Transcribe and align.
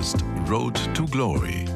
hörst 0.00 0.24
Road 0.48 0.80
to 0.94 1.04
Glory. 1.04 1.66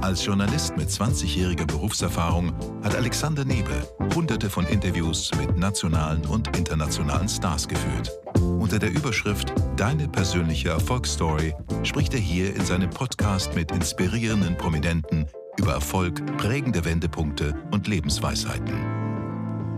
Als 0.00 0.24
Journalist 0.26 0.76
mit 0.76 0.88
20-jähriger 0.88 1.64
Berufserfahrung 1.64 2.52
hat 2.82 2.96
Alexander 2.96 3.44
Nebel 3.44 3.86
hunderte 4.16 4.50
von 4.50 4.66
Interviews 4.66 5.30
mit 5.38 5.56
nationalen 5.56 6.26
und 6.26 6.56
internationalen 6.56 7.28
Stars 7.28 7.68
geführt. 7.68 8.10
Unter 8.58 8.80
der 8.80 8.90
Überschrift 8.90 9.52
Deine 9.76 10.08
persönliche 10.08 10.70
Erfolgsstory 10.70 11.54
spricht 11.84 12.14
er 12.14 12.20
hier 12.20 12.56
in 12.56 12.64
seinem 12.64 12.90
Podcast 12.90 13.54
mit 13.54 13.70
inspirierenden 13.70 14.56
Prominenten 14.56 15.26
über 15.56 15.74
Erfolg, 15.74 16.36
prägende 16.36 16.84
Wendepunkte 16.84 17.54
und 17.70 17.86
Lebensweisheiten. 17.86 18.74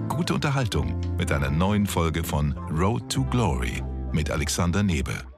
Gute 0.09 0.33
Unterhaltung 0.33 0.99
mit 1.19 1.31
einer 1.31 1.51
neuen 1.51 1.87
Folge 1.87 2.25
von 2.25 2.57
Road 2.71 3.13
to 3.13 3.25
Glory 3.25 3.83
mit 4.11 4.31
Alexander 4.31 4.83
Nebel. 4.83 5.32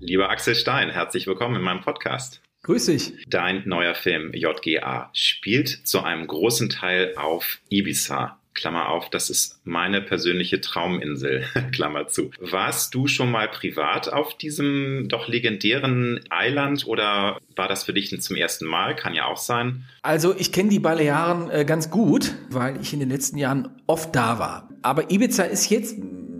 Lieber 0.00 0.30
Axel 0.30 0.54
Stein, 0.54 0.90
herzlich 0.90 1.26
willkommen 1.26 1.56
in 1.56 1.62
meinem 1.62 1.80
Podcast. 1.80 2.40
Grüß 2.62 2.86
dich. 2.86 3.14
Dein 3.26 3.64
neuer 3.66 3.96
Film 3.96 4.32
JGA 4.32 5.10
spielt 5.12 5.68
zu 5.68 6.02
einem 6.02 6.26
großen 6.28 6.68
Teil 6.68 7.14
auf 7.16 7.58
Ibiza. 7.68 8.38
Klammer 8.54 8.88
auf, 8.90 9.10
das 9.10 9.28
ist 9.28 9.60
meine 9.64 10.00
persönliche 10.00 10.60
Trauminsel, 10.60 11.44
Klammer 11.72 12.06
zu. 12.06 12.30
Warst 12.40 12.94
du 12.94 13.08
schon 13.08 13.30
mal 13.30 13.48
privat 13.48 14.12
auf 14.12 14.36
diesem 14.36 15.08
doch 15.08 15.26
legendären 15.26 16.20
Eiland 16.30 16.86
oder 16.86 17.38
war 17.56 17.68
das 17.68 17.82
für 17.82 17.92
dich 17.92 18.20
zum 18.20 18.36
ersten 18.36 18.66
Mal? 18.66 18.94
Kann 18.94 19.14
ja 19.14 19.26
auch 19.26 19.36
sein. 19.36 19.84
Also 20.02 20.34
ich 20.36 20.52
kenne 20.52 20.68
die 20.68 20.80
Balearen 20.80 21.50
äh, 21.50 21.64
ganz 21.64 21.90
gut, 21.90 22.34
weil 22.50 22.80
ich 22.80 22.92
in 22.92 23.00
den 23.00 23.10
letzten 23.10 23.36
Jahren 23.36 23.68
oft 23.86 24.14
da 24.14 24.38
war. 24.38 24.68
Aber 24.82 25.10
Ibiza 25.10 25.42
ist 25.42 25.70
jetzt 25.70 25.96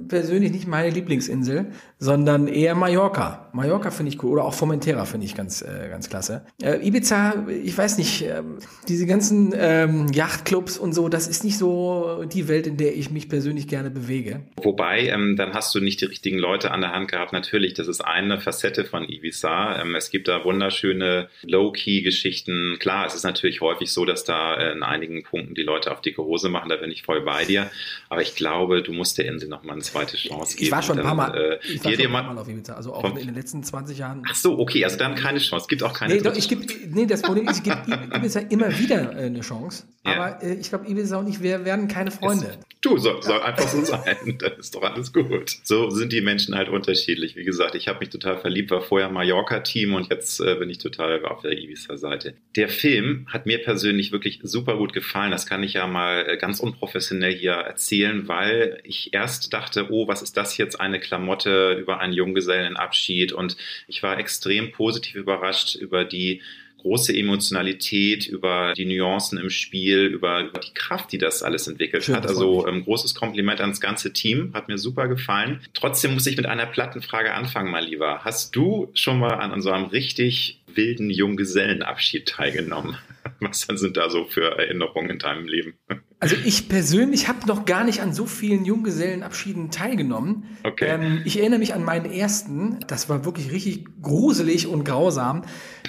persönlich 0.09 0.51
nicht 0.51 0.67
meine 0.67 0.91
Lieblingsinsel, 0.91 1.73
sondern 1.99 2.47
eher 2.47 2.75
Mallorca. 2.75 3.49
Mallorca 3.53 3.91
finde 3.91 4.13
ich 4.13 4.23
cool 4.23 4.33
oder 4.33 4.45
auch 4.45 4.55
Formentera 4.55 5.05
finde 5.05 5.27
ich 5.27 5.35
ganz 5.35 5.63
äh, 5.63 5.89
ganz 5.89 6.09
klasse. 6.09 6.45
Äh, 6.63 6.87
Ibiza, 6.87 7.47
ich 7.49 7.77
weiß 7.77 7.99
nicht, 7.99 8.23
äh, 8.23 8.43
diese 8.87 9.07
ganzen 9.07 9.53
ähm, 9.57 10.07
Yachtclubs 10.13 10.79
und 10.79 10.93
so, 10.93 11.09
das 11.09 11.27
ist 11.27 11.45
nicht 11.45 11.59
so 11.59 12.25
die 12.33 12.47
Welt, 12.47 12.67
in 12.67 12.77
der 12.77 12.97
ich 12.97 13.11
mich 13.11 13.29
persönlich 13.29 13.67
gerne 13.67 13.91
bewege. 13.91 14.43
Wobei, 14.63 15.09
ähm, 15.09 15.37
dann 15.37 15.55
hast 15.55 15.75
du 15.75 15.81
nicht 15.81 16.01
die 16.01 16.05
richtigen 16.05 16.39
Leute 16.39 16.71
an 16.71 16.81
der 16.83 16.93
Hand 16.93 17.11
gehabt. 17.11 17.33
Natürlich, 17.33 17.75
das 17.75 17.89
ist 17.89 18.01
eine 18.01 18.39
Facette 18.39 18.85
von 18.85 19.09
Ibiza. 19.09 19.81
Ähm, 19.81 19.95
es 19.97 20.11
gibt 20.11 20.29
da 20.29 20.45
wunderschöne 20.45 21.29
Low-Key-Geschichten. 21.43 22.77
Klar, 22.79 23.07
es 23.07 23.15
ist 23.15 23.25
natürlich 23.25 23.61
häufig 23.61 23.93
so, 23.93 24.05
dass 24.05 24.25
da 24.25 24.55
äh, 24.55 24.73
in 24.73 24.83
einigen 24.83 25.25
Punkten 25.25 25.55
die 25.55 25.63
Leute 25.63 25.91
auf 25.91 26.01
dicke 26.01 26.23
Hose 26.23 26.49
machen. 26.49 26.69
Da 26.69 26.77
bin 26.77 26.91
ich 26.91 27.03
voll 27.03 27.23
bei 27.23 27.45
dir. 27.45 27.71
Aber 28.09 28.23
ich 28.23 28.37
glaube, 28.37 28.83
du 28.83 28.93
musst 28.93 29.19
der 29.19 29.27
Insel 29.27 29.49
noch 29.49 29.65
mal 29.65 29.75
ein 29.75 29.81
zweite 29.81 30.17
Chance 30.17 30.57
geben. 30.57 30.67
Ich 30.67 30.73
war 30.73 30.83
schon 30.83 30.99
ein 30.99 31.05
paar 31.05 31.15
Mal, 31.15 31.35
äh, 31.37 31.79
schon 31.97 32.07
ein 32.07 32.13
paar 32.13 32.35
Mal 32.35 32.39
auf 32.39 32.49
Ibiza, 32.49 32.75
also 32.75 32.95
auch 32.95 33.03
von, 33.03 33.17
in 33.17 33.27
den 33.27 33.35
letzten 33.35 33.63
20 33.63 33.99
Jahren. 33.99 34.23
Ach 34.29 34.35
so, 34.35 34.59
okay, 34.59 34.85
also 34.85 34.97
dann 34.97 35.15
keine 35.15 35.39
Chance. 35.39 35.65
Es 35.65 35.69
gibt 35.69 35.83
auch 35.83 35.93
keine 35.93 36.15
nee, 36.15 36.21
doch, 36.21 36.37
ich 36.37 36.49
geb, 36.49 36.71
nee, 36.91 37.07
das 37.07 37.23
Problem 37.23 37.49
ist, 37.49 37.59
ich 37.59 37.63
gebe 37.65 37.83
Ibiza 38.15 38.41
immer 38.41 38.77
wieder 38.79 39.13
äh, 39.17 39.27
eine 39.27 39.41
Chance. 39.41 39.85
Ja. 40.05 40.13
Aber 40.15 40.43
äh, 40.43 40.55
ich 40.55 40.69
glaube, 40.69 40.89
Ibiza 40.89 41.19
und 41.19 41.29
ich, 41.29 41.43
wir 41.43 41.65
werden 41.65 41.89
keine 41.89 42.11
Freunde. 42.11 42.47
Es, 42.47 42.81
du, 42.81 42.99
soll, 42.99 43.23
soll 43.23 43.41
einfach 43.41 43.69
so 43.69 43.85
sein. 43.85 44.17
Das 44.39 44.53
ist 44.59 44.75
doch 44.75 44.83
alles 44.83 45.13
gut. 45.13 45.59
So 45.65 45.91
sind 45.91 46.13
die 46.13 46.21
Menschen 46.21 46.55
halt 46.55 46.69
unterschiedlich. 46.69 47.35
Wie 47.37 47.45
gesagt, 47.45 47.75
ich 47.75 47.89
habe 47.89 48.01
mich 48.01 48.11
total 48.11 48.39
verliebt, 48.39 48.71
war 48.71 48.81
vorher 48.81 49.09
Mallorca-Team 49.09 49.95
und 49.95 50.11
jetzt 50.11 50.41
äh, 50.41 50.55
bin 50.55 50.71
ich 50.71 50.79
total 50.79 51.25
auf 51.25 51.43
der 51.43 51.53
Ibiza-Seite. 51.53 52.35
Der 52.57 52.69
Film 52.69 53.27
hat 53.29 53.47
mir 53.47 53.59
persönlich 53.59 54.13
wirklich 54.13 54.41
super 54.43 54.77
gut 54.77 54.93
gefallen. 54.93 55.31
Das 55.31 55.47
kann 55.47 55.63
ich 55.63 55.75
ja 55.75 55.87
mal 55.87 56.27
äh, 56.29 56.37
ganz 56.37 56.61
unprofessionell 56.61 57.35
hier 57.35 57.53
erzählen, 57.53 58.29
weil 58.29 58.81
ich 58.85 59.13
erst 59.13 59.53
dachte, 59.53 59.89
oh, 59.91 60.09
was 60.09 60.23
ist 60.23 60.37
das 60.37 60.57
jetzt, 60.57 60.81
eine 60.81 61.01
Klamotte 61.01 61.78
über 61.79 62.01
einen 62.01 62.13
Junggesellenabschied 62.13 63.33
und 63.33 63.57
ich 63.87 64.03
war 64.03 64.19
extrem 64.19 64.73
positiv 64.73 65.15
überrascht 65.15 65.75
über 65.75 66.05
die 66.05 66.43
große 66.79 67.15
Emotionalität, 67.15 68.27
über 68.27 68.73
die 68.77 68.85
Nuancen 68.85 69.39
im 69.39 69.51
Spiel, 69.51 70.07
über, 70.07 70.41
über 70.43 70.61
die 70.61 70.73
Kraft, 70.75 71.13
die 71.13 71.19
das 71.19 71.43
alles 71.43 71.67
entwickelt 71.67 72.05
Schön, 72.05 72.17
hat. 72.17 72.27
Also 72.27 72.67
ähm, 72.67 72.85
großes 72.85 73.15
Kompliment 73.15 73.61
ans 73.61 73.81
ganze 73.81 74.13
Team, 74.13 74.53
hat 74.55 74.69
mir 74.69 74.79
super 74.79 75.09
gefallen. 75.09 75.61
Trotzdem 75.75 76.15
muss 76.15 76.27
ich 76.27 76.37
mit 76.37 76.47
einer 76.47 76.67
platten 76.67 77.03
Frage 77.03 77.35
anfangen, 77.35 77.71
mal 77.71 77.85
lieber. 77.85 78.25
Hast 78.25 78.55
du 78.55 78.91
schon 78.95 79.19
mal 79.19 79.35
an 79.35 79.61
so 79.61 79.71
einem 79.71 79.87
richtig 79.87 80.61
wilden 80.67 81.11
Junggesellenabschied 81.11 82.29
teilgenommen? 82.29 82.97
Was 83.69 83.69
sind 83.81 83.97
da 83.97 84.11
so 84.11 84.25
für 84.25 84.59
Erinnerungen 84.59 85.11
in 85.11 85.19
deinem 85.19 85.47
Leben? 85.47 85.75
Also 86.21 86.35
ich 86.45 86.69
persönlich 86.69 87.29
habe 87.29 87.47
noch 87.47 87.65
gar 87.65 87.85
nicht 87.85 88.03
an 88.03 88.13
so 88.13 88.27
vielen 88.27 88.65
Junggesellenabschieden 88.65 89.71
teilgenommen. 89.71 90.47
Okay. 90.65 90.89
Ähm, 90.89 91.23
ich 91.25 91.39
erinnere 91.39 91.61
mich 91.61 91.75
an 91.75 91.85
meinen 91.85 92.11
ersten. 92.11 92.81
Das 92.89 93.09
war 93.09 93.25
wirklich 93.25 93.53
richtig 93.53 93.87
gruselig 94.03 94.67
und 94.67 94.83
grausam. 94.83 95.43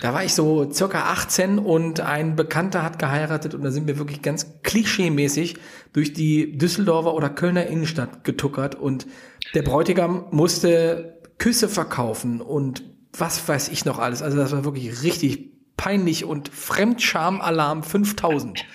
Da 0.03 0.13
war 0.13 0.23
ich 0.23 0.35
so 0.35 0.71
circa 0.71 1.05
18 1.05 1.57
und 1.57 2.01
ein 2.01 2.35
Bekannter 2.35 2.83
hat 2.83 2.99
geheiratet 2.99 3.55
und 3.55 3.63
da 3.63 3.71
sind 3.71 3.87
wir 3.87 3.97
wirklich 3.97 4.21
ganz 4.21 4.61
klischeemäßig 4.61 5.55
durch 5.93 6.13
die 6.13 6.55
Düsseldorfer 6.59 7.15
oder 7.15 7.31
Kölner 7.31 7.65
Innenstadt 7.65 8.23
getuckert 8.23 8.75
und 8.75 9.07
der 9.55 9.63
Bräutigam 9.63 10.27
musste 10.29 11.23
Küsse 11.39 11.67
verkaufen 11.69 12.39
und 12.39 12.83
was 13.17 13.47
weiß 13.47 13.69
ich 13.69 13.83
noch 13.83 13.97
alles. 13.97 14.21
Also 14.21 14.37
das 14.37 14.51
war 14.51 14.63
wirklich 14.63 15.01
richtig 15.01 15.58
peinlich 15.79 16.25
und 16.25 16.49
Fremdscham-Alarm 16.49 17.83
5000. 17.83 18.65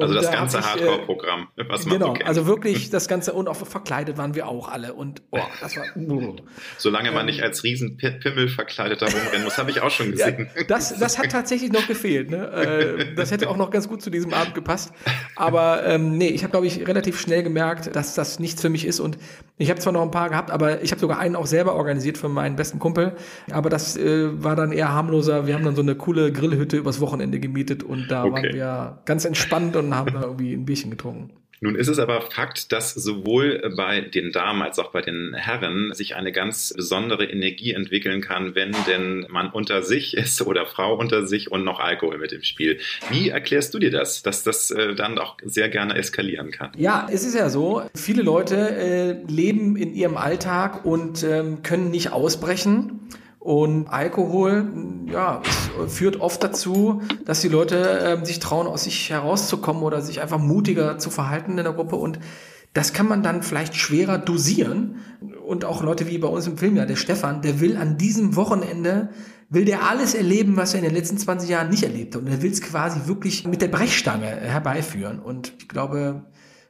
Also 0.00 0.14
das 0.14 0.30
ganze 0.30 0.58
äh, 0.58 0.62
Hardcore-Programm. 0.62 1.48
Genau, 1.56 2.14
so 2.14 2.24
also 2.24 2.46
wirklich 2.46 2.90
das 2.90 3.08
ganze 3.08 3.32
und 3.32 3.48
auch 3.48 3.56
verkleidet 3.56 4.18
waren 4.18 4.34
wir 4.34 4.48
auch 4.48 4.68
alle 4.68 4.94
und 4.94 5.22
oh, 5.30 5.38
das 5.60 5.76
war. 5.76 5.84
Solange 6.78 7.10
man 7.10 7.20
ähm, 7.20 7.26
nicht 7.26 7.42
als 7.42 7.64
Riesenpimmel 7.64 8.48
verkleidet 8.48 9.02
da 9.02 9.06
rumrennen 9.06 9.44
muss, 9.44 9.58
habe 9.58 9.70
ich 9.70 9.80
auch 9.80 9.90
schon 9.90 10.12
gesehen. 10.12 10.48
Ja, 10.56 10.64
das, 10.64 10.98
das 10.98 11.18
hat 11.18 11.30
tatsächlich 11.30 11.72
noch 11.72 11.86
gefehlt. 11.86 12.30
Ne? 12.30 12.48
Äh, 12.48 13.14
das 13.14 13.30
hätte 13.30 13.48
auch 13.48 13.56
noch 13.56 13.70
ganz 13.70 13.88
gut 13.88 14.02
zu 14.02 14.10
diesem 14.10 14.32
Abend 14.32 14.54
gepasst. 14.54 14.92
Aber 15.36 15.84
ähm, 15.86 16.16
nee, 16.18 16.28
ich 16.28 16.42
habe 16.42 16.50
glaube 16.50 16.66
ich 16.66 16.86
relativ 16.86 17.20
schnell 17.20 17.42
gemerkt, 17.42 17.94
dass 17.94 18.14
das 18.14 18.38
nichts 18.38 18.62
für 18.62 18.68
mich 18.68 18.86
ist 18.86 19.00
und 19.00 19.18
ich 19.56 19.70
habe 19.70 19.80
zwar 19.80 19.92
noch 19.92 20.02
ein 20.02 20.10
paar 20.12 20.28
gehabt, 20.28 20.50
aber 20.50 20.82
ich 20.82 20.92
habe 20.92 21.00
sogar 21.00 21.18
einen 21.18 21.34
auch 21.34 21.46
selber 21.46 21.74
organisiert 21.74 22.16
für 22.16 22.28
meinen 22.28 22.56
besten 22.56 22.78
Kumpel. 22.78 23.16
Aber 23.50 23.70
das 23.70 23.96
äh, 23.96 24.42
war 24.42 24.54
dann 24.54 24.70
eher 24.70 24.92
harmloser. 24.92 25.46
Wir 25.46 25.54
haben 25.54 25.64
dann 25.64 25.74
so 25.74 25.82
eine 25.82 25.96
coole 25.96 26.32
Grillhütte 26.32 26.76
übers 26.76 27.00
Wochenende 27.00 27.40
gemietet 27.40 27.82
und 27.82 28.08
da 28.08 28.24
okay. 28.24 28.32
waren 28.32 28.54
wir 28.54 28.98
ganz 29.04 29.24
entspannt 29.24 29.74
und 29.76 29.87
haben 29.94 30.12
da 30.12 30.22
irgendwie 30.22 30.54
ein 30.54 30.64
Bierchen 30.64 30.90
getrunken. 30.90 31.30
Nun 31.60 31.74
ist 31.74 31.88
es 31.88 31.98
aber 31.98 32.20
Fakt, 32.20 32.70
dass 32.70 32.94
sowohl 32.94 33.72
bei 33.76 34.00
den 34.00 34.30
Damen 34.30 34.62
als 34.62 34.78
auch 34.78 34.92
bei 34.92 35.00
den 35.02 35.34
Herren 35.34 35.92
sich 35.92 36.14
eine 36.14 36.30
ganz 36.30 36.72
besondere 36.76 37.24
Energie 37.24 37.72
entwickeln 37.72 38.20
kann, 38.20 38.54
wenn 38.54 38.74
denn 38.86 39.26
man 39.28 39.50
unter 39.50 39.82
sich 39.82 40.16
ist 40.16 40.40
oder 40.42 40.66
Frau 40.66 40.96
unter 40.96 41.26
sich 41.26 41.50
und 41.50 41.64
noch 41.64 41.80
Alkohol 41.80 42.18
mit 42.18 42.32
im 42.32 42.42
Spiel. 42.42 42.78
Wie 43.10 43.30
erklärst 43.30 43.74
du 43.74 43.80
dir 43.80 43.90
das, 43.90 44.22
dass 44.22 44.44
das 44.44 44.70
äh, 44.70 44.94
dann 44.94 45.18
auch 45.18 45.36
sehr 45.44 45.68
gerne 45.68 45.96
eskalieren 45.96 46.52
kann? 46.52 46.70
Ja, 46.76 47.08
es 47.10 47.24
ist 47.24 47.34
ja 47.34 47.50
so, 47.50 47.82
viele 47.94 48.22
Leute 48.22 48.56
äh, 48.56 49.16
leben 49.26 49.76
in 49.76 49.94
ihrem 49.94 50.16
Alltag 50.16 50.84
und 50.84 51.24
ähm, 51.24 51.62
können 51.62 51.90
nicht 51.90 52.12
ausbrechen. 52.12 53.00
Und 53.38 53.86
Alkohol, 53.88 54.66
ja, 55.10 55.42
führt 55.86 56.20
oft 56.20 56.42
dazu, 56.42 57.02
dass 57.24 57.40
die 57.40 57.48
Leute 57.48 58.00
äh, 58.00 58.24
sich 58.24 58.40
trauen, 58.40 58.66
aus 58.66 58.84
sich 58.84 59.10
herauszukommen 59.10 59.82
oder 59.82 60.02
sich 60.02 60.20
einfach 60.20 60.38
mutiger 60.38 60.98
zu 60.98 61.10
verhalten 61.10 61.52
in 61.56 61.64
der 61.64 61.72
Gruppe. 61.72 61.96
Und 61.96 62.18
das 62.74 62.92
kann 62.92 63.08
man 63.08 63.22
dann 63.22 63.42
vielleicht 63.42 63.76
schwerer 63.76 64.18
dosieren. 64.18 64.96
Und 65.46 65.64
auch 65.64 65.82
Leute 65.82 66.08
wie 66.08 66.18
bei 66.18 66.28
uns 66.28 66.46
im 66.46 66.58
Film, 66.58 66.76
ja, 66.76 66.84
der 66.84 66.96
Stefan, 66.96 67.40
der 67.40 67.60
will 67.60 67.76
an 67.76 67.96
diesem 67.96 68.36
Wochenende, 68.36 69.10
will 69.48 69.64
der 69.64 69.88
alles 69.88 70.14
erleben, 70.14 70.56
was 70.56 70.74
er 70.74 70.80
in 70.80 70.84
den 70.84 70.94
letzten 70.94 71.16
20 71.16 71.48
Jahren 71.48 71.70
nicht 71.70 71.84
erlebt 71.84 72.14
hat. 72.14 72.22
Und 72.22 72.28
er 72.28 72.42
will 72.42 72.52
es 72.52 72.60
quasi 72.60 73.06
wirklich 73.06 73.46
mit 73.46 73.62
der 73.62 73.68
Brechstange 73.68 74.26
herbeiführen. 74.26 75.20
Und 75.20 75.52
ich 75.58 75.68
glaube, 75.68 76.24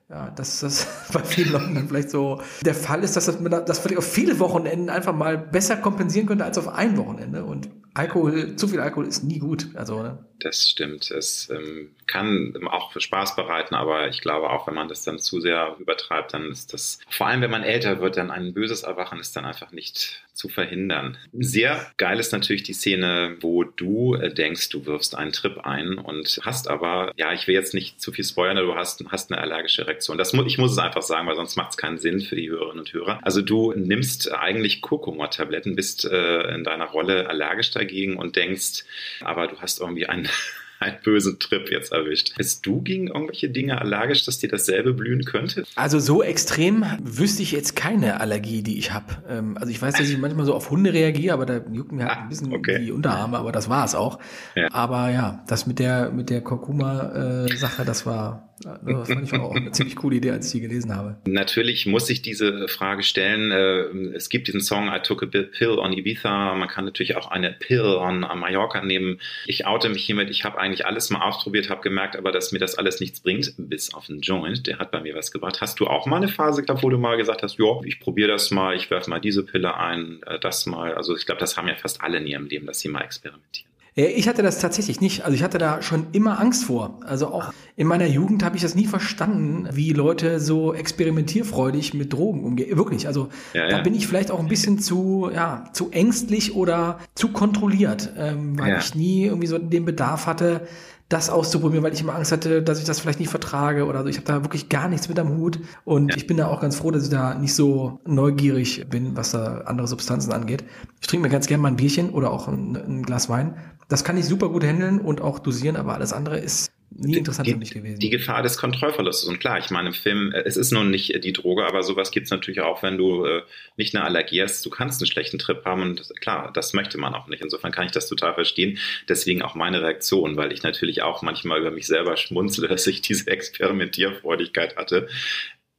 ja, 0.09 0.31
dass 0.31 0.61
das 0.61 0.87
bei 1.13 1.23
vielen 1.23 1.53
Leuten 1.53 1.75
dann 1.75 1.89
vielleicht 1.89 2.11
so 2.11 2.41
der 2.65 2.75
Fall 2.75 3.03
ist, 3.03 3.17
dass 3.17 3.27
das, 3.27 3.39
das 3.67 3.79
vielleicht 3.79 3.99
auf 3.99 4.11
viele 4.11 4.39
Wochenenden 4.39 4.91
einfach 4.91 5.15
mal 5.15 5.37
besser 5.37 5.77
kompensieren 5.77 6.27
könnte 6.27 6.45
als 6.45 6.59
auf 6.59 6.69
ein 6.69 6.97
Wochenende. 6.97 7.45
Und 7.45 7.69
Alkohol, 7.95 8.57
zu 8.57 8.69
viel 8.69 8.81
Alkohol 8.81 9.07
ist 9.07 9.25
nie 9.25 9.39
gut. 9.39 9.71
Also, 9.75 10.03
ne? 10.03 10.19
Das 10.41 10.71
stimmt. 10.71 11.11
Es 11.11 11.51
ähm, 11.51 11.91
kann 12.07 12.55
auch 12.69 12.99
Spaß 12.99 13.35
bereiten, 13.35 13.75
aber 13.75 14.09
ich 14.09 14.21
glaube 14.21 14.51
auch, 14.51 14.67
wenn 14.67 14.75
man 14.75 14.89
das 14.89 15.03
dann 15.03 15.19
zu 15.19 15.41
sehr 15.41 15.77
übertreibt, 15.79 16.33
dann 16.33 16.53
ist 16.53 16.73
das, 16.73 17.01
vor 17.09 17.27
allem 17.27 17.41
wenn 17.41 17.51
man 17.51 17.65
älter 17.65 18.01
wird, 18.01 18.17
dann 18.17 18.31
ein 18.31 18.55
böses 18.55 18.85
Erwachen 18.85 19.19
ist 19.19 19.35
dann 19.37 19.45
einfach 19.45 19.73
nicht 19.73 20.23
zu 20.33 20.49
verhindern. 20.49 21.19
Sehr 21.33 21.91
geil 21.97 22.21
ist 22.21 22.33
natürlich 22.33 22.63
die 22.63 22.73
Szene, 22.73 23.37
wo 23.41 23.65
du 23.65 24.15
äh, 24.15 24.33
denkst, 24.33 24.69
du 24.69 24.87
wirfst 24.87 25.17
einen 25.17 25.33
Trip 25.33 25.59
ein 25.59 25.99
und 25.99 26.39
hast 26.43 26.69
aber, 26.69 27.13
ja, 27.17 27.33
ich 27.33 27.49
will 27.49 27.55
jetzt 27.55 27.75
nicht 27.75 28.01
zu 28.01 28.13
viel 28.13 28.25
spoilern, 28.25 28.57
du 28.57 28.75
hast, 28.77 29.05
hast 29.09 29.33
eine 29.33 29.41
allergische 29.41 29.87
Reaktion. 29.87 30.17
Das 30.17 30.33
mu 30.33 30.45
ich 30.45 30.57
muss 30.57 30.73
es 30.73 30.79
einfach 30.79 31.03
sagen, 31.03 31.27
weil 31.27 31.35
sonst 31.35 31.57
macht 31.57 31.71
es 31.71 31.77
keinen 31.77 31.99
Sinn 31.99 32.21
für 32.21 32.37
die 32.37 32.49
Hörerinnen 32.49 32.79
und 32.79 32.93
Hörer. 32.93 33.19
Also 33.23 33.43
du 33.43 33.73
nimmst 33.73 34.33
eigentlich 34.33 34.81
Kurkuma-Tabletten, 34.81 35.75
bist 35.75 36.05
äh, 36.05 36.55
in 36.55 36.63
deiner 36.63 36.87
Rolle 36.87 37.29
allergisch 37.29 37.73
dagegen 37.73 38.17
und 38.17 38.37
denkst, 38.37 38.85
aber 39.21 39.49
du 39.49 39.61
hast 39.61 39.81
irgendwie 39.81 40.07
einen 40.07 40.28
einen 40.81 40.97
bösen 41.03 41.39
Trip 41.39 41.71
jetzt 41.71 41.93
erwischt. 41.93 42.37
Bist 42.37 42.65
du 42.65 42.83
gegen 42.83 43.09
irgendwelche 43.09 43.49
Dinge 43.49 43.81
allergisch, 43.81 44.25
dass 44.25 44.39
dir 44.39 44.49
dasselbe 44.49 44.93
blühen 44.93 45.25
könnte? 45.25 45.65
Also 45.75 45.99
so 45.99 46.23
extrem 46.23 46.85
wüsste 47.03 47.43
ich 47.43 47.53
jetzt 47.53 47.75
keine 47.75 48.21
Allergie, 48.21 48.63
die 48.63 48.79
ich 48.79 48.93
habe. 48.93 49.23
Ähm, 49.29 49.57
also 49.59 49.71
ich 49.71 49.81
weiß, 49.81 49.95
dass 49.95 50.09
ich 50.09 50.19
manchmal 50.19 50.47
so 50.47 50.55
auf 50.55 50.71
Hunde 50.71 50.93
reagiere, 50.93 51.35
aber 51.35 51.47
da 51.47 51.61
jucken 51.73 51.99
mir 51.99 52.07
halt 52.07 52.19
ein 52.19 52.29
bisschen 52.29 52.53
okay. 52.53 52.79
die 52.79 52.93
Unterarme, 52.93 53.39
aber 53.39 53.53
das 53.53 53.69
war 53.69 53.85
es 53.85 53.95
auch. 53.95 54.19
Ja. 54.55 54.69
Aber 54.73 55.11
ja, 55.11 55.43
das 55.49 55.67
mit 55.67 55.79
der 55.79 56.11
mit 56.11 56.31
der 56.31 56.43
Kurkuma-Sache, 56.43 57.85
das 57.85 58.07
war 58.07 58.48
das 58.63 59.09
fand 59.09 59.25
ich 59.25 59.33
auch 59.35 59.55
eine 59.55 59.71
ziemlich 59.73 59.97
coole 59.97 60.17
Idee, 60.17 60.31
als 60.31 60.47
ich 60.47 60.53
die 60.53 60.61
gelesen 60.61 60.95
habe. 60.95 61.17
Natürlich 61.27 61.87
muss 61.87 62.09
ich 62.11 62.23
diese 62.23 62.69
Frage 62.69 63.03
stellen. 63.03 63.51
Äh, 63.51 64.17
es 64.17 64.29
gibt 64.29 64.49
diesen 64.49 64.61
Song 64.61 64.89
I 64.89 65.01
Took 65.03 65.23
a 65.23 65.27
Pill 65.27 65.79
on 65.79 65.93
Ibiza. 65.93 66.55
Man 66.55 66.69
kann 66.69 66.85
natürlich 66.85 67.17
auch 67.17 67.31
eine 67.31 67.53
Pill 67.53 67.81
on 67.81 68.21
Mallorca 68.21 68.83
nehmen. 68.83 69.21
Ich 69.47 69.67
oute 69.67 69.89
mich 69.89 70.05
hiermit. 70.05 70.31
Ich 70.31 70.45
habe 70.45 70.59
eigentlich 70.59 70.87
alles 70.87 71.11
mal 71.11 71.23
ausprobiert, 71.23 71.71
habe 71.71 71.83
gemerkt, 71.83 72.17
aber 72.17 72.33
dass 72.33 72.53
mir 72.53 72.59
das 72.59 72.77
alles 72.77 73.01
nichts 73.01 73.21
bringt, 73.21 73.55
bis 73.57 73.95
auf 73.95 74.09
einen 74.09 74.21
Joint. 74.21 74.67
Der 74.67 74.79
hat 74.79 74.91
bei 74.91 75.01
mir 75.01 75.15
was 75.15 75.33
gebracht. 75.33 75.61
Hast 75.61 75.81
du 75.81 75.87
auch 75.87 76.07
mal 76.07 76.17
eine 76.17 76.29
Phase 76.29 76.63
gehabt, 76.63 76.83
wo 76.83 76.91
du 76.91 76.99
mal 76.99 77.17
gesagt 77.17 77.43
hast, 77.43 77.59
ja, 77.59 77.81
ich 77.85 78.01
probiere 78.01 78.29
das 78.29 78.51
mal, 78.51 78.77
ich 78.77 78.91
werfe 78.91 79.11
mal 79.11 79.21
diese 79.21 79.45
Pille 79.45 79.77
ein, 79.77 80.21
äh, 80.27 80.39
das 80.39 80.67
mal. 80.67 80.95
Also 80.95 81.17
ich 81.17 81.27
glaube, 81.27 81.41
das 81.41 81.57
haben 81.57 81.69
ja 81.69 81.75
fast 81.75 82.01
alle 82.01 82.19
in 82.19 82.27
ihrem 82.27 82.47
Leben, 82.47 82.67
dass 82.67 82.81
sie 82.81 82.89
mal 82.89 83.03
experimentieren. 83.03 83.69
Ich 83.99 84.29
hatte 84.29 84.45
das 84.45 84.61
tatsächlich 84.61 85.01
nicht. 85.01 85.25
Also 85.25 85.35
ich 85.35 85.43
hatte 85.43 85.59
da 85.59 85.83
schon 85.83 86.07
immer 86.13 86.39
Angst 86.39 86.65
vor. 86.65 87.01
Also 87.05 87.29
auch 87.29 87.53
in 87.75 87.89
meiner 87.89 88.07
Jugend 88.07 88.45
habe 88.45 88.55
ich 88.55 88.63
das 88.63 88.77
nie 88.77 88.87
verstanden, 88.87 89.69
wie 89.73 89.93
Leute 89.93 90.39
so 90.39 90.73
experimentierfreudig 90.73 91.95
mit 91.95 92.13
Drogen 92.13 92.45
umgehen. 92.45 92.77
Wirklich. 92.77 93.09
Also 93.09 93.29
ja, 93.55 93.65
ja. 93.65 93.71
da 93.71 93.83
bin 93.83 93.95
ich 93.95 94.07
vielleicht 94.07 94.31
auch 94.31 94.39
ein 94.39 94.47
bisschen 94.47 94.79
zu, 94.79 95.29
ja, 95.35 95.65
zu 95.73 95.91
ängstlich 95.91 96.55
oder 96.55 97.01
zu 97.17 97.33
kontrolliert, 97.33 98.13
ähm, 98.17 98.57
weil 98.57 98.71
ja. 98.71 98.79
ich 98.79 98.95
nie 98.95 99.25
irgendwie 99.25 99.49
so 99.49 99.59
den 99.59 99.85
Bedarf 99.85 100.27
hatte, 100.27 100.69
das 101.09 101.31
auszuprobieren, 101.31 101.83
weil 101.83 101.95
ich 101.95 102.03
immer 102.03 102.15
Angst 102.15 102.31
hatte, 102.33 102.63
dass 102.63 102.79
ich 102.79 102.85
das 102.85 103.01
vielleicht 103.01 103.19
nicht 103.19 103.31
vertrage 103.31 103.87
oder 103.87 104.03
so. 104.03 104.09
Ich 104.09 104.17
habe 104.19 104.27
da 104.27 104.45
wirklich 104.45 104.69
gar 104.69 104.89
nichts 104.89 105.09
mit 105.09 105.19
am 105.19 105.39
Hut 105.39 105.59
und 105.85 106.11
ja. 106.11 106.17
ich 106.17 106.27
bin 106.27 106.37
da 106.37 106.49
auch 106.49 106.61
ganz 106.61 106.77
froh, 106.77 106.91
dass 106.91 107.03
ich 107.05 107.11
da 107.11 107.35
nicht 107.35 107.55
so 107.55 108.01
neugierig 108.07 108.87
bin, 108.89 109.17
was 109.17 109.33
da 109.33 109.63
andere 109.63 109.89
Substanzen 109.89 110.33
angeht. 110.33 110.65
Ich 111.01 111.09
trinke 111.09 111.27
mir 111.27 111.33
ganz 111.33 111.47
gerne 111.47 111.63
mal 111.63 111.69
ein 111.69 111.77
Bierchen 111.77 112.11
oder 112.11 112.31
auch 112.31 112.47
ein, 112.47 112.77
ein 112.77 113.03
Glas 113.03 113.29
Wein. 113.29 113.57
Das 113.89 114.05
kann 114.05 114.19
ich 114.19 114.27
super 114.27 114.51
gut 114.51 114.65
handeln 114.65 115.01
und 115.01 115.21
auch 115.21 115.39
dosieren, 115.39 115.77
aber 115.77 115.95
alles 115.95 116.13
andere 116.13 116.39
ist 116.39 116.71
nie 116.91 117.17
interessant 117.17 117.47
die, 117.47 117.53
für 117.53 117.59
mich 117.59 117.71
gewesen. 117.71 117.99
Die 118.01 118.11
Gefahr 118.11 118.43
des 118.43 118.57
Kontrollverlustes. 118.57 119.29
Und 119.29 119.41
klar, 119.41 119.59
ich 119.59 119.71
meine, 119.71 119.89
im 119.89 119.95
Film, 119.95 120.33
äh, 120.33 120.43
es 120.45 120.57
ist 120.57 120.73
nun 120.73 120.91
nicht 120.91 121.15
äh, 121.15 121.21
die 121.21 121.33
Droge, 121.33 121.67
aber 121.67 121.83
sowas 121.83 122.11
gibt 122.11 122.27
es 122.27 122.31
natürlich 122.31 122.61
auch, 122.61 122.83
wenn 122.83 122.99
du 122.99 123.25
äh, 123.25 123.43
nicht 123.77 123.95
eine 123.95 124.05
Allergie 124.05 124.43
hast. 124.43 124.65
Du 124.65 124.71
kannst 124.71 125.01
einen 125.01 125.07
schlechten 125.07 125.39
Trip 125.39 125.65
haben 125.65 125.83
und 125.83 126.09
klar, 126.21 126.51
das 126.53 126.73
möchte 126.73 126.99
man 126.99 127.15
auch 127.15 127.29
nicht. 127.29 127.43
Insofern 127.43 127.73
kann 127.73 127.87
ich 127.87 127.93
das 127.93 128.09
total 128.09 128.35
verstehen. 128.35 128.79
Deswegen 129.09 129.43
auch 129.43 129.55
meine 129.55 129.83
Reaktion, 129.83 130.37
weil 130.37 130.53
ich 130.53 130.63
natürlich 130.63 131.03
auch 131.03 131.23
manchmal 131.23 131.61
über 131.61 131.71
mich 131.71 131.87
selber 131.87 132.17
schmunzle, 132.17 132.69
dass 132.69 132.87
ich 132.87 133.01
diese 133.03 133.31
Experimentierfreudigkeit 133.31 134.77
hatte 134.77 135.09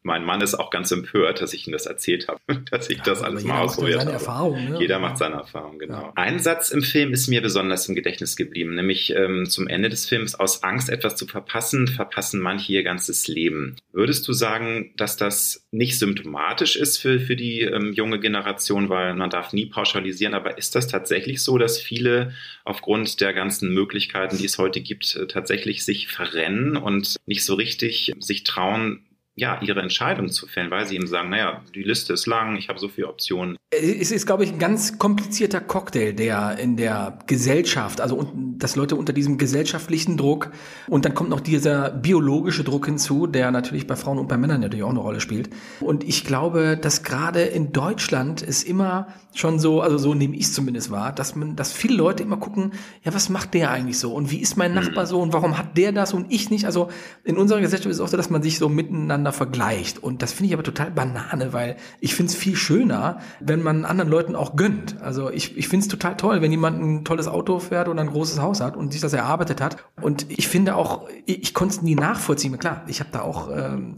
mein 0.02 0.24
Mann 0.24 0.42
ist 0.42 0.56
auch 0.56 0.70
ganz 0.70 0.92
empört, 0.92 1.42
dass 1.42 1.54
ich 1.54 1.68
ihm 1.68 1.74
das 1.74 1.86
erzählt 1.86 2.28
habe, 2.28 2.40
dass 2.72 2.90
ich 2.90 2.98
ja, 3.00 3.04
das 3.04 3.22
alles 3.22 3.44
mal 3.44 3.62
ausprobiert 3.62 4.00
habe. 4.00 4.12
Erfahrung, 4.12 4.70
ne? 4.70 4.80
Jeder 4.80 5.00
macht 5.00 5.18
seine 5.18 5.36
Erfahrung, 5.36 5.78
genau. 5.78 6.02
Ja. 6.02 6.14
Ein 6.16 6.40
Satz 6.40 6.70
im 6.70 6.82
Film 6.82 7.12
ist 7.12 7.28
mir 7.28 7.42
besonders 7.42 7.88
im 7.90 7.96
Gedächtnis 7.96 8.36
geblieben, 8.36 8.76
nämlich 8.76 9.14
ähm, 9.16 9.46
zum 9.48 9.68
Ende 9.68 9.90
des 9.90 10.06
Films, 10.08 10.36
aus 10.36 10.64
Angst 10.64 10.90
etwas 10.90 11.16
zu 11.16 11.28
verpassen, 11.28 11.88
verpassen 11.88 12.40
manche 12.40 12.72
ihr 12.72 12.84
ganzes 12.84 13.28
Leben. 13.28 13.76
Würdest 13.92 14.28
du 14.28 14.34
sagen, 14.34 14.94
dass 14.96 15.18
das 15.18 15.68
nicht 15.72 16.00
symptomatisch 16.00 16.76
ist 16.76 16.98
für, 16.98 17.20
für 17.20 17.36
die 17.36 17.62
ähm, 17.62 17.94
junge 17.94 18.20
Generation, 18.20 18.90
weil 18.90 19.16
man 19.16 19.30
darf 19.30 19.52
nie 19.54 19.66
pauschalisieren, 19.66 20.34
aber 20.34 20.58
ist 20.58 20.76
das 20.76 20.88
tatsächlich 20.88 21.44
so, 21.44 21.58
dass 21.58 21.80
viele 21.80 22.34
aufgrund 22.64 23.20
der 23.20 23.34
ganzen 23.34 23.74
Möglichkeiten, 23.74 24.38
die 24.38 24.46
es 24.46 24.58
heute 24.58 24.80
gibt, 24.80 25.16
äh, 25.16 25.28
tatsächlich 25.28 25.84
sich 25.84 26.08
verrennen 26.08 26.78
und 26.78 27.18
nicht 27.26 27.44
so 27.44 27.56
richtig 27.56 28.14
sich 28.20 28.44
trauen, 28.44 29.04
ja, 29.40 29.60
ihre 29.62 29.82
Entscheidung 29.82 30.30
zu 30.30 30.48
fällen, 30.48 30.70
weil 30.70 30.86
sie 30.86 30.96
eben 30.96 31.08
sagen, 31.08 31.30
naja, 31.30 31.62
die 31.74 31.84
Liste 31.84 32.14
ist 32.14 32.28
lang, 32.28 32.58
ich 32.58 32.70
habe 32.70 32.78
so 32.78 32.90
viele 32.90 33.08
Optionen. 33.08 33.58
Es 33.72 34.12
ist, 34.12 34.26
glaube 34.26 34.44
ich, 34.44 34.52
ein 34.52 34.60
ganz 34.60 34.98
komplizierter 34.98 35.62
Cocktail, 35.62 36.14
der 36.14 36.58
in 36.60 36.76
der 36.76 37.20
Gesellschaft, 37.28 38.02
also 38.02 38.32
dass 38.36 38.76
Leute 38.76 38.96
unter 38.96 39.14
diesem 39.14 39.38
gesellschaftlichen 39.38 40.18
Druck 40.18 40.52
und 40.88 41.06
dann 41.06 41.14
kommt 41.14 41.30
noch 41.30 41.40
dieser 41.40 41.90
biologische 41.92 42.64
Druck 42.64 42.88
hinzu, 42.88 43.28
der 43.28 43.52
natürlich 43.52 43.88
bei 43.88 43.96
Frauen 43.96 44.20
und 44.20 44.28
bei 44.28 44.38
Männern 44.38 44.62
natürlich 44.62 44.84
auch 44.84 44.90
eine 44.90 45.00
Rolle 45.00 45.22
spielt. 45.22 45.50
Und 45.80 46.04
ich 46.04 46.26
glaube, 46.26 46.78
dass 46.82 47.04
gerade 47.04 47.42
in 47.42 47.72
Deutschland 47.72 48.42
es 48.42 48.64
immer 48.64 49.08
schon 49.34 49.60
so, 49.60 49.82
also 49.82 49.98
so 49.98 50.14
nehme 50.14 50.36
ich 50.36 50.46
es 50.46 50.54
zumindest 50.54 50.92
wahr, 50.92 51.14
dass 51.14 51.36
man, 51.36 51.56
dass 51.56 51.72
viele 51.72 51.96
Leute 51.96 52.24
immer 52.24 52.38
gucken, 52.38 52.74
ja, 53.04 53.14
was 53.14 53.30
macht 53.30 53.54
der 53.54 53.72
eigentlich 53.72 54.00
so 54.00 54.14
und 54.14 54.32
wie 54.32 54.40
ist 54.40 54.58
mein 54.58 54.74
Nachbar 54.74 55.06
so 55.06 55.22
und 55.22 55.32
warum 55.32 55.58
hat 55.58 55.78
der 55.78 55.92
das 55.92 56.14
und 56.14 56.32
ich 56.32 56.50
nicht? 56.50 56.66
Also 56.66 56.90
in 57.24 57.38
unserer 57.38 57.62
Gesellschaft 57.62 57.90
ist 57.90 57.98
es 57.98 58.02
auch 58.02 58.08
so, 58.08 58.18
dass 58.18 58.30
man 58.30 58.42
sich 58.42 58.58
so 58.58 58.68
miteinander 58.68 59.29
miteinander 59.30 59.34
vergleicht. 59.34 60.04
Und 60.04 60.22
das 60.22 60.34
finde 60.34 60.48
ich 60.48 60.54
aber 60.54 60.64
total 60.64 60.92
Banane, 60.92 61.54
weil 61.54 61.78
ich 62.00 62.16
finde 62.16 62.32
es 62.32 62.38
viel 62.38 62.56
schöner, 62.56 63.20
wenn 63.40 63.62
man 63.62 63.86
anderen 63.86 64.10
Leuten 64.10 64.36
auch 64.36 64.56
gönnt. 64.56 65.02
Also 65.02 65.30
ich, 65.30 65.58
ich 65.58 65.68
finde 65.68 65.86
es 65.86 65.88
total 65.88 66.18
toll, 66.18 66.42
wenn 66.42 66.52
jemand 66.52 66.82
ein 66.82 67.06
tolles 67.06 67.28
Auto 67.28 67.60
fährt 67.60 67.88
oder 67.88 68.02
ein 68.02 68.10
großes 68.10 68.40
Haus 68.42 68.62
hat 68.62 68.76
und 68.76 68.92
sich 68.92 69.02
das 69.02 69.14
erarbeitet 69.14 69.62
hat. 69.62 69.78
Und 70.02 70.26
ich 70.30 70.48
finde 70.48 70.76
auch, 70.76 71.08
ich, 71.26 71.42
ich 71.42 71.54
konnte 71.54 71.76
es 71.76 71.82
nie 71.82 71.96
nachvollziehen. 71.96 72.58
Klar, 72.58 72.84
ich 72.88 73.00
habe 73.00 73.10
da 73.12 73.22
auch... 73.22 73.50
Ähm, 73.56 73.96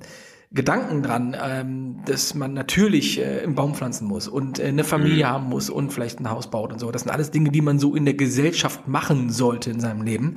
Gedanken 0.54 1.02
dran, 1.02 1.34
ähm, 1.42 2.02
dass 2.06 2.36
man 2.36 2.54
natürlich 2.54 3.22
äh, 3.22 3.42
im 3.42 3.56
Baum 3.56 3.74
pflanzen 3.74 4.06
muss 4.06 4.28
und 4.28 4.60
äh, 4.60 4.66
eine 4.66 4.84
Familie 4.84 5.24
mhm. 5.24 5.30
haben 5.30 5.46
muss 5.46 5.70
und 5.70 5.94
vielleicht 5.94 6.20
ein 6.20 6.30
Haus 6.30 6.52
baut 6.52 6.74
und 6.74 6.80
so. 6.80 6.92
Das 6.92 7.04
sind 7.04 7.12
alles 7.12 7.32
Dinge, 7.32 7.52
die 7.52 7.62
man 7.62 7.80
so 7.80 7.96
in 7.96 8.04
der 8.04 8.16
Gesellschaft 8.16 8.86
machen 8.86 9.30
sollte 9.30 9.72
in 9.72 9.80
seinem 9.80 10.02
Leben. 10.02 10.36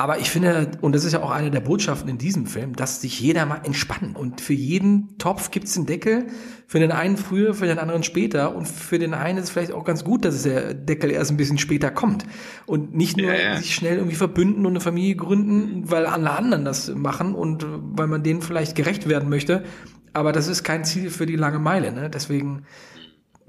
Aber 0.00 0.20
ich 0.20 0.30
finde, 0.30 0.70
und 0.80 0.94
das 0.94 1.02
ist 1.04 1.12
ja 1.12 1.24
auch 1.24 1.32
eine 1.32 1.50
der 1.50 1.58
Botschaften 1.58 2.08
in 2.08 2.18
diesem 2.18 2.46
Film, 2.46 2.76
dass 2.76 3.00
sich 3.00 3.18
jeder 3.18 3.44
mal 3.46 3.62
entspannt. 3.64 4.16
Und 4.16 4.40
für 4.40 4.52
jeden 4.52 5.18
Topf 5.18 5.50
gibt 5.50 5.66
es 5.66 5.76
einen 5.76 5.86
Deckel. 5.86 6.28
Für 6.68 6.78
den 6.78 6.92
einen 6.92 7.16
früher, 7.16 7.52
für 7.52 7.66
den 7.66 7.80
anderen 7.80 8.04
später. 8.04 8.54
Und 8.54 8.68
für 8.68 9.00
den 9.00 9.12
einen 9.12 9.38
ist 9.38 9.46
es 9.46 9.50
vielleicht 9.50 9.72
auch 9.72 9.84
ganz 9.84 10.04
gut, 10.04 10.24
dass 10.24 10.44
der 10.44 10.72
Deckel 10.72 11.10
erst 11.10 11.32
ein 11.32 11.36
bisschen 11.36 11.58
später 11.58 11.90
kommt. 11.90 12.24
Und 12.64 12.94
nicht 12.94 13.16
nur 13.16 13.26
ja, 13.26 13.40
ja. 13.40 13.56
sich 13.56 13.74
schnell 13.74 13.96
irgendwie 13.96 14.14
verbünden 14.14 14.66
und 14.66 14.72
eine 14.74 14.80
Familie 14.80 15.16
gründen, 15.16 15.90
weil 15.90 16.06
alle 16.06 16.30
anderen 16.30 16.64
das 16.64 16.94
machen 16.94 17.34
und 17.34 17.66
weil 17.68 18.06
man 18.06 18.22
denen 18.22 18.40
vielleicht 18.40 18.76
gerecht 18.76 19.08
werden 19.08 19.28
möchte. 19.28 19.64
Aber 20.12 20.30
das 20.30 20.46
ist 20.46 20.62
kein 20.62 20.84
Ziel 20.84 21.10
für 21.10 21.26
die 21.26 21.34
lange 21.34 21.58
Meile. 21.58 21.90
Ne? 21.92 22.08
Deswegen 22.08 22.62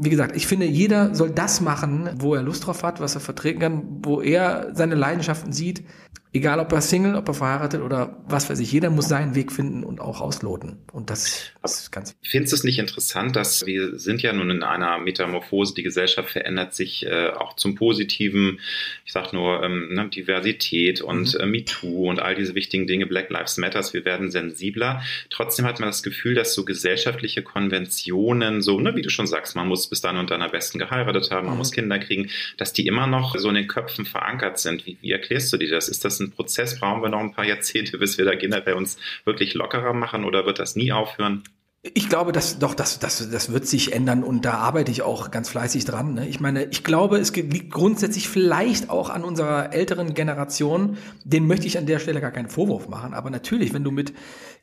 wie 0.01 0.09
gesagt, 0.09 0.37
ich 0.37 0.47
finde, 0.47 0.65
jeder 0.65 1.13
soll 1.13 1.29
das 1.29 1.59
machen, 1.59 2.09
wo 2.19 2.33
er 2.33 2.41
Lust 2.41 2.65
drauf 2.65 2.83
hat, 2.83 3.01
was 3.01 3.15
er 3.15 3.21
vertreten 3.21 3.59
kann, 3.59 3.83
wo 4.01 4.21
er 4.21 4.71
seine 4.73 4.95
Leidenschaften 4.95 5.51
sieht. 5.51 5.83
Egal, 6.31 6.59
ob 6.59 6.71
er 6.71 6.81
Single, 6.81 7.15
ob 7.15 7.27
er 7.27 7.33
verheiratet 7.33 7.81
oder 7.81 8.15
was 8.27 8.51
weiß 8.51 8.59
ich. 8.59 8.71
Jeder 8.71 8.91
muss 8.91 9.07
seinen 9.07 9.33
Weg 9.33 9.51
finden 9.51 9.83
und 9.83 9.99
auch 9.99 10.21
ausloten. 10.21 10.77
Und 10.91 11.09
das 11.09 11.53
ist 11.63 11.91
ganz. 11.91 12.15
Findest 12.21 12.53
du 12.53 12.55
es 12.57 12.63
nicht 12.63 12.77
interessant, 12.77 13.35
dass 13.35 13.65
wir 13.65 13.97
sind 13.97 14.21
ja 14.21 14.31
nun 14.31 14.51
in 14.51 14.61
einer 14.61 14.99
Metamorphose, 14.99 15.73
die 15.73 15.81
Gesellschaft 15.81 16.29
verändert 16.29 16.75
sich 16.75 17.03
äh, 17.07 17.29
auch 17.29 17.55
zum 17.55 17.73
Positiven. 17.73 18.59
Ich 19.05 19.13
sag 19.13 19.33
nur 19.33 19.63
ähm, 19.63 19.91
ne, 19.91 20.07
Diversität 20.07 21.01
und 21.01 21.33
mhm. 21.33 21.39
äh, 21.39 21.45
MeToo 21.47 22.07
und 22.11 22.19
all 22.19 22.35
diese 22.35 22.53
wichtigen 22.53 22.85
Dinge, 22.85 23.07
Black 23.07 23.31
Lives 23.31 23.57
Matters, 23.57 23.93
wir 23.95 24.05
werden 24.05 24.29
sensibler. 24.29 25.01
Trotzdem 25.31 25.65
hat 25.65 25.79
man 25.79 25.89
das 25.89 26.03
Gefühl, 26.03 26.35
dass 26.35 26.53
so 26.53 26.63
gesellschaftliche 26.63 27.41
Konventionen, 27.41 28.61
so, 28.61 28.79
ne, 28.79 28.95
wie 28.95 29.01
du 29.01 29.09
schon 29.09 29.25
sagst, 29.25 29.55
man 29.55 29.67
muss 29.67 29.87
bis 29.87 30.01
dann 30.01 30.17
und 30.17 30.29
dann 30.29 30.43
am 30.43 30.51
besten 30.51 30.77
geheiratet 30.77 31.31
haben, 31.31 31.47
man 31.47 31.55
mhm. 31.55 31.57
muss 31.57 31.71
Kinder 31.71 31.97
kriegen, 31.97 32.29
dass 32.57 32.71
die 32.71 32.85
immer 32.85 33.07
noch 33.07 33.35
so 33.35 33.49
in 33.49 33.55
den 33.55 33.67
Köpfen 33.67 34.05
verankert 34.05 34.59
sind. 34.59 34.85
Wie, 34.85 34.99
wie 35.01 35.11
erklärst 35.11 35.51
du 35.51 35.57
dir 35.57 35.71
das? 35.71 35.89
Ist 35.89 36.05
das 36.05 36.18
ein 36.19 36.31
Prozess? 36.31 36.79
Brauchen 36.79 37.01
wir 37.01 37.09
noch 37.09 37.19
ein 37.19 37.33
paar 37.33 37.45
Jahrzehnte, 37.45 37.97
bis 37.97 38.17
wir 38.17 38.25
da 38.25 38.35
generell 38.35 38.73
uns 38.73 38.97
wirklich 39.25 39.53
lockerer 39.53 39.93
machen 39.93 40.25
oder 40.25 40.45
wird 40.45 40.59
das 40.59 40.75
nie 40.75 40.91
aufhören? 40.91 41.43
Ich 41.81 42.09
glaube, 42.09 42.33
dass 42.33 42.59
doch, 42.59 42.73
das, 42.73 42.99
das, 42.99 43.29
das 43.31 43.53
wird 43.53 43.65
sich 43.65 43.93
ändern 43.93 44.21
und 44.25 44.43
da 44.43 44.55
arbeite 44.55 44.91
ich 44.91 45.01
auch 45.01 45.31
ganz 45.31 45.47
fleißig 45.47 45.85
dran. 45.85 46.13
Ne? 46.13 46.27
Ich 46.27 46.41
meine, 46.41 46.65
ich 46.65 46.83
glaube, 46.83 47.17
es 47.19 47.33
liegt 47.33 47.71
grundsätzlich 47.71 48.27
vielleicht 48.27 48.89
auch 48.89 49.09
an 49.09 49.23
unserer 49.23 49.71
älteren 49.71 50.13
Generation. 50.13 50.97
Den 51.23 51.47
möchte 51.47 51.67
ich 51.67 51.77
an 51.77 51.85
der 51.85 51.99
Stelle 51.99 52.19
gar 52.19 52.31
keinen 52.31 52.49
Vorwurf 52.49 52.89
machen. 52.89 53.13
Aber 53.13 53.29
natürlich, 53.29 53.73
wenn 53.73 53.85
du 53.85 53.91
mit 53.91 54.13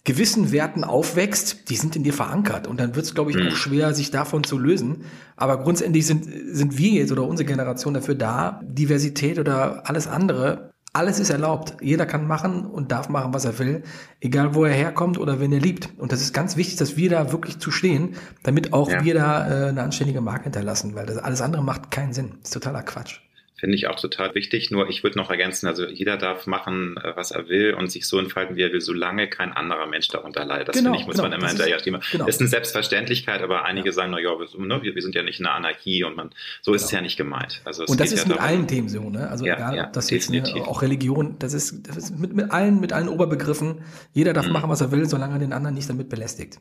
gewissen 0.04 0.52
Werten 0.52 0.84
aufwächst, 0.84 1.70
die 1.70 1.76
sind 1.76 1.96
in 1.96 2.04
dir 2.04 2.12
verankert 2.12 2.66
und 2.66 2.78
dann 2.78 2.94
wird 2.94 3.06
es, 3.06 3.14
glaube 3.14 3.30
ich, 3.30 3.38
auch 3.38 3.56
schwer, 3.56 3.94
sich 3.94 4.10
davon 4.10 4.44
zu 4.44 4.58
lösen. 4.58 5.06
Aber 5.36 5.62
grundsätzlich 5.62 6.06
sind, 6.06 6.26
sind 6.26 6.76
wir 6.76 6.90
jetzt 6.90 7.12
oder 7.12 7.26
unsere 7.26 7.46
Generation 7.46 7.94
dafür 7.94 8.14
da, 8.14 8.60
Diversität 8.62 9.38
oder 9.38 9.88
alles 9.88 10.06
andere 10.06 10.75
alles 10.96 11.20
ist 11.20 11.30
erlaubt. 11.30 11.76
Jeder 11.80 12.06
kann 12.06 12.26
machen 12.26 12.64
und 12.64 12.90
darf 12.90 13.08
machen, 13.08 13.34
was 13.34 13.44
er 13.44 13.58
will, 13.58 13.82
egal 14.20 14.54
wo 14.54 14.64
er 14.64 14.72
herkommt 14.72 15.18
oder 15.18 15.40
wen 15.40 15.52
er 15.52 15.60
liebt. 15.60 15.90
Und 15.98 16.10
das 16.10 16.22
ist 16.22 16.32
ganz 16.32 16.56
wichtig, 16.56 16.76
dass 16.76 16.96
wir 16.96 17.10
da 17.10 17.32
wirklich 17.32 17.58
zu 17.58 17.70
stehen, 17.70 18.16
damit 18.42 18.72
auch 18.72 18.90
ja. 18.90 19.04
wir 19.04 19.14
da 19.14 19.46
äh, 19.46 19.68
eine 19.68 19.82
anständige 19.82 20.20
Marke 20.20 20.44
hinterlassen, 20.44 20.94
weil 20.94 21.06
das 21.06 21.18
alles 21.18 21.42
andere 21.42 21.62
macht 21.62 21.90
keinen 21.90 22.12
Sinn. 22.12 22.30
Das 22.40 22.48
ist 22.48 22.54
totaler 22.54 22.82
Quatsch. 22.82 23.20
Finde 23.58 23.75
ich 23.75 23.86
auch 23.86 23.96
total 23.98 24.34
wichtig. 24.34 24.70
Nur 24.70 24.88
ich 24.90 25.02
würde 25.02 25.16
noch 25.16 25.30
ergänzen, 25.30 25.66
also 25.66 25.86
jeder 25.86 26.18
darf 26.18 26.46
machen, 26.46 26.96
äh, 27.02 27.16
was 27.16 27.30
er 27.30 27.48
will 27.48 27.72
und 27.72 27.90
sich 27.90 28.06
so 28.06 28.18
entfalten, 28.18 28.54
wie 28.56 28.62
er 28.62 28.70
will, 28.72 28.82
solange 28.82 29.28
kein 29.28 29.52
anderer 29.52 29.86
Mensch 29.86 30.08
darunter 30.08 30.44
leidet. 30.44 30.68
Das 30.68 30.76
Genau, 30.76 30.90
finde 30.90 31.00
ich, 31.00 31.06
muss 31.06 31.16
genau, 31.16 31.28
man 31.30 31.38
immer 31.38 31.48
hinterher 31.48 31.78
stehen. 31.78 31.98
genau. 32.12 32.26
Das 32.26 32.34
ist 32.34 32.40
eine 32.42 32.50
Selbstverständlichkeit, 32.50 33.40
aber 33.40 33.64
einige 33.64 33.92
sagen, 33.94 34.10
na 34.12 34.18
ja, 34.20 34.30
wir, 34.38 34.46
ne, 34.66 34.82
wir 34.82 34.94
wir 34.94 35.00
sind 35.02 35.14
ja 35.14 35.22
nicht 35.22 35.40
in 35.40 35.46
einer 35.46 35.54
Anarchie 35.54 36.04
und 36.04 36.16
man, 36.16 36.30
so 36.60 36.75
ist 36.75 36.84
es 36.84 36.90
ja 36.90 37.00
nicht 37.00 37.16
gemeint. 37.16 37.62
Also 37.64 37.84
Genau. 37.84 37.92
Und 37.92 38.00
das 38.00 38.12
ist 38.12 38.18
ja 38.25 38.28
mit 38.28 38.36
darum- 38.38 38.48
allen 38.50 38.68
Themen 38.68 38.88
so, 38.90 39.08
ne? 39.08 39.28
Also 39.30 39.46
Ja, 39.46 39.54
egal, 39.56 39.76
ja, 39.76 39.86
das 39.86 40.10
jetzt 40.10 40.30
ne, 40.30 40.42
auch 40.66 40.82
Religion, 40.82 41.36
das 41.38 41.54
ist, 41.54 41.88
das 41.88 41.96
ist 41.96 42.18
mit, 42.18 42.34
mit 42.34 42.50
allen, 42.50 42.78
mit 42.80 42.92
allen 42.92 43.08
Oberbegriffen. 43.08 43.80
Jeder 44.12 44.34
darf 44.34 44.46
Mhm. 44.48 44.52
machen, 44.52 44.68
was 44.70 44.82
er 44.82 44.92
will, 44.92 45.06
solange 45.08 45.34
er 45.36 45.38
den 45.38 45.52
anderen 45.54 45.75
nicht 45.75 45.88
damit 45.88 46.10
belästigt. 46.10 46.58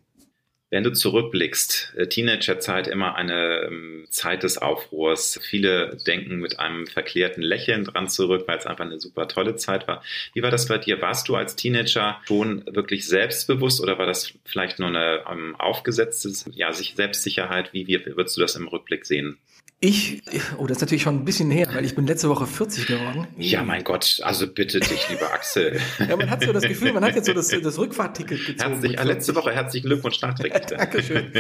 Wenn 0.75 0.83
du 0.83 0.91
zurückblickst, 0.91 1.93
äh, 1.95 2.07
Teenagerzeit 2.07 2.89
immer 2.89 3.15
eine 3.15 3.61
ähm, 3.61 4.07
Zeit 4.09 4.43
des 4.43 4.57
Aufruhrs. 4.57 5.39
Viele 5.41 5.95
denken 6.05 6.39
mit 6.39 6.59
einem 6.59 6.85
verklärten 6.85 7.41
Lächeln 7.41 7.85
dran 7.85 8.09
zurück, 8.09 8.43
weil 8.45 8.57
es 8.57 8.65
einfach 8.65 8.83
eine 8.83 8.99
super 8.99 9.29
tolle 9.29 9.55
Zeit 9.55 9.87
war. 9.87 10.03
Wie 10.33 10.43
war 10.43 10.51
das 10.51 10.67
bei 10.67 10.77
dir? 10.77 11.01
Warst 11.01 11.29
du 11.29 11.37
als 11.37 11.55
Teenager 11.55 12.19
schon 12.27 12.65
wirklich 12.65 13.07
selbstbewusst 13.07 13.79
oder 13.79 13.97
war 13.97 14.05
das 14.05 14.33
vielleicht 14.43 14.79
nur 14.79 14.89
eine 14.89 15.23
ähm, 15.31 15.55
aufgesetzte 15.55 16.33
ja, 16.51 16.73
sich 16.73 16.95
Selbstsicherheit? 16.97 17.71
Wie, 17.71 17.87
wie 17.87 18.05
würdest 18.05 18.35
du 18.35 18.41
das 18.41 18.57
im 18.57 18.67
Rückblick 18.67 19.05
sehen? 19.05 19.37
Ich, 19.85 20.23
oh, 20.57 20.65
das 20.65 20.77
ist 20.77 20.81
natürlich 20.81 21.03
schon 21.03 21.15
ein 21.15 21.25
bisschen 21.25 21.51
her, 21.51 21.67
weil 21.71 21.85
ich 21.85 21.93
bin 21.93 22.07
letzte 22.07 22.27
Woche 22.27 22.47
40 22.47 22.87
geworden. 22.87 23.27
Ja, 23.37 23.61
mein 23.61 23.83
Gott, 23.83 24.19
also 24.23 24.47
bitte 24.47 24.79
dich, 24.79 25.09
lieber 25.09 25.31
Axel. 25.31 25.79
Ja, 25.99 26.15
man 26.15 26.31
hat 26.31 26.43
so 26.43 26.51
das 26.51 26.63
Gefühl, 26.63 26.91
man 26.91 27.03
hat 27.03 27.15
jetzt 27.15 27.27
so 27.27 27.33
das, 27.33 27.49
das 27.49 27.77
Rückfahrtticket 27.77 28.47
gezogen. 28.47 28.71
Herzlich, 28.71 28.93
letzte 28.93 29.33
40. 29.33 29.35
Woche 29.35 29.51
herzlichen 29.51 29.85
Glückwunsch 29.85 30.19
nachträglich. 30.23 30.65
Dankeschön. 30.69 31.31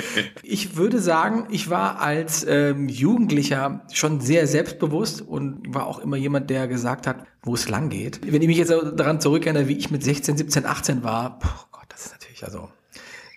Ich 0.43 0.77
würde 0.77 0.99
sagen, 0.99 1.47
ich 1.49 1.71
war 1.71 1.99
als 2.01 2.45
ähm, 2.47 2.87
Jugendlicher 2.87 3.81
schon 3.91 4.21
sehr 4.21 4.45
selbstbewusst 4.45 5.23
und 5.23 5.73
war 5.73 5.87
auch 5.87 5.97
immer 5.97 6.17
jemand, 6.17 6.51
der 6.51 6.67
gesagt 6.67 7.07
hat, 7.07 7.25
wo 7.41 7.55
es 7.55 7.67
lang 7.67 7.89
geht. 7.89 8.19
Wenn 8.31 8.43
ich 8.43 8.47
mich 8.47 8.57
jetzt 8.57 8.69
daran 8.69 9.19
zurückerinnere, 9.19 9.67
wie 9.67 9.77
ich 9.77 9.89
mit 9.89 10.03
16, 10.03 10.37
17, 10.37 10.67
18 10.67 11.03
war, 11.03 11.39
puh, 11.39 11.47
Gott, 11.71 11.85
das 11.89 12.05
ist 12.05 12.11
natürlich 12.11 12.43
also. 12.43 12.69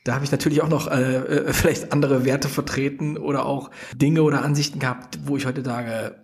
Da 0.08 0.14
habe 0.14 0.24
ich 0.24 0.32
natürlich 0.32 0.62
auch 0.62 0.70
noch 0.70 0.90
äh, 0.90 1.16
äh, 1.16 1.52
vielleicht 1.52 1.92
andere 1.92 2.24
Werte 2.24 2.48
vertreten 2.48 3.18
oder 3.18 3.44
auch 3.44 3.70
Dinge 3.94 4.22
oder 4.22 4.42
Ansichten 4.42 4.78
gehabt, 4.78 5.18
wo 5.26 5.36
ich 5.36 5.44
heute 5.44 5.62
sage, 5.62 6.16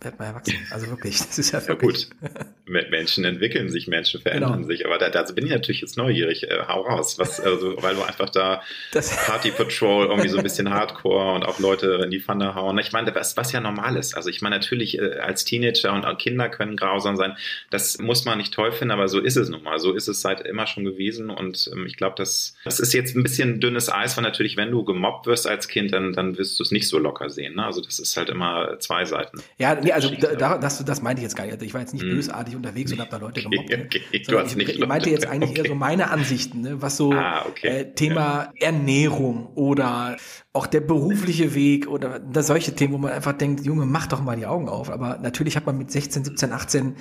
werd 0.00 0.18
mal 0.18 0.26
erwachsen. 0.26 0.54
Also 0.70 0.88
wirklich, 0.88 1.18
das 1.18 1.38
ist 1.38 1.50
ja 1.52 1.58
Ja 1.60 1.68
wirklich. 1.68 2.08
gut, 2.10 2.30
Mit 2.66 2.90
Menschen 2.90 3.24
entwickeln 3.24 3.68
sich, 3.70 3.88
Menschen 3.88 4.20
verändern 4.20 4.52
Genau. 4.52 4.66
sich. 4.66 4.86
Aber 4.86 4.98
da, 4.98 5.08
da 5.10 5.22
bin 5.32 5.44
ich 5.46 5.50
natürlich 5.52 5.80
jetzt 5.80 5.96
neugierig. 5.96 6.44
Äh, 6.50 6.58
hau 6.68 6.82
raus, 6.82 7.18
was, 7.18 7.40
also, 7.40 7.82
weil 7.82 7.94
du 7.96 8.02
einfach 8.02 8.28
da 8.30 8.62
Das, 8.92 9.10
Party 9.26 9.50
Patrol 9.50 10.06
irgendwie 10.06 10.28
so 10.28 10.36
ein 10.38 10.42
bisschen 10.44 10.70
Hardcore 10.70 11.34
und 11.34 11.44
auch 11.44 11.58
Leute 11.58 12.00
in 12.04 12.10
die 12.10 12.20
Pfanne 12.20 12.54
hauen. 12.54 12.78
Ich 12.78 12.92
meine, 12.92 13.12
was, 13.14 13.36
was 13.36 13.52
ja 13.52 13.60
normal 13.60 13.96
ist. 13.96 14.14
Also 14.14 14.28
ich 14.30 14.40
meine 14.42 14.56
natürlich 14.56 14.98
äh, 14.98 15.18
als 15.18 15.44
Teenager 15.44 15.92
und 15.92 16.04
auch 16.04 16.16
Kinder 16.18 16.48
können 16.48 16.76
grausam 16.76 17.16
sein. 17.16 17.36
Das 17.70 17.98
muss 17.98 18.24
man 18.24 18.38
nicht 18.38 18.54
toll 18.54 18.70
finden, 18.70 18.92
aber 18.92 19.08
so 19.08 19.18
ist 19.20 19.36
es 19.36 19.48
nun 19.48 19.62
mal. 19.62 19.78
So 19.78 19.92
ist 19.94 20.06
es 20.08 20.20
seit 20.20 20.42
immer 20.42 20.66
schon 20.66 20.84
gewesen. 20.84 21.30
Und 21.30 21.68
ähm, 21.72 21.86
ich 21.86 21.96
glaube, 21.96 22.14
das, 22.16 22.54
das 22.64 22.78
ist 22.80 22.92
jetzt 22.92 23.16
ein 23.16 23.22
bisschen 23.22 23.60
dünnes 23.60 23.90
Eis, 23.92 24.16
weil 24.16 24.22
natürlich, 24.24 24.56
wenn 24.56 24.70
du 24.70 24.84
gemobbt 24.84 25.26
wirst 25.26 25.46
als 25.48 25.66
Kind, 25.68 25.92
dann, 25.92 26.12
dann 26.12 26.38
wirst 26.38 26.58
du 26.58 26.62
es 26.62 26.70
nicht 26.70 26.88
so 26.88 26.98
locker 26.98 27.30
sehen. 27.30 27.56
Ne? 27.56 27.64
Also 27.64 27.80
das 27.80 27.98
ist 27.98 28.16
halt 28.16 28.28
immer 28.28 28.78
zwei 28.78 29.04
Seiten. 29.04 29.42
ja, 29.56 29.78
nee, 29.88 29.92
also 29.92 30.10
da, 30.36 30.58
das, 30.58 30.84
das 30.84 31.02
meinte 31.02 31.20
ich 31.20 31.24
jetzt 31.24 31.36
gar 31.36 31.44
nicht. 31.44 31.54
Also 31.54 31.64
ich 31.66 31.74
war 31.74 31.80
jetzt 31.80 31.92
nicht 31.94 32.02
Hm. 32.02 32.10
bösartig 32.10 32.56
unterwegs 32.56 32.92
und 32.92 33.00
habe 33.00 33.10
da 33.10 33.16
Leute 33.16 33.42
gemobbt. 33.42 33.70
Okay, 33.72 33.82
okay. 33.86 34.22
Du 34.26 34.38
hast 34.38 34.50
ich, 34.52 34.56
nicht 34.56 34.68
ich 34.70 34.86
meinte 34.86 35.10
jetzt 35.10 35.26
eigentlich 35.26 35.52
eher 35.56 35.60
okay. 35.60 35.68
so 35.68 35.74
meine 35.74 36.10
Ansichten, 36.10 36.60
ne, 36.60 36.80
was 36.82 36.96
so 36.96 37.12
Ah, 37.12 37.44
okay. 37.48 37.66
äh, 37.68 37.94
Thema 37.94 38.52
Ernährung 38.60 39.48
oder 39.54 40.16
auch 40.52 40.66
der 40.66 40.80
berufliche 40.80 41.54
Weg 41.54 41.88
oder 41.88 42.20
solche 42.42 42.74
Themen, 42.74 42.92
wo 42.94 42.98
man 42.98 43.12
einfach 43.12 43.32
denkt, 43.32 43.64
Junge, 43.64 43.86
mach 43.86 44.06
doch 44.06 44.22
mal 44.22 44.36
die 44.36 44.46
Augen 44.46 44.68
auf. 44.68 44.90
Aber 44.90 45.18
natürlich 45.18 45.56
hat 45.56 45.66
man 45.66 45.76
mit 45.78 45.90
16, 45.90 46.24
17, 46.24 46.52
18 46.52 46.96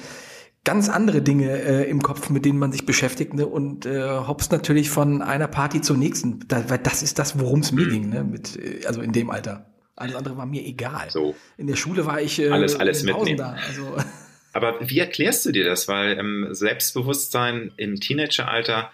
ganz 0.64 0.90
andere 0.90 1.22
Dinge 1.22 1.50
äh, 1.50 1.90
im 1.90 2.02
Kopf, 2.02 2.30
mit 2.30 2.44
denen 2.44 2.60
man 2.60 2.74
sich 2.74 2.86
beschäftigt 2.86 3.34
ne? 3.34 3.48
und 3.48 3.86
äh, 3.86 4.02
hoppst 4.10 4.52
natürlich 4.52 4.90
von 4.90 5.22
einer 5.22 5.48
Party 5.48 5.80
zur 5.82 5.96
nächsten. 5.96 6.40
Da, 6.48 6.70
weil 6.70 6.80
das 6.80 7.04
ist 7.04 7.20
das, 7.20 7.40
worum 7.40 7.62
es 7.62 7.72
mir 7.72 7.86
Mhm. 7.86 7.90
ging, 7.90 8.10
ne? 8.10 8.24
mit, 8.26 8.58
äh, 8.58 8.86
also 8.86 9.02
in 9.02 9.14
dem 9.14 9.30
Alter. 9.30 9.66
Alles 9.98 10.16
andere 10.16 10.38
war 10.38 10.46
mir 10.46 10.64
egal. 10.66 11.10
So. 11.10 11.36
In 11.58 11.68
der 11.68 11.76
Schule 11.76 12.06
war 12.06 12.22
ich 12.22 12.40
äh, 12.40 12.50
Alles- 12.50 12.80
alles 12.80 13.04
mitnehmen. 13.04 13.38
Tausender. 13.40 13.58
Also 13.68 13.98
Aber 14.54 14.76
wie 14.90 15.00
erklärst 15.00 15.46
du 15.46 15.52
dir 15.52 15.66
das? 15.66 15.88
Weil 15.88 16.18
ähm, 16.18 16.48
Selbstbewusstsein 16.52 17.72
im 17.78 18.00
Teenageralter 18.00 18.92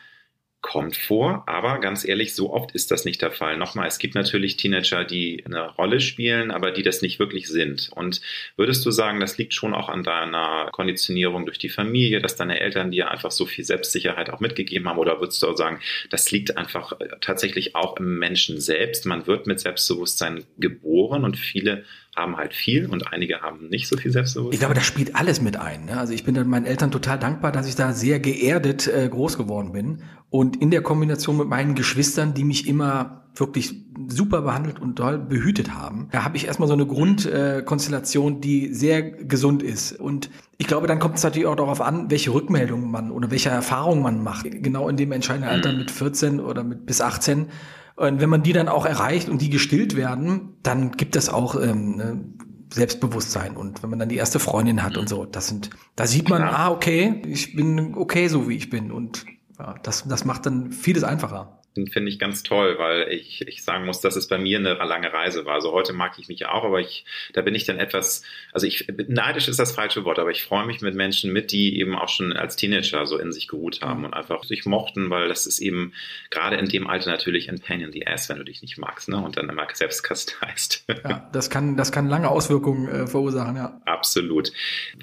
kommt 0.64 0.96
vor, 0.96 1.44
aber 1.46 1.80
ganz 1.80 2.06
ehrlich, 2.06 2.34
so 2.34 2.52
oft 2.52 2.72
ist 2.72 2.90
das 2.90 3.04
nicht 3.04 3.22
der 3.22 3.32
Fall. 3.32 3.58
Nochmal, 3.58 3.86
es 3.86 4.00
gibt 4.00 4.16
natürlich 4.16 4.56
Teenager, 4.56 5.04
die 5.04 5.44
eine 5.46 5.70
Rolle 5.76 6.00
spielen, 6.00 6.52
aber 6.52 6.72
die 6.72 6.84
das 6.84 7.02
nicht 7.02 7.20
wirklich 7.20 7.50
sind. 7.50 7.90
Und 7.94 8.22
würdest 8.56 8.84
du 8.86 8.90
sagen, 8.90 9.20
das 9.20 9.38
liegt 9.38 9.54
schon 9.54 9.74
auch 9.74 9.90
an 9.90 10.04
deiner 10.04 10.70
Konditionierung 10.72 11.46
durch 11.46 11.60
die 11.60 11.70
Familie, 11.70 12.22
dass 12.22 12.38
deine 12.38 12.62
Eltern 12.62 12.92
dir 12.92 13.12
einfach 13.12 13.30
so 13.30 13.46
viel 13.46 13.66
Selbstsicherheit 13.66 14.30
auch 14.30 14.40
mitgegeben 14.40 14.88
haben? 14.88 15.00
Oder 15.00 15.20
würdest 15.20 15.44
du 15.44 15.50
auch 15.50 15.58
sagen, 15.58 15.82
das 16.10 16.32
liegt 16.32 16.58
einfach 16.58 16.94
äh, 16.94 17.10
tatsächlich 17.20 17.76
auch 17.76 17.98
im 17.98 18.18
Menschen 18.18 18.60
selbst? 18.60 19.06
Man 19.06 19.28
wird 19.28 19.46
mit 19.46 19.60
Selbstbewusstsein 19.60 20.46
geboren 20.58 21.26
und 21.26 21.38
viele 21.38 21.84
haben 22.16 22.38
halt 22.38 22.54
viel 22.54 22.88
und 22.88 23.12
einige 23.12 23.42
haben 23.42 23.70
nicht 23.70 23.88
so 23.88 23.98
viel 23.98 24.12
Selbstbewusstsein. 24.12 24.54
Ich 24.54 24.60
glaube, 24.60 24.76
das 24.76 24.86
spielt 24.86 25.16
alles 25.16 25.42
mit 25.42 25.58
ein. 25.58 25.86
Ne? 25.86 25.98
Also 25.98 26.14
ich 26.14 26.24
bin 26.24 26.36
meinen 26.48 26.66
Eltern 26.66 26.92
total 26.92 27.18
dankbar, 27.18 27.52
dass 27.52 27.68
ich 27.68 27.76
da 27.76 27.94
sehr 27.94 28.20
geerdet 28.20 28.88
äh, 28.88 29.08
groß 29.10 29.38
geworden 29.38 29.72
bin. 29.72 30.04
Und 30.30 30.62
in 30.62 30.72
der 30.72 30.82
Kombination 30.82 31.38
mit 31.38 31.48
meinen 31.48 31.76
Geschwistern, 31.76 32.34
die 32.34 32.44
mich 32.44 32.68
immer 32.68 33.24
wirklich 33.36 33.74
super 34.08 34.42
behandelt 34.42 34.80
und 34.80 35.00
doll 35.00 35.18
behütet 35.18 35.74
haben, 35.74 36.10
da 36.12 36.24
habe 36.24 36.38
ich 36.38 36.46
erstmal 36.46 36.68
so 36.68 36.74
eine 36.74 36.86
Grundkonstellation, 36.86 38.38
äh, 38.38 38.40
die 38.40 38.74
sehr 38.74 39.02
gesund 39.02 39.64
ist. 39.64 40.00
Und 40.00 40.30
ich 40.58 40.68
glaube, 40.68 40.88
dann 40.88 41.00
kommt 41.00 41.18
es 41.18 41.24
natürlich 41.24 41.48
auch 41.48 41.56
darauf 41.56 41.82
an, 41.82 42.12
welche 42.12 42.34
Rückmeldungen 42.34 42.90
man 42.92 43.12
oder 43.12 43.32
welche 43.32 43.50
Erfahrungen 43.50 44.04
man 44.04 44.24
macht. 44.24 44.46
Genau 44.50 44.88
in 44.88 44.98
dem 44.98 45.12
entscheidenden 45.12 45.50
Alter 45.50 45.74
mit 45.74 45.90
14 45.90 46.40
oder 46.40 46.64
mit 46.64 46.86
bis 46.86 47.02
18. 47.02 47.48
Und 47.96 48.22
wenn 48.22 48.30
man 48.30 48.44
die 48.44 48.54
dann 48.54 48.68
auch 48.68 48.86
erreicht 48.86 49.30
und 49.30 49.42
die 49.42 49.50
gestillt 49.50 49.96
werden, 49.96 50.58
dann 50.64 50.92
gibt 50.92 51.16
es 51.16 51.30
auch 51.30 51.60
ähm, 51.62 51.96
ne, 51.96 52.26
Selbstbewusstsein. 52.72 53.56
Und 53.56 53.84
wenn 53.84 53.90
man 53.90 54.00
dann 54.00 54.10
die 54.10 54.18
erste 54.18 54.40
Freundin 54.40 54.84
hat 54.84 54.98
und 54.98 55.08
so, 55.08 55.26
das 55.26 55.48
sind, 55.48 55.70
da 55.96 56.08
sieht 56.08 56.30
man, 56.30 56.42
ah, 56.42 56.72
okay, 56.72 57.22
ich 57.28 57.56
bin 57.56 57.96
okay 57.96 58.28
so 58.28 58.50
wie 58.50 58.56
ich 58.56 58.70
bin. 58.70 58.92
Und 58.92 59.26
ja, 59.60 59.76
das, 59.84 60.08
das 60.08 60.26
macht 60.26 60.46
dann 60.46 60.72
vieles 60.72 61.04
einfacher. 61.04 61.60
Finde 61.92 62.10
ich 62.10 62.20
ganz 62.20 62.44
toll, 62.44 62.76
weil 62.78 63.12
ich, 63.12 63.48
ich 63.48 63.64
sagen 63.64 63.86
muss, 63.86 64.00
dass 64.00 64.16
es 64.16 64.28
bei 64.28 64.38
mir 64.38 64.60
eine 64.60 64.74
lange 64.74 65.12
Reise 65.12 65.46
war. 65.46 65.56
Also 65.56 65.72
heute 65.72 65.94
mag 65.94 66.14
ich 66.20 66.28
mich 66.28 66.46
auch, 66.46 66.64
aber 66.64 66.80
ich, 66.80 67.06
da 67.34 67.42
bin 67.42 67.56
ich 67.56 67.66
dann 67.66 67.80
etwas, 67.80 68.24
also 68.52 68.68
ich, 68.68 68.88
neidisch 69.08 69.48
ist 69.48 69.58
das 69.58 69.72
falsche 69.72 70.06
Wort, 70.06 70.20
aber 70.20 70.30
ich 70.30 70.44
freue 70.44 70.68
mich 70.68 70.82
mit 70.82 70.94
Menschen 70.94 71.34
mit, 71.34 71.52
die 71.52 71.80
eben 71.80 71.96
auch 71.96 72.10
schon 72.10 72.34
als 72.34 72.56
Teenager 72.56 73.08
so 73.08 73.18
in 73.18 73.32
sich 73.32 73.48
geruht 73.48 73.82
haben 73.82 74.06
und 74.06 74.14
einfach 74.14 74.44
sich 74.44 74.66
mochten, 74.66 75.10
weil 75.10 75.28
das 75.28 75.48
ist 75.48 75.60
eben 75.60 75.94
gerade 76.30 76.58
in 76.58 76.68
dem 76.68 76.86
Alter 76.86 77.10
natürlich 77.10 77.50
ein 77.50 77.60
Pain 77.60 77.82
in 77.82 77.92
the 77.92 78.06
Ass, 78.06 78.30
wenn 78.30 78.38
du 78.38 78.44
dich 78.44 78.62
nicht 78.62 78.78
magst, 78.78 79.10
ne, 79.10 79.18
und 79.18 79.38
dann 79.38 79.50
immer 79.50 79.68
selbst 79.74 80.04
kasteist. 80.04 80.86
Ja, 81.04 81.28
das 81.34 81.50
kann, 81.50 81.76
das 81.76 81.92
kann 81.92 82.08
lange 82.08 82.30
Auswirkungen 82.30 82.88
äh, 82.88 83.08
verursachen, 83.08 83.58
ja. 83.58 83.82
Absolut. 83.84 84.54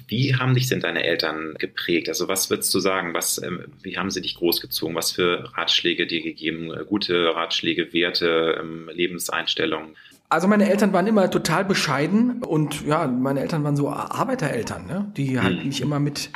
Wie 0.07 0.35
haben 0.35 0.55
dich 0.55 0.67
denn 0.67 0.79
deine 0.79 1.03
Eltern 1.03 1.53
geprägt? 1.59 2.09
Also 2.09 2.27
was 2.27 2.49
würdest 2.49 2.73
du 2.73 2.79
sagen? 2.79 3.13
Was, 3.13 3.41
ähm, 3.43 3.65
wie 3.83 3.97
haben 3.97 4.09
sie 4.09 4.21
dich 4.21 4.35
großgezogen? 4.35 4.95
Was 4.95 5.11
für 5.11 5.51
Ratschläge 5.55 6.07
dir 6.07 6.21
gegeben? 6.21 6.60
Äh, 6.69 6.83
Gute 6.85 7.33
Ratschläge, 7.33 7.93
Werte, 7.93 8.57
ähm, 8.61 8.89
Lebenseinstellungen? 8.93 9.95
Also 10.29 10.47
meine 10.47 10.69
Eltern 10.69 10.93
waren 10.93 11.07
immer 11.07 11.29
total 11.31 11.65
bescheiden 11.65 12.43
und 12.43 12.85
ja, 12.85 13.07
meine 13.07 13.39
Eltern 13.41 13.63
waren 13.63 13.75
so 13.75 13.89
Arbeitereltern, 13.89 14.85
ne? 14.85 15.11
die 15.17 15.39
halt 15.39 15.59
Mhm. 15.59 15.65
mich 15.67 15.81
immer 15.81 15.99
mit, 15.99 16.29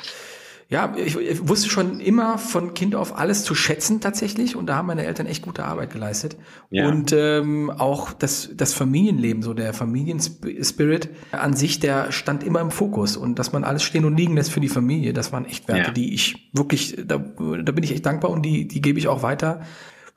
ja, 0.68 0.94
ich, 0.98 1.16
ich 1.18 1.48
wusste 1.48 1.70
schon 1.70 2.02
immer 2.02 2.38
von 2.38 2.74
Kind 2.74 2.94
auf 2.94 3.18
alles 3.18 3.46
zu 3.46 3.56
schätzen 3.56 4.02
tatsächlich 4.02 4.58
und 4.58 4.66
da 4.66 4.76
haben 4.76 4.88
meine 4.88 5.06
Eltern 5.06 5.28
echt 5.28 5.44
gute 5.44 5.64
Arbeit 5.64 5.92
geleistet. 5.94 6.36
Ja. 6.72 6.90
Und 6.90 7.14
ähm, 7.14 7.70
auch 7.70 8.12
das, 8.12 8.50
das 8.54 8.74
Familienleben, 8.74 9.42
so 9.44 9.54
der 9.54 9.74
Familienspirit 9.74 11.10
an 11.32 11.54
sich, 11.56 11.80
der 11.80 12.12
stand 12.12 12.44
immer 12.44 12.62
im 12.62 12.72
Fokus 12.72 13.16
und 13.16 13.40
dass 13.40 13.54
man 13.54 13.64
alles 13.64 13.84
stehen 13.84 14.06
und 14.06 14.18
liegen 14.18 14.36
lässt 14.36 14.52
für 14.52 14.60
die 14.60 14.68
Familie, 14.70 15.14
das 15.14 15.32
waren 15.32 15.46
echt 15.46 15.68
Werte, 15.68 15.88
Ja. 15.88 15.92
die 15.92 16.14
ich 16.14 16.50
wirklich, 16.54 16.98
da, 17.06 17.18
da 17.18 17.72
bin 17.72 17.84
ich 17.84 17.92
echt 17.94 18.06
dankbar 18.06 18.32
und 18.32 18.42
die, 18.44 18.68
die 18.68 18.82
gebe 18.82 19.00
ich 19.00 19.08
auch 19.08 19.24
weiter. 19.24 19.62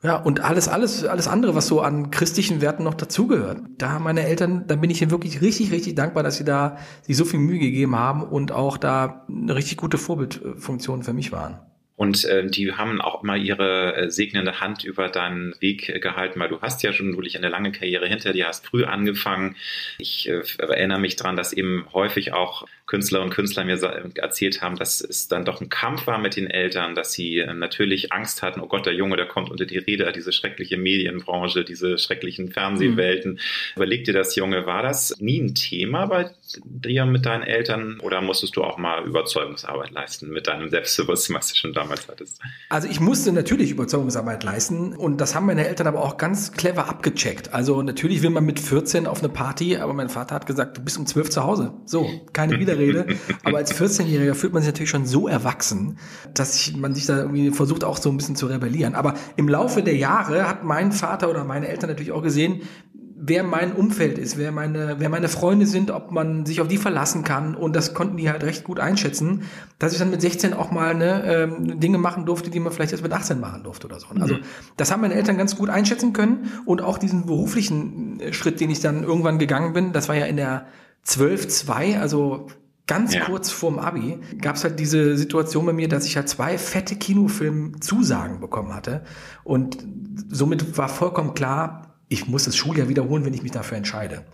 Ja, 0.01 0.15
und 0.15 0.39
alles, 0.39 0.69
alles, 0.69 1.03
alles 1.03 1.27
andere, 1.27 1.55
was 1.55 1.67
so 1.67 1.81
an 1.81 2.09
christlichen 2.09 2.61
Werten 2.61 2.83
noch 2.83 2.93
dazugehört. 2.93 3.59
Da 3.77 3.91
haben 3.91 4.05
meine 4.05 4.25
Eltern, 4.25 4.65
da 4.65 4.77
bin 4.77 4.89
ich 4.89 5.01
ihnen 5.01 5.11
wirklich 5.11 5.41
richtig, 5.41 5.71
richtig 5.71 5.95
dankbar, 5.95 6.23
dass 6.23 6.37
sie 6.37 6.45
da 6.45 6.77
sich 7.01 7.17
so 7.17 7.25
viel 7.25 7.39
Mühe 7.39 7.59
gegeben 7.59 7.97
haben 7.97 8.23
und 8.23 8.53
auch 8.53 8.77
da 8.77 9.25
eine 9.27 9.55
richtig 9.55 9.77
gute 9.77 9.97
Vorbildfunktion 9.97 11.03
für 11.03 11.11
mich 11.11 11.33
waren. 11.33 11.59
Und 11.99 12.23
äh, 12.23 12.47
die 12.47 12.71
haben 12.71 13.01
auch 13.01 13.23
immer 13.23 13.35
ihre 13.35 13.93
äh, 13.93 14.09
segnende 14.09 14.61
Hand 14.61 14.85
über 14.85 15.09
deinen 15.09 15.53
Weg 15.59 15.89
äh, 15.89 15.99
gehalten, 15.99 16.39
weil 16.39 16.47
du 16.47 16.61
hast 16.61 16.81
ja 16.81 16.93
schon 16.93 17.11
wirklich 17.17 17.37
eine 17.37 17.49
lange 17.49 17.73
Karriere 17.73 18.07
hinter 18.07 18.31
dir, 18.31 18.47
hast 18.47 18.65
früh 18.65 18.85
angefangen. 18.85 19.57
Ich 19.97 20.29
äh, 20.29 20.41
erinnere 20.59 20.99
mich 20.99 21.17
dran, 21.17 21.35
dass 21.35 21.51
eben 21.51 21.85
häufig 21.91 22.31
auch 22.31 22.65
Künstler 22.89 23.21
und 23.21 23.29
Künstler 23.29 23.65
mir 23.65 23.79
erzählt 24.15 24.63
haben, 24.63 24.75
dass 24.75 24.99
es 24.99 25.27
dann 25.27 25.45
doch 25.45 25.61
ein 25.61 25.69
Kampf 25.69 26.07
war 26.07 26.17
mit 26.17 26.35
den 26.35 26.47
Eltern, 26.47 26.95
dass 26.95 27.13
sie 27.13 27.37
äh, 27.37 27.53
natürlich 27.53 28.11
Angst 28.11 28.41
hatten, 28.41 28.61
oh 28.61 28.67
Gott, 28.67 28.87
der 28.87 28.95
Junge, 28.95 29.15
der 29.15 29.27
kommt 29.27 29.51
unter 29.51 29.67
die 29.67 29.77
Räder, 29.77 30.11
diese 30.11 30.31
schreckliche 30.31 30.75
Medienbranche, 30.75 31.63
diese 31.63 31.99
schrecklichen 31.99 32.51
Fernsehwelten. 32.51 33.33
Mhm. 33.33 33.39
Überleg 33.75 34.05
dir 34.05 34.13
das, 34.15 34.35
Junge, 34.35 34.65
war 34.65 34.81
das 34.81 35.15
nie 35.19 35.39
ein 35.39 35.53
Thema 35.53 36.07
bei 36.07 36.31
dir 36.63 37.05
mit 37.05 37.27
deinen 37.27 37.43
Eltern 37.43 37.99
oder 37.99 38.21
musstest 38.21 38.55
du 38.55 38.63
auch 38.63 38.79
mal 38.79 39.05
Überzeugungsarbeit 39.05 39.91
leisten 39.91 40.31
mit 40.31 40.47
deinem 40.47 40.69
Selbstbewusstsein, 40.69 41.35
was 41.35 41.49
du 41.49 41.55
schon 41.57 41.73
damals 41.73 42.07
hattest? 42.07 42.41
Also 42.69 42.87
ich 42.89 42.99
musste 42.99 43.31
natürlich 43.31 43.69
Überzeugungsarbeit 43.69 44.43
leisten 44.43 44.95
und 44.95 45.21
das 45.21 45.35
haben 45.35 45.45
meine 45.45 45.67
Eltern 45.67 45.85
aber 45.85 46.03
auch 46.03 46.17
ganz 46.17 46.53
clever 46.53 46.89
abgecheckt. 46.89 47.53
Also 47.53 47.83
natürlich 47.83 48.23
will 48.23 48.31
man 48.31 48.45
mit 48.45 48.59
14 48.59 49.05
auf 49.05 49.19
eine 49.19 49.29
Party, 49.29 49.77
aber 49.77 49.93
mein 49.93 50.09
Vater 50.09 50.33
hat 50.33 50.47
gesagt, 50.47 50.77
du 50.77 50.81
bist 50.81 50.97
um 50.97 51.05
12 51.05 51.29
zu 51.29 51.43
Hause. 51.43 51.73
So, 51.85 52.09
keine 52.33 52.59
Widerrede. 52.59 52.78
Aber 53.43 53.57
als 53.57 53.73
14-Jähriger 53.73 54.33
fühlt 54.33 54.53
man 54.53 54.61
sich 54.61 54.71
natürlich 54.71 54.89
schon 54.89 55.05
so 55.05 55.27
erwachsen, 55.27 55.97
dass 56.33 56.71
man 56.75 56.95
sich 56.95 57.05
da 57.05 57.17
irgendwie 57.17 57.51
versucht 57.51 57.83
auch 57.83 57.97
so 57.97 58.09
ein 58.09 58.17
bisschen 58.17 58.35
zu 58.35 58.47
rebellieren. 58.47 58.95
Aber 58.95 59.15
im 59.35 59.47
Laufe 59.47 59.83
der 59.83 59.95
Jahre 59.95 60.47
hat 60.47 60.63
mein 60.63 60.91
Vater 60.91 61.29
oder 61.29 61.43
meine 61.43 61.67
Eltern 61.67 61.89
natürlich 61.89 62.11
auch 62.11 62.23
gesehen, 62.23 62.61
wer 63.21 63.43
mein 63.43 63.73
Umfeld 63.73 64.17
ist, 64.17 64.37
wer 64.37 64.51
meine, 64.51 64.95
wer 64.99 65.09
meine 65.09 65.27
Freunde 65.27 65.65
sind, 65.65 65.91
ob 65.91 66.11
man 66.11 66.45
sich 66.45 66.61
auf 66.61 66.67
die 66.69 66.77
verlassen 66.77 67.23
kann. 67.25 67.53
Und 67.53 67.75
das 67.75 67.93
konnten 67.93 68.15
die 68.15 68.29
halt 68.29 68.43
recht 68.43 68.63
gut 68.63 68.79
einschätzen, 68.79 69.43
dass 69.77 69.91
ich 69.91 69.99
dann 69.99 70.09
mit 70.09 70.21
16 70.21 70.53
auch 70.53 70.71
mal 70.71 70.95
ne, 70.95 71.23
ähm, 71.25 71.79
Dinge 71.79 71.97
machen 71.97 72.25
durfte, 72.25 72.49
die 72.49 72.59
man 72.59 72.71
vielleicht 72.71 72.93
erst 72.93 73.03
mit 73.03 73.11
18 73.11 73.39
machen 73.39 73.63
durfte 73.63 73.87
oder 73.87 73.99
so. 73.99 74.07
Also, 74.07 74.15
mhm. 74.17 74.21
Also 74.21 74.35
das 74.77 74.91
haben 74.91 75.01
meine 75.01 75.15
Eltern 75.15 75.37
ganz 75.37 75.57
gut 75.57 75.69
einschätzen 75.69 76.13
können. 76.13 76.49
Und 76.65 76.81
auch 76.81 76.97
diesen 76.97 77.25
beruflichen 77.25 78.21
äh, 78.21 78.33
Schritt, 78.33 78.61
den 78.61 78.69
ich 78.69 78.79
dann 78.79 79.03
irgendwann 79.03 79.37
gegangen 79.37 79.73
bin, 79.73 79.91
das 79.91 80.07
war 80.07 80.15
ja 80.15 80.25
in 80.25 80.37
der 80.37 80.67
12-2, 81.05 81.99
also 81.99 82.47
ganz 82.89 83.13
ja. 83.13 83.23
kurz 83.23 83.51
vorm 83.51 83.77
Abi, 83.77 84.17
gab 84.41 84.55
es 84.55 84.63
halt 84.63 84.79
diese 84.79 85.15
Situation 85.15 85.65
bei 85.65 85.73
mir, 85.73 85.87
dass 85.87 86.05
ich 86.05 86.17
halt 86.17 86.27
zwei 86.27 86.57
fette 86.57 86.95
Kinofilm-Zusagen 86.95 88.39
bekommen 88.39 88.73
hatte. 88.73 89.03
Und 89.43 89.77
somit 90.27 90.75
war 90.77 90.89
vollkommen 90.89 91.35
klar, 91.35 91.93
ich 92.09 92.27
muss 92.27 92.45
das 92.45 92.57
Schuljahr 92.57 92.89
wiederholen, 92.89 93.23
wenn 93.23 93.33
ich 93.35 93.43
mich 93.43 93.51
dafür 93.51 93.77
entscheide. 93.77 94.25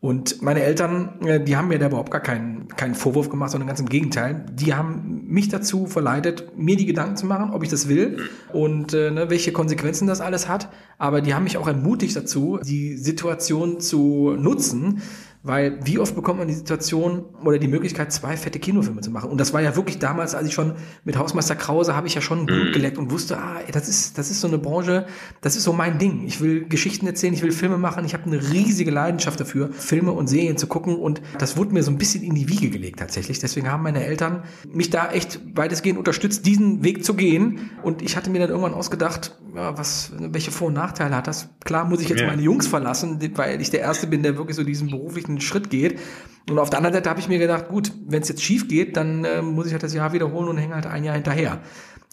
Und 0.00 0.42
meine 0.42 0.62
Eltern, 0.62 1.20
äh, 1.22 1.42
die 1.42 1.56
haben 1.56 1.66
mir 1.66 1.80
da 1.80 1.88
überhaupt 1.88 2.12
gar 2.12 2.20
keinen, 2.20 2.68
keinen 2.68 2.94
Vorwurf 2.94 3.30
gemacht, 3.30 3.50
sondern 3.50 3.66
ganz 3.66 3.80
im 3.80 3.88
Gegenteil. 3.88 4.46
Die 4.52 4.74
haben 4.74 5.24
mich 5.26 5.48
dazu 5.48 5.86
verleitet, 5.86 6.56
mir 6.56 6.76
die 6.76 6.86
Gedanken 6.86 7.16
zu 7.16 7.26
machen, 7.26 7.50
ob 7.52 7.64
ich 7.64 7.68
das 7.68 7.88
will 7.88 8.28
und 8.52 8.94
äh, 8.94 9.10
ne, 9.10 9.28
welche 9.28 9.50
Konsequenzen 9.50 10.06
das 10.06 10.20
alles 10.20 10.46
hat. 10.46 10.68
Aber 10.98 11.20
die 11.20 11.34
haben 11.34 11.42
mich 11.42 11.56
auch 11.56 11.66
ermutigt 11.66 12.14
dazu, 12.14 12.60
die 12.62 12.96
Situation 12.96 13.80
zu 13.80 14.36
nutzen, 14.38 15.02
weil 15.42 15.78
wie 15.84 15.98
oft 15.98 16.14
bekommt 16.14 16.40
man 16.40 16.48
die 16.48 16.54
Situation 16.54 17.24
oder 17.44 17.58
die 17.58 17.68
Möglichkeit, 17.68 18.12
zwei 18.12 18.36
fette 18.36 18.58
Kinofilme 18.58 19.00
zu 19.00 19.10
machen? 19.10 19.30
Und 19.30 19.38
das 19.38 19.52
war 19.52 19.62
ja 19.62 19.76
wirklich 19.76 19.98
damals, 19.98 20.34
als 20.34 20.48
ich 20.48 20.54
schon 20.54 20.74
mit 21.04 21.16
Hausmeister 21.16 21.54
Krause 21.56 21.94
habe 21.94 22.06
ich 22.06 22.14
ja 22.14 22.20
schon 22.20 22.46
Blut 22.46 22.68
mhm. 22.68 22.72
geleckt 22.72 22.98
und 22.98 23.10
wusste, 23.10 23.38
ah, 23.38 23.60
das 23.72 23.88
ist, 23.88 24.18
das 24.18 24.30
ist 24.30 24.40
so 24.40 24.48
eine 24.48 24.58
Branche, 24.58 25.06
das 25.40 25.56
ist 25.56 25.64
so 25.64 25.72
mein 25.72 25.98
Ding. 25.98 26.24
Ich 26.26 26.40
will 26.40 26.66
Geschichten 26.68 27.06
erzählen, 27.06 27.34
ich 27.34 27.42
will 27.42 27.52
Filme 27.52 27.78
machen, 27.78 28.04
ich 28.04 28.14
habe 28.14 28.24
eine 28.24 28.50
riesige 28.50 28.90
Leidenschaft 28.90 29.38
dafür, 29.40 29.72
Filme 29.72 30.12
und 30.12 30.26
Serien 30.26 30.58
zu 30.58 30.66
gucken. 30.66 30.96
Und 30.96 31.22
das 31.38 31.56
wurde 31.56 31.72
mir 31.72 31.82
so 31.82 31.90
ein 31.90 31.98
bisschen 31.98 32.22
in 32.24 32.34
die 32.34 32.48
Wiege 32.48 32.70
gelegt 32.70 32.98
tatsächlich. 32.98 33.38
Deswegen 33.38 33.70
haben 33.70 33.82
meine 33.82 34.04
Eltern 34.04 34.42
mich 34.72 34.90
da 34.90 35.10
echt 35.10 35.40
weitestgehend 35.54 35.98
unterstützt, 35.98 36.46
diesen 36.46 36.84
Weg 36.84 37.04
zu 37.04 37.14
gehen. 37.14 37.70
Und 37.82 38.02
ich 38.02 38.16
hatte 38.16 38.30
mir 38.30 38.40
dann 38.40 38.50
irgendwann 38.50 38.74
ausgedacht, 38.74 39.38
ja, 39.54 39.76
was, 39.78 40.12
welche 40.18 40.50
Vor- 40.50 40.68
und 40.68 40.74
Nachteile 40.74 41.16
hat 41.16 41.26
das? 41.26 41.48
Klar 41.64 41.84
muss 41.84 42.00
ich 42.00 42.08
jetzt 42.08 42.20
ja. 42.20 42.26
meine 42.26 42.42
Jungs 42.42 42.66
verlassen, 42.66 43.18
weil 43.34 43.60
ich 43.60 43.70
der 43.70 43.80
Erste 43.80 44.06
bin, 44.06 44.22
der 44.22 44.36
wirklich 44.36 44.56
so 44.56 44.64
diesen 44.64 44.90
beruflichen 44.90 45.27
einen 45.28 45.40
Schritt 45.40 45.70
geht. 45.70 45.98
Und 46.48 46.58
auf 46.58 46.70
der 46.70 46.78
anderen 46.78 46.94
Seite 46.94 47.10
habe 47.10 47.20
ich 47.20 47.28
mir 47.28 47.38
gedacht, 47.38 47.68
gut, 47.68 47.92
wenn 48.06 48.22
es 48.22 48.28
jetzt 48.28 48.42
schief 48.42 48.68
geht, 48.68 48.96
dann 48.96 49.24
äh, 49.24 49.42
muss 49.42 49.66
ich 49.66 49.72
halt 49.72 49.82
das 49.82 49.94
Jahr 49.94 50.12
wiederholen 50.12 50.48
und 50.48 50.56
hänge 50.56 50.74
halt 50.74 50.86
ein 50.86 51.04
Jahr 51.04 51.14
hinterher. 51.14 51.60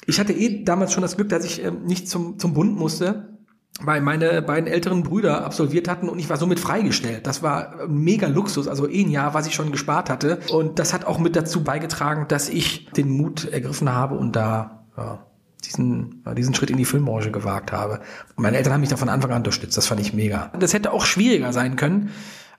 Ich 0.06 0.20
hatte 0.20 0.34
eh 0.34 0.64
damals 0.64 0.94
schon 0.94 1.02
das 1.02 1.16
Glück, 1.16 1.30
dass 1.30 1.46
ich 1.46 1.64
äh, 1.64 1.72
nicht 1.72 2.10
zum, 2.10 2.38
zum 2.38 2.54
Bund 2.54 2.78
musste, 2.78 3.38
weil 3.82 4.02
meine 4.02 4.42
beiden 4.42 4.68
älteren 4.68 5.04
Brüder 5.04 5.46
absolviert 5.46 5.90
hatten 5.90 6.08
und 6.08 6.20
ich 6.20 6.30
war 6.30 6.38
somit 6.38 6.60
freigestellt. 6.60 7.28
Das 7.28 7.44
war 7.44 7.88
mega 7.88 8.28
Luxus, 8.28 8.68
also 8.68 8.88
eh 8.90 9.04
ein 9.04 9.10
Jahr, 9.10 9.34
was 9.34 9.48
ich 9.48 9.56
schon 9.56 9.72
gespart 9.72 10.10
hatte. 10.10 10.40
Und 10.50 10.80
das 10.80 10.94
hat 10.94 11.06
auch 11.06 11.20
mit 11.20 11.36
dazu 11.36 11.64
beigetragen, 11.64 12.26
dass 12.28 12.50
ich 12.50 12.90
den 12.92 13.10
Mut 13.10 13.46
ergriffen 13.52 13.92
habe 13.92 14.16
und 14.16 14.36
da 14.36 14.86
ja, 14.98 15.26
diesen, 15.66 16.24
diesen 16.38 16.54
Schritt 16.54 16.70
in 16.70 16.78
die 16.78 16.86
Filmbranche 16.86 17.32
gewagt 17.32 17.72
habe. 17.72 18.00
Meine 18.38 18.58
Eltern 18.58 18.74
haben 18.74 18.82
mich 18.82 18.90
da 18.90 18.98
von 18.98 19.10
Anfang 19.10 19.32
an 19.32 19.38
unterstützt. 19.38 19.76
Das 19.76 19.88
fand 19.88 20.00
ich 20.00 20.14
mega. 20.14 20.52
Das 20.58 20.74
hätte 20.74 20.94
auch 20.94 21.06
schwieriger 21.06 21.52
sein 21.52 21.76
können, 21.76 22.12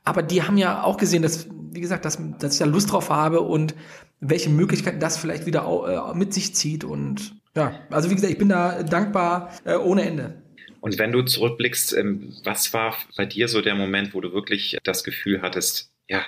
aber 0.06 0.22
die 0.22 0.42
haben 0.42 0.56
ja 0.56 0.84
auch 0.84 0.96
gesehen, 0.96 1.22
dass, 1.22 1.48
wie 1.72 1.80
gesagt, 1.80 2.04
dass, 2.04 2.18
dass 2.38 2.54
ich 2.54 2.58
da 2.60 2.64
Lust 2.64 2.92
drauf 2.92 3.10
habe 3.10 3.40
und 3.40 3.74
welche 4.20 4.48
Möglichkeiten 4.48 5.00
das 5.00 5.18
vielleicht 5.18 5.46
wieder 5.46 6.12
äh, 6.14 6.16
mit 6.16 6.32
sich 6.32 6.54
zieht. 6.54 6.84
Und 6.84 7.34
ja, 7.54 7.80
also 7.90 8.08
wie 8.08 8.14
gesagt, 8.14 8.32
ich 8.32 8.38
bin 8.38 8.48
da 8.48 8.82
dankbar 8.84 9.52
äh, 9.64 9.74
ohne 9.74 10.02
Ende. 10.02 10.42
Und 10.80 10.98
wenn 10.98 11.10
du 11.10 11.22
zurückblickst, 11.22 11.96
ähm, 11.96 12.32
was 12.44 12.72
war 12.72 12.96
bei 13.16 13.26
dir 13.26 13.48
so 13.48 13.60
der 13.60 13.74
Moment, 13.74 14.14
wo 14.14 14.20
du 14.20 14.32
wirklich 14.32 14.78
das 14.84 15.02
Gefühl 15.02 15.42
hattest, 15.42 15.90
ja, 16.08 16.24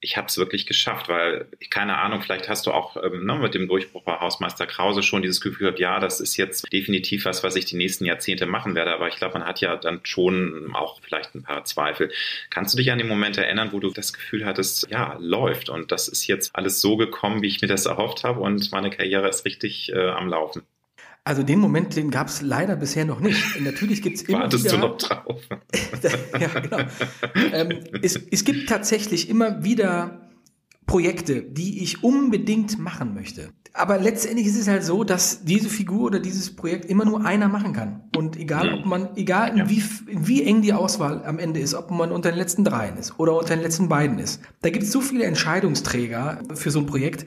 ich 0.00 0.16
habe 0.16 0.28
es 0.28 0.38
wirklich 0.38 0.66
geschafft, 0.66 1.08
weil, 1.08 1.48
keine 1.70 1.98
Ahnung, 1.98 2.22
vielleicht 2.22 2.48
hast 2.48 2.66
du 2.66 2.72
auch 2.72 2.96
ähm, 3.02 3.26
ne, 3.26 3.34
mit 3.34 3.54
dem 3.54 3.66
Durchbruch 3.66 4.04
bei 4.04 4.20
Hausmeister 4.20 4.66
Krause 4.66 5.02
schon 5.02 5.22
dieses 5.22 5.40
Gefühl 5.40 5.66
gehabt, 5.66 5.80
ja, 5.80 5.98
das 5.98 6.20
ist 6.20 6.36
jetzt 6.36 6.72
definitiv 6.72 7.24
was, 7.24 7.42
was 7.42 7.56
ich 7.56 7.64
die 7.64 7.76
nächsten 7.76 8.04
Jahrzehnte 8.04 8.46
machen 8.46 8.76
werde. 8.76 8.92
Aber 8.92 9.08
ich 9.08 9.16
glaube, 9.16 9.38
man 9.38 9.48
hat 9.48 9.60
ja 9.60 9.76
dann 9.76 10.00
schon 10.04 10.70
auch 10.72 11.00
vielleicht 11.02 11.34
ein 11.34 11.42
paar 11.42 11.64
Zweifel. 11.64 12.12
Kannst 12.50 12.74
du 12.74 12.78
dich 12.78 12.92
an 12.92 12.98
den 12.98 13.08
Moment 13.08 13.38
erinnern, 13.38 13.72
wo 13.72 13.80
du 13.80 13.90
das 13.90 14.12
Gefühl 14.12 14.44
hattest, 14.46 14.88
ja, 14.90 15.16
läuft 15.18 15.68
und 15.68 15.90
das 15.90 16.06
ist 16.06 16.26
jetzt 16.28 16.54
alles 16.54 16.80
so 16.80 16.96
gekommen, 16.96 17.42
wie 17.42 17.48
ich 17.48 17.60
mir 17.60 17.68
das 17.68 17.86
erhofft 17.86 18.22
habe 18.22 18.40
und 18.40 18.70
meine 18.70 18.90
Karriere 18.90 19.28
ist 19.28 19.44
richtig 19.44 19.92
äh, 19.92 20.08
am 20.10 20.28
Laufen? 20.28 20.62
Also 21.28 21.42
den 21.42 21.58
Moment, 21.58 21.94
den 21.94 22.10
gab 22.10 22.28
es 22.28 22.40
leider 22.40 22.74
bisher 22.74 23.04
noch 23.04 23.20
nicht. 23.20 23.60
Natürlich 23.60 24.00
gibt 24.00 24.16
es 24.16 24.22
immer 24.28 24.44
Wartest 24.44 24.64
wieder, 24.64 24.78
du 24.78 24.88
noch 24.88 24.96
drauf? 24.96 25.42
ja, 26.40 26.60
genau. 26.60 26.78
Ähm, 27.52 27.80
es, 28.00 28.16
es 28.16 28.44
gibt 28.46 28.66
tatsächlich 28.66 29.28
immer 29.28 29.62
wieder 29.62 30.30
Projekte, 30.86 31.42
die 31.42 31.82
ich 31.82 32.02
unbedingt 32.02 32.78
machen 32.78 33.12
möchte. 33.12 33.50
Aber 33.74 33.98
letztendlich 33.98 34.46
ist 34.46 34.58
es 34.58 34.68
halt 34.68 34.82
so, 34.82 35.04
dass 35.04 35.44
diese 35.44 35.68
Figur 35.68 36.06
oder 36.06 36.18
dieses 36.18 36.56
Projekt 36.56 36.86
immer 36.86 37.04
nur 37.04 37.26
einer 37.26 37.48
machen 37.48 37.74
kann. 37.74 38.04
Und 38.16 38.38
egal, 38.38 38.72
ob 38.72 38.86
man, 38.86 39.14
egal 39.16 39.58
ja. 39.58 39.68
wie, 39.68 39.82
wie 40.06 40.44
eng 40.44 40.62
die 40.62 40.72
Auswahl 40.72 41.26
am 41.26 41.38
Ende 41.38 41.60
ist, 41.60 41.74
ob 41.74 41.90
man 41.90 42.10
unter 42.10 42.30
den 42.30 42.38
letzten 42.38 42.64
dreien 42.64 42.96
ist 42.96 43.20
oder 43.20 43.36
unter 43.36 43.54
den 43.54 43.62
letzten 43.62 43.90
beiden 43.90 44.18
ist. 44.18 44.40
Da 44.62 44.70
gibt 44.70 44.84
es 44.84 44.92
so 44.92 45.02
viele 45.02 45.24
Entscheidungsträger 45.24 46.40
für 46.54 46.70
so 46.70 46.78
ein 46.78 46.86
Projekt, 46.86 47.26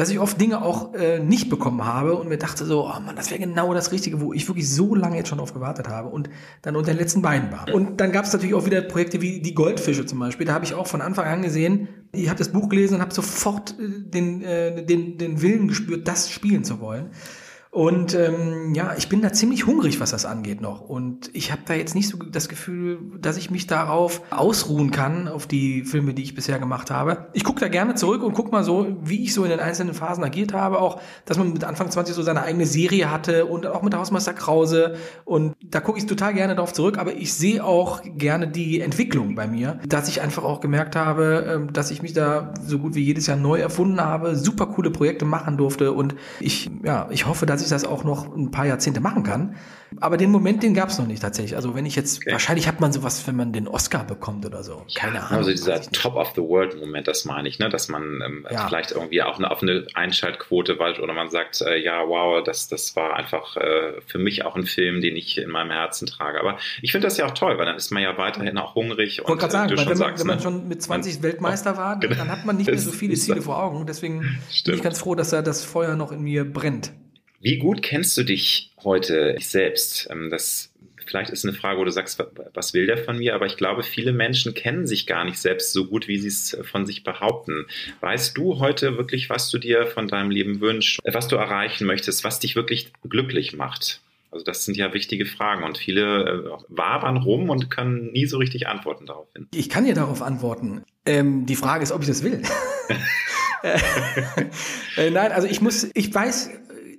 dass 0.00 0.08
ich 0.08 0.18
oft 0.18 0.40
Dinge 0.40 0.62
auch 0.62 0.94
äh, 0.94 1.18
nicht 1.18 1.50
bekommen 1.50 1.84
habe 1.84 2.14
und 2.14 2.26
mir 2.30 2.38
dachte 2.38 2.64
so, 2.64 2.86
oh 2.86 3.00
Mann, 3.00 3.16
das 3.16 3.30
wäre 3.30 3.38
genau 3.38 3.74
das 3.74 3.92
Richtige, 3.92 4.22
wo 4.22 4.32
ich 4.32 4.48
wirklich 4.48 4.66
so 4.66 4.94
lange 4.94 5.18
jetzt 5.18 5.28
schon 5.28 5.36
drauf 5.36 5.52
gewartet 5.52 5.90
habe 5.90 6.08
und 6.08 6.30
dann 6.62 6.74
unter 6.74 6.90
den 6.90 6.96
letzten 6.96 7.20
beiden 7.20 7.52
war. 7.52 7.66
Und 7.70 8.00
dann 8.00 8.10
gab 8.10 8.24
es 8.24 8.32
natürlich 8.32 8.54
auch 8.54 8.64
wieder 8.64 8.80
Projekte 8.80 9.20
wie 9.20 9.42
die 9.42 9.52
Goldfische 9.52 10.06
zum 10.06 10.18
Beispiel. 10.18 10.46
Da 10.46 10.54
habe 10.54 10.64
ich 10.64 10.72
auch 10.72 10.86
von 10.86 11.02
Anfang 11.02 11.26
an 11.26 11.42
gesehen, 11.42 11.88
ich 12.12 12.30
habe 12.30 12.38
das 12.38 12.48
Buch 12.48 12.70
gelesen 12.70 12.94
und 12.94 13.00
habe 13.02 13.12
sofort 13.12 13.78
äh, 13.78 13.88
den, 14.10 14.42
äh, 14.42 14.86
den, 14.86 15.18
den 15.18 15.42
Willen 15.42 15.68
gespürt, 15.68 16.08
das 16.08 16.30
spielen 16.30 16.64
zu 16.64 16.80
wollen. 16.80 17.10
Und 17.72 18.14
ähm, 18.14 18.74
ja, 18.74 18.94
ich 18.98 19.08
bin 19.08 19.22
da 19.22 19.32
ziemlich 19.32 19.64
hungrig, 19.64 20.00
was 20.00 20.10
das 20.10 20.24
angeht 20.24 20.60
noch. 20.60 20.80
Und 20.80 21.30
ich 21.32 21.52
habe 21.52 21.62
da 21.66 21.74
jetzt 21.74 21.94
nicht 21.94 22.08
so 22.08 22.18
das 22.18 22.48
Gefühl, 22.48 22.98
dass 23.20 23.36
ich 23.36 23.52
mich 23.52 23.68
darauf 23.68 24.22
ausruhen 24.30 24.90
kann, 24.90 25.28
auf 25.28 25.46
die 25.46 25.84
Filme, 25.84 26.12
die 26.12 26.24
ich 26.24 26.34
bisher 26.34 26.58
gemacht 26.58 26.90
habe. 26.90 27.28
Ich 27.32 27.44
gucke 27.44 27.60
da 27.60 27.68
gerne 27.68 27.94
zurück 27.94 28.24
und 28.24 28.34
guck 28.34 28.50
mal 28.50 28.64
so, 28.64 28.96
wie 29.02 29.22
ich 29.22 29.32
so 29.32 29.44
in 29.44 29.50
den 29.50 29.60
einzelnen 29.60 29.94
Phasen 29.94 30.24
agiert 30.24 30.52
habe. 30.52 30.80
Auch, 30.80 31.00
dass 31.26 31.38
man 31.38 31.52
mit 31.52 31.62
Anfang 31.62 31.92
20 31.92 32.12
so 32.12 32.22
seine 32.22 32.42
eigene 32.42 32.66
Serie 32.66 33.08
hatte 33.08 33.46
und 33.46 33.66
auch 33.68 33.82
mit 33.82 33.94
Hausmeister 33.94 34.34
Krause. 34.34 34.96
Und 35.24 35.54
da 35.62 35.78
gucke 35.78 35.98
ich 35.98 36.06
total 36.06 36.34
gerne 36.34 36.56
darauf 36.56 36.72
zurück. 36.72 36.98
Aber 36.98 37.14
ich 37.14 37.32
sehe 37.34 37.64
auch 37.64 38.02
gerne 38.04 38.48
die 38.48 38.80
Entwicklung 38.80 39.36
bei 39.36 39.46
mir, 39.46 39.78
dass 39.86 40.08
ich 40.08 40.22
einfach 40.22 40.42
auch 40.42 40.60
gemerkt 40.60 40.96
habe, 40.96 41.46
ähm, 41.48 41.72
dass 41.72 41.92
ich 41.92 42.02
mich 42.02 42.14
da 42.14 42.52
so 42.66 42.80
gut 42.80 42.96
wie 42.96 43.04
jedes 43.04 43.28
Jahr 43.28 43.36
neu 43.36 43.60
erfunden 43.60 44.00
habe, 44.00 44.34
super 44.34 44.66
coole 44.66 44.90
Projekte 44.90 45.24
machen 45.24 45.56
durfte. 45.56 45.92
Und 45.92 46.16
ich, 46.40 46.68
ja, 46.82 47.06
ich 47.12 47.26
hoffe, 47.26 47.46
dass 47.46 47.59
dass 47.60 47.70
ich 47.70 47.74
das 47.74 47.84
auch 47.84 48.04
noch 48.04 48.34
ein 48.34 48.50
paar 48.50 48.66
Jahrzehnte 48.66 49.00
machen 49.00 49.22
kann. 49.22 49.56
Aber 50.00 50.16
den 50.16 50.30
Moment, 50.30 50.62
den 50.62 50.74
gab 50.74 50.90
es 50.90 50.98
noch 50.98 51.06
nicht 51.06 51.20
tatsächlich. 51.20 51.56
Also 51.56 51.74
wenn 51.74 51.84
ich 51.84 51.96
jetzt, 51.96 52.18
okay. 52.18 52.32
wahrscheinlich 52.32 52.68
hat 52.68 52.80
man 52.80 52.92
sowas, 52.92 53.26
wenn 53.26 53.34
man 53.34 53.52
den 53.52 53.66
Oscar 53.66 54.04
bekommt 54.04 54.46
oder 54.46 54.62
so. 54.62 54.86
Keine 54.94 55.16
ja, 55.16 55.22
Ahnung. 55.22 55.38
Also 55.38 55.50
dieser 55.50 55.80
Top 55.80 56.14
of 56.14 56.32
the 56.36 56.42
World 56.42 56.78
Moment, 56.78 57.08
das 57.08 57.24
meine 57.24 57.48
ich, 57.48 57.58
ne? 57.58 57.68
dass 57.68 57.88
man 57.88 58.22
ähm, 58.24 58.46
ja. 58.50 58.68
vielleicht 58.68 58.92
irgendwie 58.92 59.22
auch 59.22 59.38
eine, 59.38 59.50
auf 59.50 59.62
eine 59.62 59.86
Einschaltquote 59.94 60.78
weil, 60.78 61.00
oder 61.00 61.12
man 61.12 61.28
sagt, 61.28 61.60
äh, 61.62 61.76
ja, 61.76 62.06
wow, 62.06 62.42
das, 62.42 62.68
das 62.68 62.94
war 62.94 63.16
einfach 63.16 63.56
äh, 63.56 64.00
für 64.06 64.18
mich 64.18 64.44
auch 64.44 64.54
ein 64.54 64.64
Film, 64.64 65.00
den 65.00 65.16
ich 65.16 65.38
in 65.38 65.50
meinem 65.50 65.70
Herzen 65.70 66.06
trage. 66.06 66.38
Aber 66.40 66.58
ich 66.82 66.92
finde 66.92 67.08
das 67.08 67.16
ja 67.16 67.26
auch 67.26 67.34
toll, 67.34 67.58
weil 67.58 67.66
dann 67.66 67.76
ist 67.76 67.90
man 67.90 68.02
ja 68.02 68.16
weiterhin 68.16 68.56
auch 68.58 68.74
hungrig. 68.76 69.20
Wollte 69.26 69.40
gerade 69.40 69.52
sagen, 69.52 69.76
weil 69.76 69.88
wenn, 69.88 69.98
man, 69.98 70.18
wenn 70.18 70.26
man 70.26 70.36
ne? 70.36 70.42
schon 70.42 70.68
mit 70.68 70.82
20 70.82 71.22
Weltmeister 71.22 71.76
war, 71.76 71.98
genau. 71.98 72.14
dann 72.18 72.30
hat 72.30 72.44
man 72.44 72.56
nicht 72.56 72.68
mehr 72.68 72.78
so 72.78 72.92
viele 72.92 73.14
Ziele 73.14 73.42
vor 73.42 73.60
Augen. 73.60 73.86
Deswegen 73.86 74.38
Stimmt. 74.50 74.64
bin 74.66 74.74
ich 74.76 74.82
ganz 74.82 75.00
froh, 75.00 75.14
dass 75.14 75.30
da 75.30 75.42
das 75.42 75.64
Feuer 75.64 75.96
noch 75.96 76.12
in 76.12 76.22
mir 76.22 76.44
brennt. 76.44 76.92
Wie 77.40 77.56
gut 77.56 77.82
kennst 77.82 78.16
du 78.18 78.22
dich 78.22 78.70
heute 78.84 79.34
selbst? 79.40 80.08
Ähm, 80.10 80.28
das 80.30 80.70
vielleicht 81.06 81.30
ist 81.30 81.44
eine 81.44 81.54
Frage, 81.54 81.80
wo 81.80 81.84
du 81.84 81.90
sagst, 81.90 82.22
was 82.54 82.74
will 82.74 82.86
der 82.86 82.98
von 82.98 83.18
mir? 83.18 83.34
Aber 83.34 83.46
ich 83.46 83.56
glaube, 83.56 83.82
viele 83.82 84.12
Menschen 84.12 84.54
kennen 84.54 84.86
sich 84.86 85.06
gar 85.06 85.24
nicht 85.24 85.38
selbst 85.38 85.72
so 85.72 85.86
gut, 85.86 86.06
wie 86.06 86.18
sie 86.18 86.28
es 86.28 86.56
von 86.70 86.86
sich 86.86 87.02
behaupten. 87.02 87.66
Weißt 88.00 88.36
du 88.36 88.60
heute 88.60 88.96
wirklich, 88.98 89.30
was 89.30 89.50
du 89.50 89.58
dir 89.58 89.86
von 89.86 90.06
deinem 90.06 90.30
Leben 90.30 90.60
wünschst, 90.60 91.00
was 91.04 91.28
du 91.28 91.36
erreichen 91.36 91.86
möchtest, 91.86 92.22
was 92.24 92.38
dich 92.38 92.54
wirklich 92.56 92.92
glücklich 93.08 93.54
macht? 93.54 94.02
Also 94.30 94.44
das 94.44 94.64
sind 94.64 94.76
ja 94.76 94.92
wichtige 94.92 95.26
Fragen 95.26 95.64
und 95.64 95.78
viele 95.78 96.24
äh, 96.24 96.62
wabern 96.68 97.16
rum 97.16 97.48
und 97.48 97.70
können 97.70 98.12
nie 98.12 98.26
so 98.26 98.36
richtig 98.36 98.68
Antworten 98.68 99.06
darauf 99.06 99.28
finden. 99.32 99.48
Ich 99.52 99.70
kann 99.70 99.84
dir 99.84 99.94
darauf 99.94 100.22
antworten. 100.22 100.84
Ähm, 101.06 101.46
die 101.46 101.56
Frage 101.56 101.82
ist, 101.82 101.90
ob 101.90 102.02
ich 102.02 102.08
das 102.08 102.22
will. 102.22 102.42
äh, 104.96 105.10
nein, 105.10 105.32
also 105.32 105.48
ich 105.48 105.60
muss, 105.60 105.90
ich 105.94 106.14
weiß, 106.14 106.50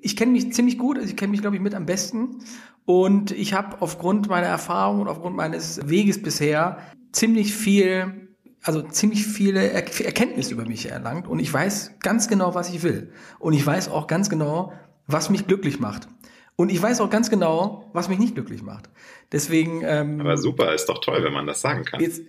ich 0.02 0.16
kenne 0.16 0.32
mich 0.32 0.54
ziemlich 0.54 0.78
gut, 0.78 0.98
also 0.98 1.08
ich 1.08 1.16
kenne 1.16 1.32
mich, 1.32 1.42
glaube 1.42 1.56
ich, 1.56 1.62
mit 1.62 1.76
am 1.76 1.86
besten. 1.86 2.40
Und 2.86 3.32
ich 3.32 3.54
habe 3.54 3.82
aufgrund 3.82 4.28
meiner 4.28 4.48
Erfahrung 4.48 5.02
und 5.02 5.08
aufgrund 5.08 5.36
meines 5.36 5.88
Weges 5.88 6.22
bisher 6.22 6.80
ziemlich 7.12 7.54
viel, 7.54 8.30
also 8.64 8.82
ziemlich 8.82 9.26
viele 9.26 9.70
er 9.70 10.06
Erkenntnis 10.06 10.52
über 10.52 10.66
mich 10.66 10.90
erlangt. 10.90 11.28
Und 11.28 11.40
ich 11.40 11.54
weiß 11.54 12.00
ganz 12.00 12.28
genau, 12.28 12.56
was 12.56 12.70
ich 12.70 12.84
will. 12.84 13.12
Und 13.40 13.54
ich 13.54 13.66
weiß 13.66 13.90
auch 13.90 14.08
ganz 14.08 14.30
genau, 14.30 14.74
was 15.08 15.30
mich 15.30 15.48
glücklich 15.48 15.80
macht. 15.80 16.08
Und 16.56 16.70
ich 16.70 16.82
weiß 16.82 17.02
auch 17.02 17.10
ganz 17.10 17.30
genau, 17.30 17.90
was 17.94 18.10
mich 18.10 18.20
nicht 18.20 18.36
glücklich 18.36 18.62
macht. 18.62 18.90
Deswegen. 19.32 19.82
Ähm, 19.86 20.20
aber 20.20 20.38
super, 20.38 20.74
ist 20.74 20.88
doch 20.88 21.00
toll, 21.00 21.24
wenn 21.24 21.32
man 21.32 21.48
das 21.48 21.62
sagen 21.62 21.86
kann. 21.86 22.02
Jetzt, 22.02 22.22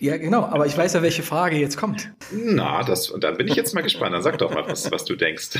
ja, 0.00 0.16
genau, 0.16 0.44
aber 0.44 0.66
ich 0.66 0.76
weiß 0.76 0.94
ja, 0.94 1.02
welche 1.02 1.22
Frage 1.22 1.56
jetzt 1.56 1.76
kommt. 1.76 2.10
Na, 2.32 2.82
das, 2.82 3.12
dann 3.20 3.36
bin 3.36 3.46
ich 3.46 3.56
jetzt 3.56 3.74
mal 3.74 3.82
gespannt. 3.82 4.14
Dann 4.14 4.22
sag 4.22 4.38
doch 4.38 4.54
mal, 4.54 4.66
was, 4.66 4.90
was 4.90 5.04
du 5.04 5.16
denkst. 5.16 5.50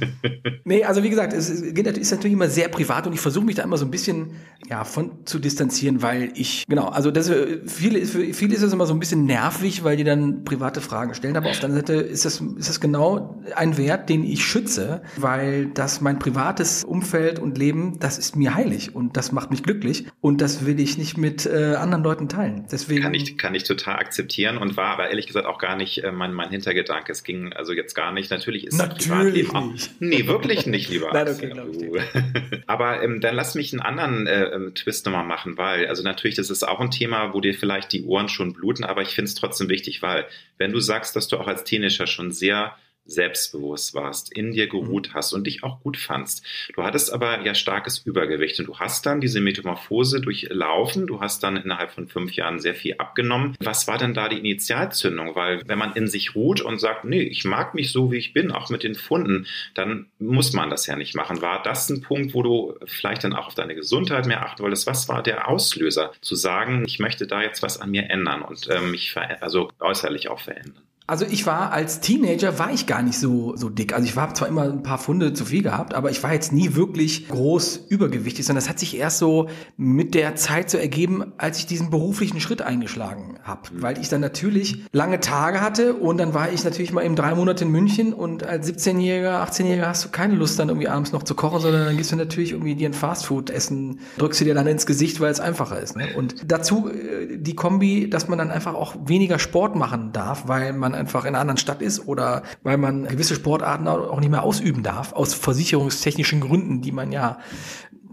nee, 0.64 0.84
also 0.84 1.02
wie 1.04 1.10
gesagt, 1.10 1.32
es 1.32 1.48
ist 1.48 2.10
natürlich 2.10 2.32
immer 2.32 2.48
sehr 2.48 2.68
privat 2.68 3.06
und 3.06 3.12
ich 3.12 3.20
versuche 3.20 3.44
mich 3.44 3.54
da 3.54 3.62
immer 3.62 3.76
so 3.76 3.84
ein 3.84 3.90
bisschen 3.90 4.32
ja, 4.68 4.84
von 4.84 5.26
zu 5.26 5.38
distanzieren, 5.38 6.02
weil 6.02 6.32
ich, 6.34 6.64
genau, 6.68 6.88
also 6.88 7.10
das, 7.10 7.30
viele, 7.66 8.04
für 8.04 8.34
viele 8.34 8.54
ist 8.54 8.62
es 8.62 8.72
immer 8.72 8.86
so 8.86 8.94
ein 8.94 8.98
bisschen 8.98 9.26
nervig, 9.26 9.84
weil 9.84 9.96
die 9.96 10.04
dann 10.04 10.44
private 10.44 10.80
Fragen 10.80 11.14
stellen. 11.14 11.36
Aber 11.36 11.50
auf 11.50 11.60
der 11.60 11.68
anderen 11.68 11.86
Seite 11.86 12.00
ist 12.02 12.24
das, 12.24 12.40
ist 12.40 12.68
das 12.68 12.80
genau 12.80 13.40
ein 13.54 13.76
Wert, 13.76 14.08
den 14.08 14.24
ich 14.24 14.44
schütze, 14.44 15.02
weil 15.16 15.66
das 15.66 16.00
mein 16.00 16.18
privates 16.18 16.82
Umfeld 16.84 17.38
und 17.38 17.58
Leben, 17.58 17.98
das 18.00 18.18
ist 18.18 18.34
mir 18.34 18.54
heilig 18.54 18.94
und 18.94 19.16
das 19.16 19.30
macht 19.30 19.50
mich 19.50 19.62
glücklich. 19.62 20.06
Und 20.20 20.31
und 20.32 20.40
das 20.40 20.64
will 20.64 20.80
ich 20.80 20.96
nicht 20.96 21.18
mit 21.18 21.44
äh, 21.44 21.74
anderen 21.74 22.02
Leuten 22.02 22.26
teilen. 22.26 22.64
Deswegen 22.72 23.02
kann 23.02 23.12
ich, 23.12 23.36
kann 23.36 23.54
ich 23.54 23.64
total 23.64 23.96
akzeptieren 23.96 24.56
und 24.56 24.78
war 24.78 24.86
aber 24.86 25.10
ehrlich 25.10 25.26
gesagt 25.26 25.44
auch 25.44 25.58
gar 25.58 25.76
nicht 25.76 26.02
äh, 26.02 26.10
mein, 26.10 26.32
mein 26.32 26.48
Hintergedanke. 26.48 27.12
Es 27.12 27.22
ging 27.22 27.52
also 27.52 27.74
jetzt 27.74 27.92
gar 27.92 28.12
nicht. 28.12 28.30
Natürlich 28.30 28.66
ist 28.66 28.78
Natürlich 28.78 29.10
Privatleben 29.10 29.72
nicht. 29.72 29.90
Auch, 29.90 30.00
nee, 30.00 30.26
wirklich 30.26 30.64
nicht, 30.64 30.88
lieber 30.88 31.10
Nein, 31.12 31.28
okay, 31.28 32.62
Aber 32.66 33.02
ähm, 33.02 33.20
dann 33.20 33.34
lass 33.34 33.54
mich 33.54 33.74
einen 33.74 33.82
anderen 33.82 34.26
äh, 34.26 34.44
ähm, 34.44 34.74
Twist 34.74 35.04
nochmal 35.04 35.26
machen, 35.26 35.58
weil, 35.58 35.86
also 35.86 36.02
natürlich, 36.02 36.36
das 36.36 36.48
ist 36.48 36.66
auch 36.66 36.80
ein 36.80 36.90
Thema, 36.90 37.34
wo 37.34 37.42
dir 37.42 37.52
vielleicht 37.52 37.92
die 37.92 38.04
Ohren 38.04 38.30
schon 38.30 38.54
bluten, 38.54 38.84
aber 38.84 39.02
ich 39.02 39.10
finde 39.10 39.28
es 39.28 39.34
trotzdem 39.34 39.68
wichtig, 39.68 40.00
weil 40.00 40.24
wenn 40.56 40.72
du 40.72 40.80
sagst, 40.80 41.14
dass 41.14 41.28
du 41.28 41.36
auch 41.36 41.46
als 41.46 41.64
Teenager 41.64 42.06
schon 42.06 42.32
sehr 42.32 42.74
selbstbewusst 43.04 43.94
warst, 43.94 44.32
in 44.32 44.52
dir 44.52 44.68
geruht 44.68 45.10
mhm. 45.10 45.14
hast 45.14 45.32
und 45.32 45.46
dich 45.46 45.62
auch 45.62 45.80
gut 45.80 45.96
fandst. 45.96 46.44
Du 46.74 46.82
hattest 46.82 47.12
aber 47.12 47.44
ja 47.44 47.54
starkes 47.54 47.98
Übergewicht 47.98 48.60
und 48.60 48.66
du 48.66 48.78
hast 48.78 49.06
dann 49.06 49.20
diese 49.20 49.40
Metamorphose 49.40 50.20
durchlaufen. 50.20 51.06
Du 51.06 51.20
hast 51.20 51.42
dann 51.42 51.56
innerhalb 51.56 51.92
von 51.92 52.08
fünf 52.08 52.32
Jahren 52.32 52.60
sehr 52.60 52.74
viel 52.74 52.94
abgenommen. 52.98 53.56
Was 53.60 53.88
war 53.88 53.98
denn 53.98 54.14
da 54.14 54.28
die 54.28 54.38
Initialzündung? 54.38 55.34
Weil 55.34 55.62
wenn 55.66 55.78
man 55.78 55.94
in 55.94 56.06
sich 56.06 56.34
ruht 56.34 56.60
und 56.60 56.78
sagt, 56.78 57.04
nee, 57.04 57.22
ich 57.22 57.44
mag 57.44 57.74
mich 57.74 57.92
so, 57.92 58.12
wie 58.12 58.18
ich 58.18 58.32
bin, 58.32 58.52
auch 58.52 58.70
mit 58.70 58.82
den 58.82 58.94
Funden, 58.94 59.46
dann 59.74 60.06
muss 60.18 60.52
man 60.52 60.70
das 60.70 60.86
ja 60.86 60.96
nicht 60.96 61.14
machen. 61.14 61.42
War 61.42 61.62
das 61.62 61.88
ein 61.90 62.02
Punkt, 62.02 62.34
wo 62.34 62.42
du 62.42 62.74
vielleicht 62.86 63.24
dann 63.24 63.32
auch 63.32 63.48
auf 63.48 63.54
deine 63.54 63.74
Gesundheit 63.74 64.26
mehr 64.26 64.44
achten 64.44 64.62
wolltest? 64.62 64.86
Was 64.86 65.08
war 65.08 65.22
der 65.22 65.48
Auslöser, 65.48 66.12
zu 66.20 66.34
sagen, 66.34 66.84
ich 66.86 66.98
möchte 66.98 67.26
da 67.26 67.42
jetzt 67.42 67.62
was 67.62 67.80
an 67.80 67.90
mir 67.90 68.10
ändern 68.10 68.42
und 68.42 68.68
äh, 68.68 68.80
mich 68.80 69.14
also 69.40 69.70
äußerlich 69.80 70.28
auch 70.28 70.40
verändern? 70.40 70.82
Also 71.12 71.26
ich 71.28 71.44
war 71.44 71.72
als 71.72 72.00
Teenager 72.00 72.58
war 72.58 72.72
ich 72.72 72.86
gar 72.86 73.02
nicht 73.02 73.18
so 73.18 73.54
so 73.54 73.68
dick. 73.68 73.92
Also 73.92 74.06
ich 74.06 74.16
war 74.16 74.32
zwar 74.32 74.48
immer 74.48 74.62
ein 74.62 74.82
paar 74.82 74.96
Funde 74.96 75.34
zu 75.34 75.44
viel 75.44 75.62
gehabt, 75.62 75.92
aber 75.92 76.10
ich 76.10 76.22
war 76.22 76.32
jetzt 76.32 76.54
nie 76.54 76.74
wirklich 76.74 77.28
groß 77.28 77.84
übergewichtig, 77.90 78.46
sondern 78.46 78.64
das 78.64 78.70
hat 78.70 78.78
sich 78.78 78.96
erst 78.96 79.18
so 79.18 79.50
mit 79.76 80.14
der 80.14 80.36
Zeit 80.36 80.70
so 80.70 80.78
ergeben, 80.78 81.34
als 81.36 81.58
ich 81.58 81.66
diesen 81.66 81.90
beruflichen 81.90 82.40
Schritt 82.40 82.62
eingeschlagen 82.62 83.38
habe, 83.42 83.60
mhm. 83.70 83.82
weil 83.82 83.98
ich 83.98 84.08
dann 84.08 84.22
natürlich 84.22 84.86
lange 84.92 85.20
Tage 85.20 85.60
hatte 85.60 85.92
und 85.92 86.16
dann 86.16 86.32
war 86.32 86.50
ich 86.50 86.64
natürlich 86.64 86.94
mal 86.94 87.04
eben 87.04 87.14
drei 87.14 87.34
Monate 87.34 87.64
in 87.64 87.70
München 87.70 88.14
und 88.14 88.46
als 88.46 88.66
17-Jähriger, 88.66 89.46
18-Jähriger 89.46 89.88
hast 89.88 90.06
du 90.06 90.08
keine 90.08 90.34
Lust 90.34 90.58
dann 90.58 90.70
irgendwie 90.70 90.88
abends 90.88 91.12
noch 91.12 91.24
zu 91.24 91.34
kochen, 91.34 91.60
sondern 91.60 91.84
dann 91.84 91.98
gehst 91.98 92.10
du 92.12 92.16
natürlich 92.16 92.52
irgendwie 92.52 92.74
dir 92.74 92.88
ein 92.88 92.94
Fastfood 92.94 93.50
essen, 93.50 94.00
drückst 94.16 94.40
du 94.40 94.44
dir 94.46 94.54
dann 94.54 94.66
ins 94.66 94.86
Gesicht, 94.86 95.20
weil 95.20 95.30
es 95.30 95.40
einfacher 95.40 95.78
ist. 95.78 95.94
Ne? 95.94 96.06
Und 96.16 96.50
dazu 96.50 96.88
äh, 96.88 97.36
die 97.36 97.54
Kombi, 97.54 98.08
dass 98.08 98.28
man 98.28 98.38
dann 98.38 98.50
einfach 98.50 98.72
auch 98.72 98.96
weniger 99.04 99.38
Sport 99.38 99.76
machen 99.76 100.12
darf, 100.14 100.48
weil 100.48 100.72
man 100.72 101.01
einfach 101.02 101.24
in 101.24 101.30
einer 101.30 101.40
anderen 101.40 101.58
Stadt 101.58 101.82
ist 101.82 102.06
oder 102.06 102.44
weil 102.62 102.78
man 102.78 103.06
gewisse 103.06 103.34
Sportarten 103.34 103.88
auch 103.88 104.20
nicht 104.20 104.30
mehr 104.30 104.44
ausüben 104.44 104.84
darf, 104.84 105.12
aus 105.12 105.34
versicherungstechnischen 105.34 106.40
Gründen, 106.40 106.80
die 106.80 106.92
man 106.92 107.10
ja 107.10 107.38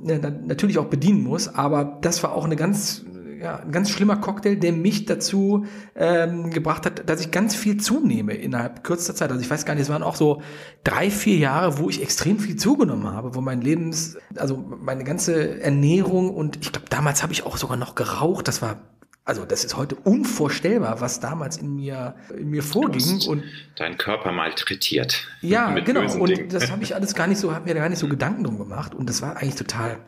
ne, 0.02 0.20
natürlich 0.46 0.80
auch 0.80 0.86
bedienen 0.86 1.24
muss. 1.24 1.54
Aber 1.54 2.00
das 2.02 2.24
war 2.24 2.34
auch 2.34 2.46
eine 2.46 2.56
ganz 2.56 3.06
ja, 3.40 3.56
ein 3.58 3.72
ganz 3.72 3.90
schlimmer 3.90 4.18
Cocktail, 4.18 4.56
der 4.56 4.74
mich 4.74 5.06
dazu 5.06 5.66
ähm, 5.96 6.50
gebracht 6.50 6.86
hat, 6.86 7.10
dass 7.10 7.22
ich 7.22 7.32
ganz 7.32 7.56
viel 7.56 7.78
zunehme 7.78 8.34
innerhalb 8.34 8.84
kürzester 8.84 9.16
Zeit. 9.16 9.32
Also 9.32 9.42
ich 9.42 9.50
weiß 9.50 9.66
gar 9.66 9.76
nicht, 9.76 9.84
es 9.84 9.90
waren 9.90 10.04
auch 10.04 10.16
so 10.16 10.42
drei, 10.84 11.10
vier 11.10 11.38
Jahre, 11.38 11.78
wo 11.78 11.90
ich 11.90 12.02
extrem 12.02 12.40
viel 12.40 12.58
zugenommen 12.58 13.08
habe, 13.08 13.36
wo 13.36 13.42
mein 13.42 13.62
Lebens, 13.62 14.18
also 14.36 14.58
meine 14.58 15.06
ganze 15.06 15.62
Ernährung 15.62 16.32
und 16.32 16.58
ich 16.58 16.74
glaube, 16.74 16.88
damals 16.90 17.24
habe 17.24 17.32
ich 17.32 17.46
auch 17.46 17.56
sogar 17.56 17.78
noch 17.78 17.96
geraucht. 17.96 18.50
Das 18.50 18.62
war 18.62 18.82
also 19.26 19.46
das 19.46 19.64
ist 19.64 19.78
heute 19.78 19.96
unvorstellbar, 19.96 21.02
was 21.02 21.20
damals 21.20 21.58
in 21.58 21.76
mir, 21.76 22.16
in 22.36 22.50
mir 22.50 22.64
vorging. 22.64 23.28
Und 23.28 23.44
dein 23.76 23.98
Körper 23.98 24.32
malträtiert. 24.32 25.28
Ja, 25.42 25.72
genau. 25.80 26.02
Und 26.20 26.30
Dingen. 26.30 26.50
das 26.50 26.72
habe 26.72 26.84
ich 26.84 26.96
alles 26.96 27.14
gar 27.14 27.28
nicht 27.28 27.40
so, 27.40 27.54
habe 27.54 27.66
mir 27.66 27.76
gar 27.76 27.90
nicht 27.90 28.00
so 28.00 28.08
Gedanken 28.08 28.44
drum 28.44 28.58
gemacht. 28.58 28.96
Und 28.96 29.08
das 29.08 29.22
war 29.22 29.38
eigentlich 29.38 29.56
total 29.56 30.00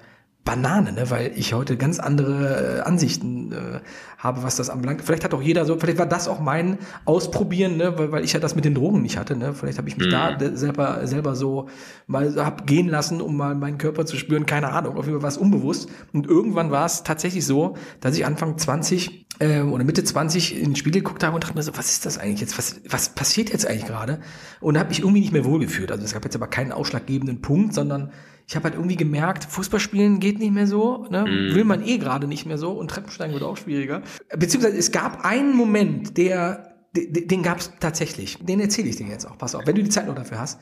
Banane, 0.44 0.92
ne? 0.92 1.10
weil 1.12 1.32
ich 1.36 1.54
heute 1.54 1.78
ganz 1.78 2.00
andere 2.00 2.80
äh, 2.80 2.82
Ansichten 2.82 3.52
äh, 3.52 3.80
habe, 4.18 4.42
was 4.42 4.56
das 4.56 4.72
anbelangt. 4.72 5.04
Vielleicht 5.04 5.24
hat 5.24 5.36
auch 5.36 5.42
jeder 5.42 5.66
so, 5.66 5.78
vielleicht 5.78 6.00
war 6.00 6.08
das 6.08 6.28
auch 6.28 6.40
mein 6.40 6.80
Ausprobieren, 7.06 7.78
ne? 7.78 7.98
weil, 8.00 8.12
weil 8.12 8.24
ich 8.24 8.34
ja 8.34 8.40
das 8.40 8.56
mit 8.56 8.66
den 8.66 8.74
Drogen 8.74 9.04
nicht 9.04 9.18
hatte. 9.18 9.36
Ne? 9.36 9.54
Vielleicht 9.54 9.78
habe 9.78 9.88
ich 9.88 9.98
mich 9.98 10.08
mhm. 10.08 10.12
da 10.12 10.38
selber 10.56 11.06
selber 11.06 11.36
so 11.36 11.70
mal 12.08 12.34
hab 12.44 12.66
gehen 12.66 12.88
lassen, 12.88 13.22
um 13.22 13.38
mal 13.38 13.54
meinen 13.54 13.78
Körper 13.78 14.06
zu 14.08 14.18
spüren. 14.18 14.48
Keine 14.48 14.72
Ahnung, 14.72 14.98
auf 14.98 15.06
jeden 15.06 15.18
Fall 15.18 15.24
war 15.24 15.30
es 15.30 15.38
unbewusst. 15.38 15.90
Und 16.12 16.26
irgendwann 16.26 16.72
war 16.72 16.88
es 16.88 17.04
tatsächlich 17.04 17.46
so, 17.46 17.76
dass 18.00 18.18
ich 18.18 18.26
Anfang 18.26 18.58
20 18.58 19.28
äh, 19.40 19.62
oder 19.62 19.84
Mitte 19.84 20.04
20 20.04 20.58
in 20.58 20.72
den 20.72 20.76
Spiegel 20.76 21.02
geguckt 21.02 21.24
habe 21.24 21.36
und 21.36 21.44
dachte 21.44 21.56
mir 21.56 21.64
so, 21.64 21.78
was 21.78 21.92
ist 21.92 22.06
das 22.08 22.18
eigentlich 22.18 22.42
jetzt? 22.42 22.58
Was, 22.58 22.82
was 22.90 23.10
passiert 23.10 23.52
jetzt 23.52 23.68
eigentlich 23.68 23.86
gerade? 23.86 24.20
Und 24.60 24.78
habe 24.80 24.90
mich 24.90 25.00
irgendwie 25.00 25.22
nicht 25.22 25.34
mehr 25.34 25.46
wohlgefühlt. 25.46 25.92
Also 25.92 26.04
es 26.04 26.14
gab 26.14 26.24
jetzt 26.24 26.36
aber 26.36 26.48
keinen 26.48 26.72
ausschlaggebenden 26.72 27.42
Punkt, 27.42 27.76
sondern 27.76 28.12
ich 28.48 28.56
habe 28.56 28.66
halt 28.66 28.76
irgendwie 28.76 28.96
gemerkt, 28.96 29.46
Fußballspielen 29.46 30.20
geht 30.20 30.40
nicht 30.40 30.54
mehr 30.54 30.68
so, 30.68 31.06
ne? 31.10 31.24
Mm. 31.24 31.56
will 31.56 31.64
man 31.64 31.86
eh 31.86 31.98
gerade 31.98 32.28
nicht 32.28 32.46
mehr 32.46 32.58
so 32.58 32.72
und 32.72 32.90
Treppensteigen 32.90 33.34
wird 33.34 33.44
auch 33.44 33.58
schwieriger. 33.58 34.02
Beziehungsweise 34.38 34.78
es 34.78 34.92
gab 34.92 35.24
einen 35.26 35.56
Moment, 35.56 36.18
der, 36.18 36.71
den, 36.96 37.28
den 37.28 37.44
gab 37.44 37.60
es 37.60 37.72
tatsächlich. 37.80 38.38
Den 38.42 38.60
erzähle 38.60 38.90
ich 38.90 38.98
dir 38.98 39.08
jetzt 39.08 39.26
auch. 39.26 39.38
Pass 39.38 39.56
auf, 39.56 39.66
wenn 39.66 39.76
du 39.76 39.84
die 39.84 39.90
Zeit 39.90 40.08
noch 40.08 40.16
dafür 40.16 40.40
hast. 40.40 40.60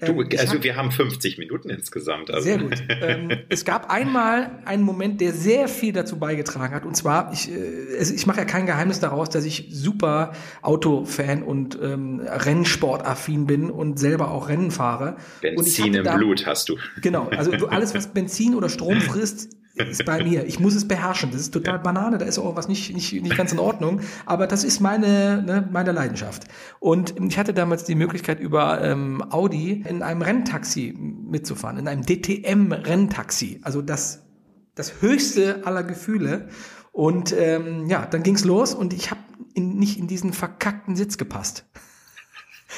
Du, 0.00 0.06
ähm, 0.06 0.28
also 0.38 0.54
hab, 0.54 0.62
wir 0.62 0.76
haben 0.76 0.90
50 0.92 1.38
Minuten 1.38 1.70
insgesamt. 1.70 2.30
Also. 2.30 2.44
Sehr 2.44 2.58
gut. 2.58 2.74
Ähm, 3.00 3.30
es 3.48 3.64
gab 3.64 3.90
einmal 3.90 4.62
einen 4.64 4.82
Moment, 4.82 5.20
der 5.20 5.32
sehr 5.32 5.68
viel 5.68 5.92
dazu 5.92 6.18
beigetragen 6.18 6.74
hat. 6.74 6.84
Und 6.84 6.96
zwar, 6.96 7.32
ich, 7.32 7.50
äh, 7.50 8.02
ich 8.02 8.26
mache 8.26 8.38
ja 8.38 8.44
kein 8.44 8.66
Geheimnis 8.66 9.00
daraus, 9.00 9.30
dass 9.30 9.44
ich 9.44 9.68
super 9.70 10.32
Autofan 10.62 11.42
und 11.42 11.78
ähm, 11.80 12.20
Rennsportaffin 12.20 13.46
bin 13.46 13.70
und 13.70 13.98
selber 13.98 14.30
auch 14.30 14.48
Rennen 14.48 14.70
fahre. 14.70 15.16
Benzin 15.40 15.94
im 15.94 16.04
da, 16.04 16.16
Blut 16.16 16.46
hast 16.46 16.68
du. 16.68 16.76
Genau, 17.00 17.28
also 17.28 17.68
alles, 17.68 17.94
was 17.94 18.06
Benzin 18.12 18.54
oder 18.54 18.68
Strom 18.68 19.00
frisst, 19.00 19.57
ist 19.86 20.04
bei 20.04 20.24
mir. 20.24 20.46
Ich 20.46 20.58
muss 20.58 20.74
es 20.74 20.88
beherrschen. 20.88 21.30
Das 21.30 21.40
ist 21.40 21.52
total. 21.52 21.78
Banane, 21.78 22.18
da 22.18 22.24
ist 22.24 22.38
auch 22.38 22.56
was 22.56 22.68
nicht, 22.68 22.94
nicht, 22.94 23.12
nicht 23.12 23.36
ganz 23.36 23.52
in 23.52 23.58
Ordnung. 23.58 24.00
Aber 24.26 24.46
das 24.46 24.64
ist 24.64 24.80
meine, 24.80 25.42
ne, 25.42 25.68
meine 25.70 25.92
Leidenschaft. 25.92 26.44
Und 26.80 27.14
ich 27.20 27.38
hatte 27.38 27.54
damals 27.54 27.84
die 27.84 27.94
Möglichkeit, 27.94 28.40
über 28.40 28.82
ähm, 28.82 29.22
Audi 29.30 29.84
in 29.86 30.02
einem 30.02 30.22
Renntaxi 30.22 30.94
mitzufahren, 30.98 31.78
in 31.78 31.88
einem 31.88 32.02
DTM-Renntaxi. 32.02 33.60
Also 33.62 33.82
das, 33.82 34.26
das 34.74 35.00
höchste 35.00 35.66
aller 35.66 35.82
Gefühle. 35.82 36.48
Und 36.92 37.34
ähm, 37.38 37.86
ja, 37.86 38.06
dann 38.06 38.22
ging's 38.22 38.44
los 38.44 38.74
und 38.74 38.92
ich 38.92 39.10
habe 39.10 39.20
nicht 39.56 39.98
in 39.98 40.08
diesen 40.08 40.32
verkackten 40.32 40.96
Sitz 40.96 41.18
gepasst. 41.18 41.64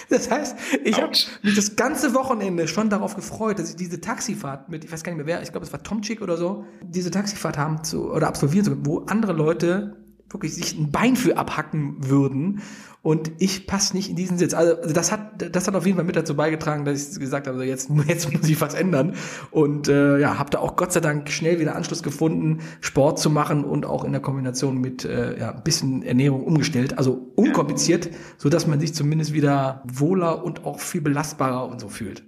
Das 0.08 0.30
heißt, 0.30 0.56
ich 0.84 1.00
habe 1.00 1.12
mich 1.42 1.56
das 1.56 1.76
ganze 1.76 2.14
Wochenende 2.14 2.68
schon 2.68 2.90
darauf 2.90 3.16
gefreut, 3.16 3.58
dass 3.58 3.70
ich 3.70 3.76
diese 3.76 4.00
Taxifahrt 4.00 4.68
mit, 4.68 4.84
ich 4.84 4.92
weiß 4.92 5.02
gar 5.02 5.12
nicht 5.12 5.18
mehr 5.18 5.26
wer, 5.26 5.42
ich 5.42 5.50
glaube 5.50 5.66
es 5.66 5.72
war 5.72 5.82
Tomczyk 5.82 6.22
oder 6.22 6.36
so, 6.36 6.64
diese 6.82 7.10
Taxifahrt 7.10 7.58
haben 7.58 7.82
zu 7.84 8.12
oder 8.12 8.28
absolvieren 8.28 8.64
zu, 8.64 8.86
wo 8.86 9.00
andere 9.06 9.32
Leute 9.32 9.96
wirklich 10.28 10.54
sich 10.54 10.78
ein 10.78 10.92
Bein 10.92 11.16
für 11.16 11.36
abhacken 11.36 11.96
würden. 12.08 12.62
Und 13.02 13.32
ich 13.38 13.66
passe 13.66 13.96
nicht 13.96 14.10
in 14.10 14.16
diesen 14.16 14.36
Sitz. 14.36 14.52
Also 14.52 14.76
das 14.92 15.10
hat, 15.10 15.54
das 15.54 15.66
hat 15.66 15.74
auf 15.74 15.86
jeden 15.86 15.96
Fall 15.96 16.04
mit 16.04 16.16
dazu 16.16 16.36
beigetragen, 16.36 16.84
dass 16.84 17.12
ich 17.12 17.18
gesagt 17.18 17.46
habe, 17.46 17.64
jetzt, 17.64 17.90
jetzt 18.06 18.30
muss 18.30 18.48
ich 18.48 18.60
was 18.60 18.74
ändern. 18.74 19.14
Und 19.50 19.88
äh, 19.88 20.18
ja, 20.18 20.38
habe 20.38 20.50
da 20.50 20.58
auch 20.58 20.76
Gott 20.76 20.92
sei 20.92 21.00
Dank 21.00 21.30
schnell 21.30 21.60
wieder 21.60 21.76
Anschluss 21.76 22.02
gefunden, 22.02 22.60
Sport 22.80 23.18
zu 23.18 23.30
machen 23.30 23.64
und 23.64 23.86
auch 23.86 24.04
in 24.04 24.12
der 24.12 24.20
Kombination 24.20 24.78
mit 24.78 25.06
äh, 25.06 25.38
ja, 25.38 25.52
ein 25.52 25.62
bisschen 25.62 26.02
Ernährung 26.02 26.44
umgestellt. 26.44 26.98
Also 26.98 27.32
unkompliziert, 27.36 28.10
so 28.36 28.50
dass 28.50 28.66
man 28.66 28.80
sich 28.80 28.94
zumindest 28.94 29.32
wieder 29.32 29.82
wohler 29.90 30.44
und 30.44 30.66
auch 30.66 30.78
viel 30.78 31.00
belastbarer 31.00 31.70
und 31.70 31.80
so 31.80 31.88
fühlt. 31.88 32.22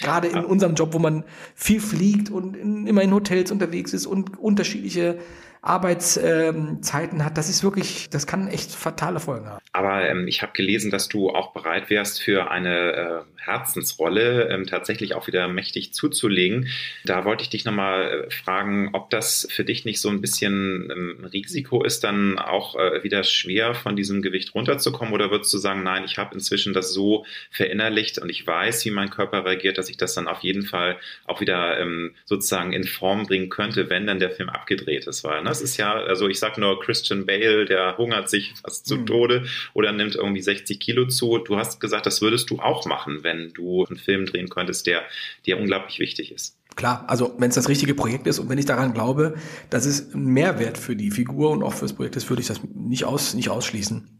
Gerade 0.00 0.28
in 0.28 0.44
unserem 0.44 0.74
Job, 0.74 0.92
wo 0.92 0.98
man 0.98 1.24
viel 1.54 1.80
fliegt 1.80 2.30
und 2.30 2.56
in, 2.56 2.86
immer 2.86 3.02
in 3.02 3.14
Hotels 3.14 3.50
unterwegs 3.50 3.94
ist 3.94 4.06
und 4.06 4.38
unterschiedliche 4.38 5.18
Arbeitszeiten 5.66 7.24
hat, 7.24 7.36
das 7.36 7.48
ist 7.48 7.62
wirklich, 7.62 8.08
das 8.10 8.26
kann 8.26 8.48
echt 8.48 8.72
fatale 8.72 9.20
Folgen 9.20 9.46
haben. 9.46 9.58
Aber 9.72 10.08
ähm, 10.08 10.28
ich 10.28 10.42
habe 10.42 10.52
gelesen, 10.52 10.90
dass 10.90 11.08
du 11.08 11.30
auch 11.30 11.52
bereit 11.52 11.90
wärst, 11.90 12.22
für 12.22 12.50
eine 12.50 12.92
äh, 12.92 13.20
Herzensrolle 13.36 14.48
ähm, 14.48 14.66
tatsächlich 14.66 15.14
auch 15.14 15.26
wieder 15.26 15.48
mächtig 15.48 15.92
zuzulegen. 15.92 16.68
Da 17.04 17.24
wollte 17.24 17.42
ich 17.42 17.50
dich 17.50 17.64
nochmal 17.64 18.26
äh, 18.26 18.30
fragen, 18.30 18.90
ob 18.92 19.10
das 19.10 19.46
für 19.50 19.64
dich 19.64 19.84
nicht 19.84 20.00
so 20.00 20.08
ein 20.08 20.20
bisschen 20.20 20.90
ähm, 20.90 21.24
Risiko 21.32 21.82
ist, 21.84 22.04
dann 22.04 22.38
auch 22.38 22.76
äh, 22.76 23.02
wieder 23.02 23.24
schwer 23.24 23.74
von 23.74 23.96
diesem 23.96 24.22
Gewicht 24.22 24.54
runterzukommen? 24.54 25.14
Oder 25.14 25.30
würdest 25.30 25.52
du 25.52 25.58
sagen, 25.58 25.82
nein, 25.82 26.04
ich 26.04 26.18
habe 26.18 26.34
inzwischen 26.34 26.72
das 26.72 26.92
so 26.92 27.24
verinnerlicht 27.50 28.18
und 28.18 28.28
ich 28.28 28.46
weiß, 28.46 28.84
wie 28.84 28.90
mein 28.90 29.10
Körper 29.10 29.44
reagiert, 29.44 29.78
dass 29.78 29.88
ich 29.88 29.96
das 29.96 30.14
dann 30.14 30.28
auf 30.28 30.40
jeden 30.40 30.62
Fall 30.62 30.96
auch 31.24 31.40
wieder 31.40 31.78
ähm, 31.78 32.14
sozusagen 32.24 32.72
in 32.72 32.84
Form 32.84 33.26
bringen 33.26 33.48
könnte, 33.48 33.90
wenn 33.90 34.06
dann 34.06 34.18
der 34.18 34.30
Film 34.30 34.48
abgedreht 34.48 35.06
ist? 35.06 35.24
Weil 35.24 35.42
ne, 35.42 35.55
das 35.56 35.70
ist 35.70 35.76
ja, 35.78 35.94
also 35.94 36.28
ich 36.28 36.38
sag 36.38 36.58
nur 36.58 36.80
Christian 36.80 37.24
Bale, 37.24 37.64
der 37.64 37.96
hungert 37.96 38.28
sich 38.28 38.54
fast 38.62 38.86
zu 38.86 38.96
mhm. 38.96 39.06
Tode 39.06 39.46
oder 39.74 39.92
nimmt 39.92 40.14
irgendwie 40.14 40.42
60 40.42 40.78
Kilo 40.78 41.06
zu. 41.06 41.38
Du 41.38 41.56
hast 41.56 41.80
gesagt, 41.80 42.06
das 42.06 42.20
würdest 42.20 42.50
du 42.50 42.58
auch 42.58 42.84
machen, 42.84 43.22
wenn 43.22 43.52
du 43.54 43.84
einen 43.86 43.96
Film 43.96 44.26
drehen 44.26 44.48
könntest, 44.48 44.86
der 44.86 45.02
dir 45.46 45.58
unglaublich 45.58 45.98
wichtig 45.98 46.32
ist. 46.32 46.58
Klar, 46.74 47.04
also 47.08 47.34
wenn 47.38 47.48
es 47.48 47.54
das 47.54 47.70
richtige 47.70 47.94
Projekt 47.94 48.26
ist 48.26 48.38
und 48.38 48.50
wenn 48.50 48.58
ich 48.58 48.66
daran 48.66 48.92
glaube, 48.92 49.36
dass 49.70 49.86
es 49.86 50.12
ein 50.12 50.24
Mehrwert 50.24 50.76
für 50.76 50.94
die 50.94 51.10
Figur 51.10 51.50
und 51.50 51.62
auch 51.62 51.72
fürs 51.72 51.94
Projekt 51.94 52.16
ist, 52.16 52.28
würde 52.28 52.42
ich 52.42 52.48
das 52.48 52.60
nicht, 52.74 53.04
aus, 53.04 53.32
nicht 53.32 53.48
ausschließen. 53.48 54.16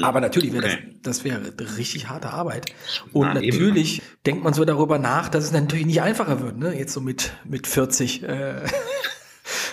Aber 0.00 0.20
natürlich 0.20 0.52
wäre 0.52 0.64
okay. 0.64 0.78
das, 1.02 1.18
das 1.18 1.24
wäre 1.24 1.40
richtig 1.76 2.08
harte 2.08 2.30
Arbeit. 2.30 2.72
Und 3.12 3.26
Na, 3.26 3.34
natürlich 3.34 3.98
eben. 3.98 4.06
denkt 4.24 4.44
man 4.44 4.54
so 4.54 4.64
darüber 4.64 4.98
nach, 4.98 5.28
dass 5.28 5.44
es 5.44 5.52
natürlich 5.52 5.84
nicht 5.84 6.00
einfacher 6.00 6.40
wird, 6.40 6.58
ne? 6.58 6.78
Jetzt 6.78 6.92
so 6.92 7.00
mit, 7.00 7.32
mit 7.44 7.66
40. 7.66 8.22
Äh, 8.22 8.62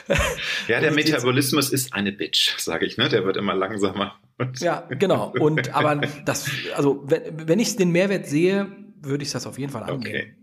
ja, 0.68 0.80
der 0.80 0.92
Metabolismus 0.92 1.70
ist 1.70 1.94
eine 1.94 2.12
Bitch, 2.12 2.58
sage 2.58 2.86
ich, 2.86 2.98
ne? 2.98 3.10
Der 3.10 3.26
wird 3.26 3.38
immer 3.38 3.54
langsamer. 3.54 4.20
ja, 4.60 4.88
genau. 4.90 5.34
Und 5.40 5.74
aber 5.74 5.96
das, 6.26 6.50
also 6.76 7.04
wenn, 7.06 7.48
wenn 7.48 7.60
ich 7.60 7.76
den 7.76 7.92
Mehrwert 7.92 8.28
sehe, 8.28 8.68
würde 9.02 9.24
ich 9.24 9.32
das 9.32 9.46
auf 9.48 9.60
jeden 9.60 9.72
Fall 9.72 9.84
angehen. 9.84 10.16
Okay. 10.16 10.37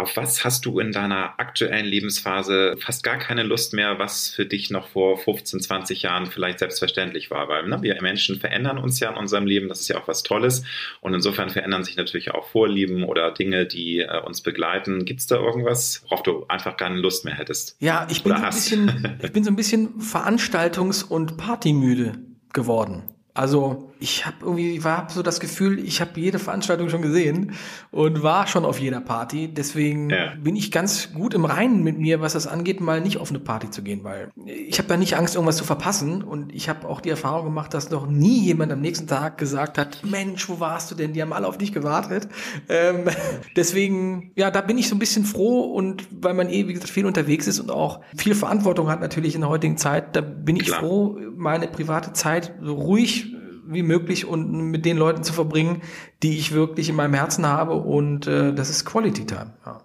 Auf 0.00 0.16
was 0.16 0.46
hast 0.46 0.64
du 0.64 0.80
in 0.80 0.92
deiner 0.92 1.38
aktuellen 1.38 1.84
Lebensphase 1.84 2.74
fast 2.80 3.02
gar 3.02 3.18
keine 3.18 3.42
Lust 3.42 3.74
mehr, 3.74 3.98
was 3.98 4.30
für 4.30 4.46
dich 4.46 4.70
noch 4.70 4.88
vor 4.88 5.18
15, 5.18 5.60
20 5.60 6.00
Jahren 6.00 6.24
vielleicht 6.24 6.60
selbstverständlich 6.60 7.30
war? 7.30 7.48
Weil 7.48 7.68
ne, 7.68 7.82
wir 7.82 8.00
Menschen 8.00 8.40
verändern 8.40 8.78
uns 8.78 8.98
ja 8.98 9.10
in 9.10 9.18
unserem 9.18 9.44
Leben, 9.44 9.68
das 9.68 9.80
ist 9.80 9.88
ja 9.88 9.98
auch 9.98 10.08
was 10.08 10.22
Tolles. 10.22 10.64
Und 11.02 11.12
insofern 11.12 11.50
verändern 11.50 11.84
sich 11.84 11.96
natürlich 11.98 12.30
auch 12.30 12.48
Vorlieben 12.48 13.04
oder 13.04 13.30
Dinge, 13.30 13.66
die 13.66 13.98
äh, 13.98 14.22
uns 14.22 14.40
begleiten. 14.40 15.04
Gibt 15.04 15.20
es 15.20 15.26
da 15.26 15.36
irgendwas, 15.36 16.02
worauf 16.04 16.22
du 16.22 16.46
einfach 16.48 16.78
keine 16.78 16.98
Lust 16.98 17.26
mehr 17.26 17.34
hättest? 17.34 17.76
Ja, 17.80 18.06
ich 18.10 18.22
bin, 18.22 18.34
so 18.34 18.42
ein 18.42 18.48
bisschen, 18.48 19.18
ich 19.22 19.32
bin 19.32 19.44
so 19.44 19.50
ein 19.50 19.56
bisschen 19.56 20.00
veranstaltungs- 20.00 21.04
und 21.06 21.36
partymüde 21.36 22.14
geworden. 22.54 23.02
Also 23.34 23.89
ich 24.00 24.24
habe 24.24 24.36
irgendwie 24.42 24.82
war 24.82 25.06
so 25.10 25.22
das 25.22 25.40
Gefühl, 25.40 25.78
ich 25.78 26.00
habe 26.00 26.18
jede 26.18 26.38
Veranstaltung 26.38 26.88
schon 26.88 27.02
gesehen 27.02 27.52
und 27.90 28.22
war 28.22 28.46
schon 28.46 28.64
auf 28.64 28.80
jeder 28.80 29.00
Party. 29.00 29.52
Deswegen 29.52 30.08
ja. 30.08 30.32
bin 30.42 30.56
ich 30.56 30.72
ganz 30.72 31.12
gut 31.12 31.34
im 31.34 31.44
Reinen 31.44 31.84
mit 31.84 31.98
mir, 31.98 32.22
was 32.22 32.32
das 32.32 32.46
angeht, 32.46 32.80
mal 32.80 33.02
nicht 33.02 33.18
auf 33.18 33.28
eine 33.28 33.38
Party 33.38 33.70
zu 33.70 33.82
gehen, 33.82 34.02
weil 34.02 34.30
ich 34.46 34.78
habe 34.78 34.88
da 34.88 34.96
nicht 34.96 35.16
Angst, 35.16 35.34
irgendwas 35.34 35.58
zu 35.58 35.64
verpassen. 35.64 36.22
Und 36.22 36.54
ich 36.54 36.70
habe 36.70 36.88
auch 36.88 37.02
die 37.02 37.10
Erfahrung 37.10 37.44
gemacht, 37.44 37.74
dass 37.74 37.90
noch 37.90 38.06
nie 38.06 38.40
jemand 38.40 38.72
am 38.72 38.80
nächsten 38.80 39.06
Tag 39.06 39.36
gesagt 39.36 39.76
hat: 39.76 40.02
Mensch, 40.02 40.48
wo 40.48 40.60
warst 40.60 40.90
du 40.90 40.94
denn? 40.94 41.12
Die 41.12 41.20
haben 41.20 41.34
alle 41.34 41.46
auf 41.46 41.58
dich 41.58 41.72
gewartet. 41.72 42.26
Ähm, 42.70 43.04
deswegen, 43.56 44.32
ja, 44.34 44.50
da 44.50 44.62
bin 44.62 44.78
ich 44.78 44.88
so 44.88 44.96
ein 44.96 44.98
bisschen 44.98 45.26
froh 45.26 45.60
und 45.74 46.06
weil 46.10 46.32
man 46.32 46.48
eh, 46.48 46.66
wie 46.66 46.72
gesagt, 46.72 46.90
viel 46.90 47.04
unterwegs 47.04 47.46
ist 47.46 47.60
und 47.60 47.70
auch 47.70 48.00
viel 48.16 48.34
Verantwortung 48.34 48.88
hat 48.88 49.00
natürlich 49.02 49.34
in 49.34 49.42
der 49.42 49.50
heutigen 49.50 49.76
Zeit, 49.76 50.16
da 50.16 50.22
bin 50.22 50.56
ich 50.56 50.66
Klar. 50.66 50.80
froh, 50.80 51.18
meine 51.36 51.68
private 51.68 52.14
Zeit 52.14 52.54
so 52.62 52.74
ruhig 52.74 53.34
wie 53.72 53.82
möglich 53.82 54.26
und 54.26 54.70
mit 54.70 54.84
den 54.84 54.96
Leuten 54.96 55.24
zu 55.24 55.32
verbringen, 55.32 55.82
die 56.22 56.38
ich 56.38 56.52
wirklich 56.52 56.88
in 56.88 56.96
meinem 56.96 57.14
Herzen 57.14 57.46
habe 57.46 57.74
und 57.74 58.26
äh, 58.26 58.52
das 58.52 58.70
ist 58.70 58.84
Quality 58.84 59.26
Time. 59.26 59.54
Ja. 59.64 59.82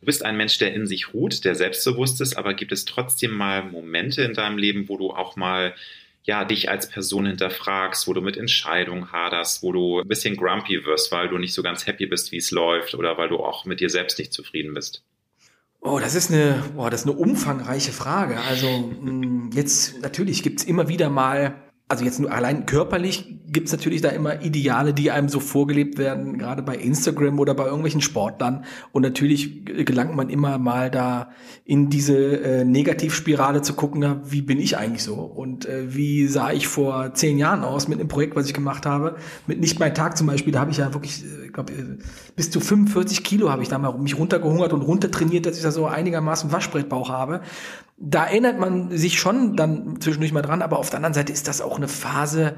Du 0.00 0.06
bist 0.06 0.24
ein 0.24 0.36
Mensch, 0.36 0.58
der 0.58 0.74
in 0.74 0.86
sich 0.86 1.14
ruht, 1.14 1.44
der 1.44 1.54
selbstbewusst 1.54 2.20
ist, 2.20 2.36
aber 2.36 2.54
gibt 2.54 2.72
es 2.72 2.84
trotzdem 2.84 3.32
mal 3.32 3.64
Momente 3.64 4.22
in 4.22 4.34
deinem 4.34 4.58
Leben, 4.58 4.88
wo 4.88 4.96
du 4.96 5.10
auch 5.10 5.36
mal 5.36 5.74
ja, 6.26 6.44
dich 6.44 6.68
als 6.68 6.88
Person 6.88 7.24
hinterfragst, 7.26 8.08
wo 8.08 8.12
du 8.12 8.20
mit 8.20 8.36
Entscheidungen 8.36 9.12
haderst, 9.12 9.62
wo 9.62 9.72
du 9.72 10.00
ein 10.00 10.08
bisschen 10.08 10.36
grumpy 10.36 10.84
wirst, 10.84 11.12
weil 11.12 11.28
du 11.28 11.38
nicht 11.38 11.54
so 11.54 11.62
ganz 11.62 11.86
happy 11.86 12.06
bist, 12.06 12.32
wie 12.32 12.38
es 12.38 12.50
läuft 12.50 12.94
oder 12.94 13.16
weil 13.16 13.28
du 13.28 13.38
auch 13.38 13.64
mit 13.64 13.80
dir 13.80 13.90
selbst 13.90 14.18
nicht 14.18 14.32
zufrieden 14.32 14.74
bist? 14.74 15.02
Oh, 15.80 16.00
das 16.00 16.16
ist 16.16 16.32
eine, 16.32 16.64
boah, 16.74 16.90
das 16.90 17.02
ist 17.02 17.06
eine 17.06 17.16
umfangreiche 17.16 17.92
Frage. 17.92 18.40
Also 18.40 18.68
mm, 18.68 19.50
jetzt 19.54 20.02
natürlich 20.02 20.42
gibt's 20.42 20.64
immer 20.64 20.88
wieder 20.88 21.10
mal 21.10 21.54
also 21.88 22.04
jetzt 22.04 22.18
nur 22.18 22.32
allein 22.32 22.66
körperlich 22.66 23.36
gibt's 23.46 23.70
natürlich 23.70 24.02
da 24.02 24.08
immer 24.08 24.42
Ideale, 24.42 24.92
die 24.92 25.12
einem 25.12 25.28
so 25.28 25.38
vorgelebt 25.38 25.98
werden, 25.98 26.36
gerade 26.36 26.62
bei 26.62 26.74
Instagram 26.74 27.38
oder 27.38 27.54
bei 27.54 27.64
irgendwelchen 27.64 28.00
Sportlern. 28.00 28.64
Und 28.90 29.02
natürlich 29.02 29.64
gelangt 29.64 30.16
man 30.16 30.28
immer 30.28 30.58
mal 30.58 30.90
da 30.90 31.30
in 31.64 31.88
diese 31.88 32.16
äh, 32.42 32.64
Negativspirale 32.64 33.62
zu 33.62 33.74
gucken, 33.74 34.20
wie 34.24 34.42
bin 34.42 34.58
ich 34.58 34.76
eigentlich 34.76 35.04
so? 35.04 35.14
Und 35.14 35.66
äh, 35.66 35.94
wie 35.94 36.26
sah 36.26 36.50
ich 36.50 36.66
vor 36.66 37.14
zehn 37.14 37.38
Jahren 37.38 37.62
aus 37.62 37.86
mit 37.86 38.00
einem 38.00 38.08
Projekt, 38.08 38.34
was 38.34 38.46
ich 38.46 38.54
gemacht 38.54 38.84
habe? 38.84 39.14
Mit 39.46 39.60
Nicht 39.60 39.78
mein 39.78 39.94
Tag 39.94 40.16
zum 40.16 40.26
Beispiel, 40.26 40.52
da 40.52 40.60
habe 40.60 40.72
ich 40.72 40.78
ja 40.78 40.92
wirklich, 40.92 41.24
äh, 41.24 41.46
ich 41.46 41.52
glaube, 41.52 41.72
äh, 41.72 41.98
bis 42.34 42.50
zu 42.50 42.58
45 42.58 43.22
Kilo 43.22 43.48
habe 43.48 43.62
ich 43.62 43.68
da 43.68 43.78
mal 43.78 43.96
mich 43.96 44.18
runtergehungert 44.18 44.72
und 44.72 44.82
runtertrainiert, 44.82 45.46
dass 45.46 45.56
ich 45.56 45.62
da 45.62 45.70
so 45.70 45.86
einigermaßen 45.86 46.50
Waschbrettbauch 46.50 47.10
habe 47.10 47.42
da 47.96 48.26
erinnert 48.26 48.58
man 48.58 48.96
sich 48.96 49.18
schon 49.18 49.56
dann 49.56 50.00
zwischendurch 50.00 50.32
mal 50.32 50.42
dran, 50.42 50.62
aber 50.62 50.78
auf 50.78 50.90
der 50.90 50.98
anderen 50.98 51.14
Seite 51.14 51.32
ist 51.32 51.48
das 51.48 51.60
auch 51.60 51.76
eine 51.76 51.88
Phase 51.88 52.56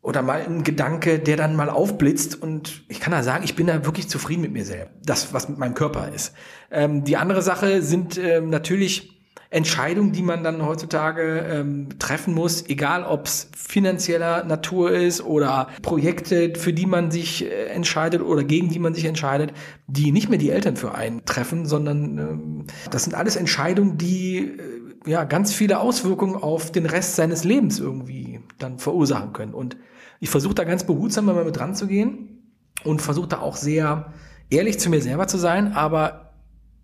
oder 0.00 0.22
mal 0.22 0.40
ein 0.40 0.62
Gedanke, 0.62 1.18
der 1.18 1.36
dann 1.36 1.56
mal 1.56 1.68
aufblitzt 1.68 2.40
und 2.40 2.84
ich 2.88 3.00
kann 3.00 3.12
da 3.12 3.22
sagen, 3.22 3.44
ich 3.44 3.56
bin 3.56 3.66
da 3.66 3.84
wirklich 3.84 4.08
zufrieden 4.08 4.42
mit 4.42 4.52
mir 4.52 4.64
selbst. 4.64 4.94
Das, 5.04 5.34
was 5.34 5.48
mit 5.48 5.58
meinem 5.58 5.74
Körper 5.74 6.10
ist. 6.14 6.32
Ähm, 6.70 7.04
die 7.04 7.16
andere 7.16 7.42
Sache 7.42 7.82
sind 7.82 8.16
ähm, 8.16 8.48
natürlich 8.48 9.17
Entscheidung, 9.50 10.12
die 10.12 10.22
man 10.22 10.44
dann 10.44 10.64
heutzutage 10.64 11.46
ähm, 11.50 11.98
treffen 11.98 12.34
muss, 12.34 12.68
egal 12.68 13.04
ob 13.04 13.26
es 13.26 13.50
finanzieller 13.56 14.44
Natur 14.44 14.90
ist 14.90 15.24
oder 15.24 15.68
Projekte, 15.80 16.52
für 16.54 16.74
die 16.74 16.84
man 16.84 17.10
sich 17.10 17.46
äh, 17.46 17.66
entscheidet 17.66 18.20
oder 18.20 18.44
gegen 18.44 18.68
die 18.68 18.78
man 18.78 18.92
sich 18.92 19.06
entscheidet, 19.06 19.52
die 19.86 20.12
nicht 20.12 20.28
mehr 20.28 20.38
die 20.38 20.50
Eltern 20.50 20.76
für 20.76 20.94
einen 20.94 21.24
treffen, 21.24 21.64
sondern 21.64 22.18
ähm, 22.18 22.64
das 22.90 23.04
sind 23.04 23.14
alles 23.14 23.36
Entscheidungen, 23.36 23.96
die 23.96 24.38
äh, 24.38 25.10
ja 25.10 25.24
ganz 25.24 25.54
viele 25.54 25.80
Auswirkungen 25.80 26.36
auf 26.36 26.70
den 26.70 26.84
Rest 26.84 27.16
seines 27.16 27.44
Lebens 27.44 27.78
irgendwie 27.78 28.40
dann 28.58 28.78
verursachen 28.78 29.32
können. 29.32 29.54
Und 29.54 29.78
ich 30.20 30.28
versuche 30.28 30.54
da 30.54 30.64
ganz 30.64 30.84
behutsam 30.84 31.24
mal 31.24 31.42
mit 31.42 31.56
dran 31.56 31.74
zu 31.74 31.86
gehen 31.86 32.52
und 32.84 33.00
versuche 33.00 33.28
da 33.28 33.40
auch 33.40 33.56
sehr 33.56 34.12
ehrlich 34.50 34.78
zu 34.78 34.90
mir 34.90 35.00
selber 35.00 35.26
zu 35.26 35.38
sein, 35.38 35.72
aber 35.72 36.27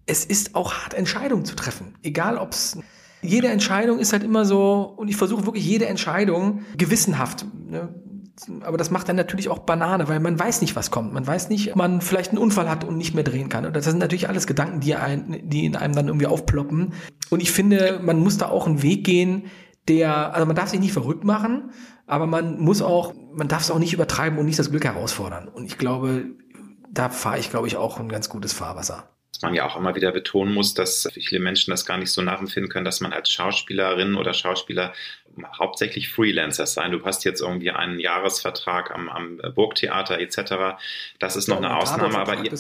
es 0.06 0.24
ist 0.24 0.54
auch 0.54 0.74
hart, 0.74 0.94
Entscheidungen 0.94 1.44
zu 1.44 1.56
treffen. 1.56 1.94
Egal 2.02 2.38
ob's 2.38 2.78
jede 3.24 3.48
Entscheidung 3.48 3.98
ist 3.98 4.12
halt 4.12 4.22
immer 4.22 4.44
so, 4.44 4.94
und 4.96 5.08
ich 5.08 5.16
versuche 5.16 5.46
wirklich 5.46 5.64
jede 5.64 5.86
Entscheidung 5.86 6.60
gewissenhaft. 6.76 7.46
Ne? 7.68 7.88
Aber 8.62 8.76
das 8.76 8.90
macht 8.90 9.08
dann 9.08 9.16
natürlich 9.16 9.48
auch 9.48 9.60
Banane, 9.60 10.08
weil 10.08 10.20
man 10.20 10.38
weiß 10.38 10.60
nicht, 10.60 10.76
was 10.76 10.90
kommt. 10.90 11.12
Man 11.12 11.26
weiß 11.26 11.48
nicht, 11.48 11.70
ob 11.70 11.76
man 11.76 12.00
vielleicht 12.00 12.30
einen 12.30 12.38
Unfall 12.38 12.68
hat 12.68 12.84
und 12.84 12.98
nicht 12.98 13.14
mehr 13.14 13.24
drehen 13.24 13.48
kann. 13.48 13.64
Und 13.64 13.74
das 13.74 13.84
sind 13.84 13.98
natürlich 13.98 14.28
alles 14.28 14.46
Gedanken, 14.46 14.80
die, 14.80 14.94
ein, 14.94 15.40
die 15.44 15.64
in 15.64 15.76
einem 15.76 15.94
dann 15.94 16.08
irgendwie 16.08 16.26
aufploppen. 16.26 16.92
Und 17.30 17.40
ich 17.40 17.52
finde, 17.52 18.00
man 18.02 18.18
muss 18.18 18.36
da 18.36 18.48
auch 18.48 18.66
einen 18.66 18.82
Weg 18.82 19.04
gehen, 19.04 19.44
der, 19.88 20.34
also 20.34 20.46
man 20.46 20.56
darf 20.56 20.68
sich 20.68 20.80
nicht 20.80 20.92
verrückt 20.92 21.24
machen, 21.24 21.70
aber 22.06 22.26
man 22.26 22.58
muss 22.60 22.82
auch, 22.82 23.14
man 23.32 23.48
darf 23.48 23.62
es 23.62 23.70
auch 23.70 23.78
nicht 23.78 23.94
übertreiben 23.94 24.38
und 24.38 24.46
nicht 24.46 24.58
das 24.58 24.70
Glück 24.70 24.84
herausfordern. 24.84 25.48
Und 25.48 25.64
ich 25.64 25.78
glaube, 25.78 26.24
da 26.90 27.08
fahre 27.08 27.38
ich, 27.38 27.50
glaube 27.50 27.68
ich, 27.68 27.76
auch 27.76 28.00
ein 28.00 28.08
ganz 28.08 28.28
gutes 28.28 28.52
Fahrwasser 28.52 29.13
man 29.44 29.54
ja 29.54 29.66
auch 29.66 29.76
immer 29.76 29.94
wieder 29.94 30.11
betonen 30.11 30.52
muss, 30.52 30.74
dass 30.74 31.09
viele 31.14 31.40
Menschen 31.40 31.70
das 31.70 31.87
gar 31.87 31.98
nicht 31.98 32.11
so 32.11 32.22
nachempfinden 32.22 32.70
können, 32.70 32.85
dass 32.85 33.00
man 33.00 33.12
als 33.12 33.30
Schauspielerin 33.30 34.16
oder 34.16 34.35
Schauspieler 34.35 34.92
hauptsächlich 35.59 36.09
Freelancer 36.11 36.66
sein. 36.66 36.92
Du 36.92 37.04
hast 37.04 37.24
jetzt 37.24 37.40
irgendwie 37.40 37.70
einen 37.70 38.00
Jahresvertrag 38.00 38.90
am, 38.92 39.09
am 39.09 39.40
Burgtheater 39.54 40.18
etc. 40.18 40.76
Das 41.18 41.37
ist 41.37 41.48
noch 41.48 41.59
eine 41.59 41.76
Ausnahme, 41.76 42.18
aber 42.18 42.42
ihr, 42.42 42.52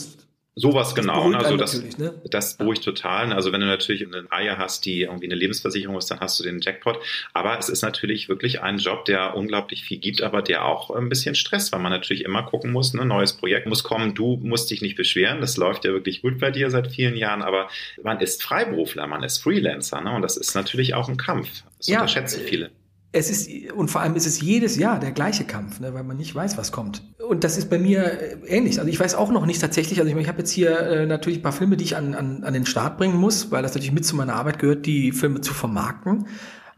Sowas 0.56 0.94
Das 0.94 1.04
genau. 1.04 1.14
beruhigt 1.14 1.36
Also 1.36 1.48
einen 1.50 1.58
das, 1.58 1.98
ne? 1.98 2.14
das 2.30 2.56
beruhigt 2.56 2.84
total. 2.84 3.32
Also 3.32 3.50
wenn 3.50 3.60
du 3.60 3.66
natürlich 3.66 4.06
eine 4.06 4.30
Reihe 4.30 4.56
hast, 4.56 4.84
die 4.84 5.02
irgendwie 5.02 5.26
eine 5.26 5.34
Lebensversicherung 5.34 5.96
ist, 5.96 6.10
dann 6.10 6.20
hast 6.20 6.38
du 6.38 6.44
den 6.44 6.60
Jackpot. 6.60 7.00
Aber 7.32 7.58
es 7.58 7.68
ist 7.68 7.82
natürlich 7.82 8.28
wirklich 8.28 8.62
ein 8.62 8.78
Job, 8.78 9.04
der 9.04 9.36
unglaublich 9.36 9.82
viel 9.82 9.98
gibt, 9.98 10.22
aber 10.22 10.42
der 10.42 10.64
auch 10.64 10.90
ein 10.90 11.08
bisschen 11.08 11.34
Stress, 11.34 11.72
weil 11.72 11.80
man 11.80 11.90
natürlich 11.90 12.24
immer 12.24 12.44
gucken 12.44 12.70
muss, 12.70 12.94
ne, 12.94 13.04
neues 13.04 13.32
Projekt 13.32 13.66
muss 13.66 13.82
kommen. 13.82 14.14
Du 14.14 14.36
musst 14.36 14.70
dich 14.70 14.80
nicht 14.80 14.96
beschweren. 14.96 15.40
Das 15.40 15.56
läuft 15.56 15.84
ja 15.84 15.92
wirklich 15.92 16.22
gut 16.22 16.38
bei 16.38 16.52
dir 16.52 16.70
seit 16.70 16.92
vielen 16.92 17.16
Jahren. 17.16 17.42
Aber 17.42 17.68
man 18.04 18.20
ist 18.20 18.42
Freiberufler, 18.42 19.08
man 19.08 19.24
ist 19.24 19.38
Freelancer. 19.38 20.00
Ne? 20.02 20.12
Und 20.12 20.22
das 20.22 20.36
ist 20.36 20.54
natürlich 20.54 20.94
auch 20.94 21.08
ein 21.08 21.16
Kampf. 21.16 21.64
Das 21.78 21.88
Ja, 21.88 22.00
unterschätzen 22.00 22.42
viele. 22.46 22.70
Es 23.16 23.30
ist, 23.30 23.72
und 23.72 23.92
vor 23.92 24.00
allem 24.00 24.16
ist 24.16 24.26
es 24.26 24.40
jedes 24.40 24.76
Jahr 24.76 24.98
der 24.98 25.12
gleiche 25.12 25.44
Kampf, 25.44 25.78
ne, 25.78 25.94
weil 25.94 26.02
man 26.02 26.16
nicht 26.16 26.34
weiß, 26.34 26.58
was 26.58 26.72
kommt. 26.72 27.02
Und 27.28 27.44
das 27.44 27.56
ist 27.56 27.70
bei 27.70 27.78
mir 27.78 28.04
äh, 28.04 28.36
ähnlich. 28.48 28.78
Also 28.80 28.90
ich 28.90 28.98
weiß 28.98 29.14
auch 29.14 29.30
noch 29.30 29.46
nicht 29.46 29.60
tatsächlich, 29.60 30.00
also 30.00 30.10
ich, 30.10 30.16
ich 30.16 30.28
habe 30.28 30.38
jetzt 30.38 30.50
hier 30.50 30.80
äh, 30.80 31.06
natürlich 31.06 31.38
ein 31.38 31.42
paar 31.42 31.52
Filme, 31.52 31.76
die 31.76 31.84
ich 31.84 31.96
an, 31.96 32.14
an, 32.14 32.42
an 32.42 32.52
den 32.52 32.66
Start 32.66 32.98
bringen 32.98 33.16
muss, 33.16 33.52
weil 33.52 33.62
das 33.62 33.72
natürlich 33.72 33.92
mit 33.92 34.04
zu 34.04 34.16
meiner 34.16 34.34
Arbeit 34.34 34.58
gehört, 34.58 34.84
die 34.84 35.12
Filme 35.12 35.40
zu 35.42 35.54
vermarkten. 35.54 36.26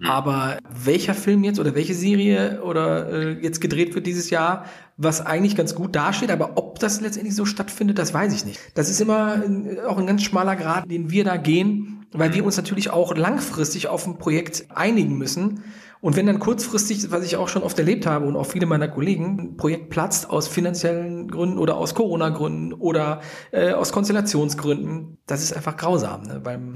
Aber 0.04 0.58
welcher 0.84 1.14
Film 1.14 1.42
jetzt 1.42 1.58
oder 1.58 1.74
welche 1.74 1.94
Serie 1.94 2.62
oder 2.62 3.10
äh, 3.10 3.42
jetzt 3.42 3.62
gedreht 3.62 3.94
wird 3.94 4.06
dieses 4.06 4.28
Jahr, 4.28 4.66
was 4.98 5.24
eigentlich 5.24 5.56
ganz 5.56 5.74
gut 5.74 5.96
dasteht, 5.96 6.30
aber 6.30 6.58
ob 6.58 6.78
das 6.80 7.00
letztendlich 7.00 7.34
so 7.34 7.46
stattfindet, 7.46 7.98
das 7.98 8.12
weiß 8.12 8.34
ich 8.34 8.44
nicht. 8.44 8.60
Das 8.74 8.90
ist 8.90 9.00
immer 9.00 9.42
auch 9.88 9.96
ein 9.96 10.06
ganz 10.06 10.22
schmaler 10.22 10.56
Grad, 10.56 10.90
den 10.90 11.10
wir 11.10 11.24
da 11.24 11.38
gehen, 11.38 12.06
weil 12.12 12.34
wir 12.34 12.44
uns 12.44 12.58
natürlich 12.58 12.90
auch 12.90 13.16
langfristig 13.16 13.88
auf 13.88 14.06
ein 14.06 14.18
Projekt 14.18 14.66
einigen 14.74 15.16
müssen. 15.16 15.64
Und 16.00 16.16
wenn 16.16 16.26
dann 16.26 16.38
kurzfristig, 16.38 17.10
was 17.10 17.24
ich 17.24 17.36
auch 17.36 17.48
schon 17.48 17.62
oft 17.62 17.78
erlebt 17.78 18.06
habe 18.06 18.26
und 18.26 18.36
auch 18.36 18.46
viele 18.46 18.66
meiner 18.66 18.88
Kollegen, 18.88 19.38
ein 19.38 19.56
Projekt 19.56 19.90
platzt 19.90 20.30
aus 20.30 20.46
finanziellen 20.46 21.28
Gründen 21.28 21.58
oder 21.58 21.76
aus 21.76 21.94
Corona-Gründen 21.94 22.72
oder 22.74 23.20
äh, 23.50 23.72
aus 23.72 23.92
Konstellationsgründen, 23.92 25.18
das 25.26 25.42
ist 25.42 25.54
einfach 25.54 25.76
grausam. 25.76 26.22
Ne? 26.22 26.40
Beim, 26.40 26.74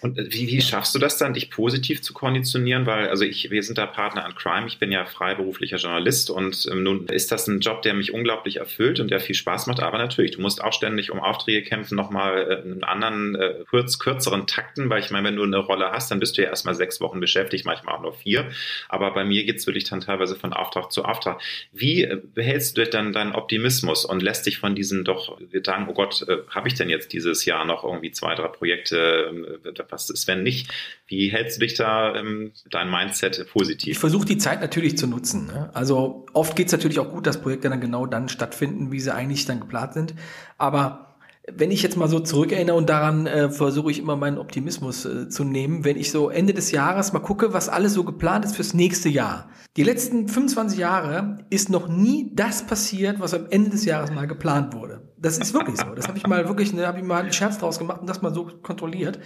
Und 0.00 0.18
äh, 0.18 0.26
wie, 0.30 0.48
wie 0.48 0.60
schaffst 0.60 0.94
du 0.94 0.98
das 0.98 1.18
dann, 1.18 1.34
dich 1.34 1.50
positiv 1.50 2.02
zu 2.02 2.12
konditionieren? 2.12 2.86
Weil, 2.86 3.08
also 3.08 3.24
ich, 3.24 3.50
wir 3.50 3.62
sind 3.62 3.78
da 3.78 3.86
Partner 3.86 4.24
an 4.24 4.34
Crime, 4.34 4.66
ich 4.66 4.78
bin 4.78 4.92
ja 4.92 5.04
freiberuflicher 5.04 5.76
Journalist 5.76 6.30
und 6.30 6.68
ähm, 6.70 6.82
nun 6.82 7.06
ist 7.06 7.32
das 7.32 7.46
ein 7.46 7.60
Job, 7.60 7.82
der 7.82 7.94
mich 7.94 8.12
unglaublich 8.12 8.56
erfüllt 8.56 9.00
und 9.00 9.10
der 9.10 9.20
viel 9.20 9.34
Spaß 9.34 9.66
macht, 9.66 9.80
aber 9.80 9.98
natürlich, 9.98 10.32
du 10.32 10.40
musst 10.40 10.62
auch 10.62 10.72
ständig 10.72 11.10
um 11.10 11.20
Aufträge 11.20 11.62
kämpfen, 11.62 11.94
nochmal 11.94 12.62
äh, 12.64 12.68
in 12.68 12.84
anderen, 12.84 13.34
äh, 13.34 13.54
kurz, 13.68 13.98
kürzeren 13.98 14.46
Takten, 14.46 14.90
weil 14.90 15.00
ich 15.00 15.10
meine, 15.10 15.28
wenn 15.28 15.36
du 15.36 15.42
eine 15.42 15.58
Rolle 15.58 15.90
hast, 15.92 16.10
dann 16.10 16.20
bist 16.20 16.36
du 16.36 16.42
ja 16.42 16.48
erstmal 16.48 16.74
sechs 16.74 17.00
Wochen 17.00 17.20
beschäftigt, 17.20 17.64
manchmal 17.64 17.96
auch 17.96 18.02
nur 18.02 18.14
vier. 18.14 18.50
Aber 18.88 19.12
bei 19.12 19.24
mir 19.24 19.44
geht's 19.44 19.66
wirklich 19.66 19.84
dann 19.84 20.00
teilweise 20.00 20.36
von 20.36 20.52
Auftrag 20.52 20.90
zu 20.92 21.04
Auftrag. 21.04 21.40
Wie 21.72 22.04
äh, 22.04 22.18
behältst 22.34 22.76
du 22.76 22.86
dann 22.86 23.12
deinen 23.12 23.32
Optimismus 23.32 24.04
und 24.04 24.22
lässt 24.22 24.46
dich 24.46 24.58
von 24.58 24.74
diesen 24.74 25.04
doch 25.04 25.38
Gedanken, 25.50 25.90
oh 25.90 25.94
Gott, 25.94 26.24
äh, 26.28 26.38
habe 26.48 26.68
ich 26.68 26.74
denn 26.74 26.88
jetzt 26.88 27.12
dieses 27.12 27.44
Jahr 27.44 27.64
noch 27.64 27.84
irgendwie 27.84 28.10
zwei, 28.12 28.34
drei 28.34 28.48
Projekte, 28.48 29.58
äh, 29.64 29.72
was 29.92 30.10
ist, 30.10 30.26
wenn 30.26 30.42
nicht? 30.42 30.70
Wie 31.06 31.30
hältst 31.30 31.56
du 31.56 31.60
dich 31.60 31.74
da, 31.74 32.14
ähm, 32.14 32.52
dein 32.70 32.90
Mindset 32.90 33.38
ich 33.38 33.50
positiv? 33.50 33.98
versuche 33.98 34.26
die 34.26 34.38
Zeit 34.38 34.60
natürlich 34.60 34.96
zu 34.96 35.06
nutzen. 35.06 35.46
Ne? 35.46 35.70
Also 35.74 36.26
oft 36.32 36.56
geht 36.56 36.66
es 36.66 36.72
natürlich 36.72 36.98
auch 36.98 37.10
gut, 37.10 37.26
dass 37.26 37.40
Projekte 37.40 37.68
dann 37.68 37.80
genau 37.80 38.06
dann 38.06 38.28
stattfinden, 38.28 38.92
wie 38.92 39.00
sie 39.00 39.14
eigentlich 39.14 39.46
dann 39.46 39.60
geplant 39.60 39.94
sind. 39.94 40.14
Aber 40.58 41.10
wenn 41.52 41.70
ich 41.70 41.82
jetzt 41.82 41.96
mal 41.96 42.08
so 42.08 42.20
zurückerinnere 42.20 42.76
und 42.76 42.88
daran 42.88 43.26
äh, 43.26 43.50
versuche 43.50 43.90
ich 43.90 43.98
immer 43.98 44.16
meinen 44.16 44.38
Optimismus 44.38 45.04
äh, 45.04 45.28
zu 45.28 45.44
nehmen, 45.44 45.84
wenn 45.84 45.96
ich 45.96 46.10
so 46.10 46.28
Ende 46.28 46.54
des 46.54 46.70
Jahres 46.70 47.12
mal 47.12 47.20
gucke, 47.20 47.52
was 47.52 47.68
alles 47.68 47.94
so 47.94 48.04
geplant 48.04 48.44
ist 48.44 48.56
fürs 48.56 48.74
nächste 48.74 49.08
Jahr. 49.08 49.48
Die 49.76 49.82
letzten 49.82 50.28
25 50.28 50.78
Jahre 50.78 51.38
ist 51.50 51.70
noch 51.70 51.88
nie 51.88 52.32
das 52.34 52.66
passiert, 52.66 53.20
was 53.20 53.34
am 53.34 53.46
Ende 53.50 53.70
des 53.70 53.84
Jahres 53.84 54.10
mal 54.10 54.26
geplant 54.26 54.74
wurde. 54.74 55.08
Das 55.16 55.38
ist 55.38 55.54
wirklich 55.54 55.76
so. 55.76 55.94
Das 55.94 56.08
habe 56.08 56.18
ich 56.18 56.26
mal 56.26 56.48
wirklich, 56.48 56.72
ne, 56.72 56.86
habe 56.86 56.98
ich 56.98 57.04
mal 57.04 57.22
einen 57.22 57.32
Scherz 57.32 57.58
draus 57.58 57.78
gemacht 57.78 58.00
und 58.00 58.08
das 58.08 58.22
mal 58.22 58.34
so 58.34 58.46
kontrolliert. 58.62 59.18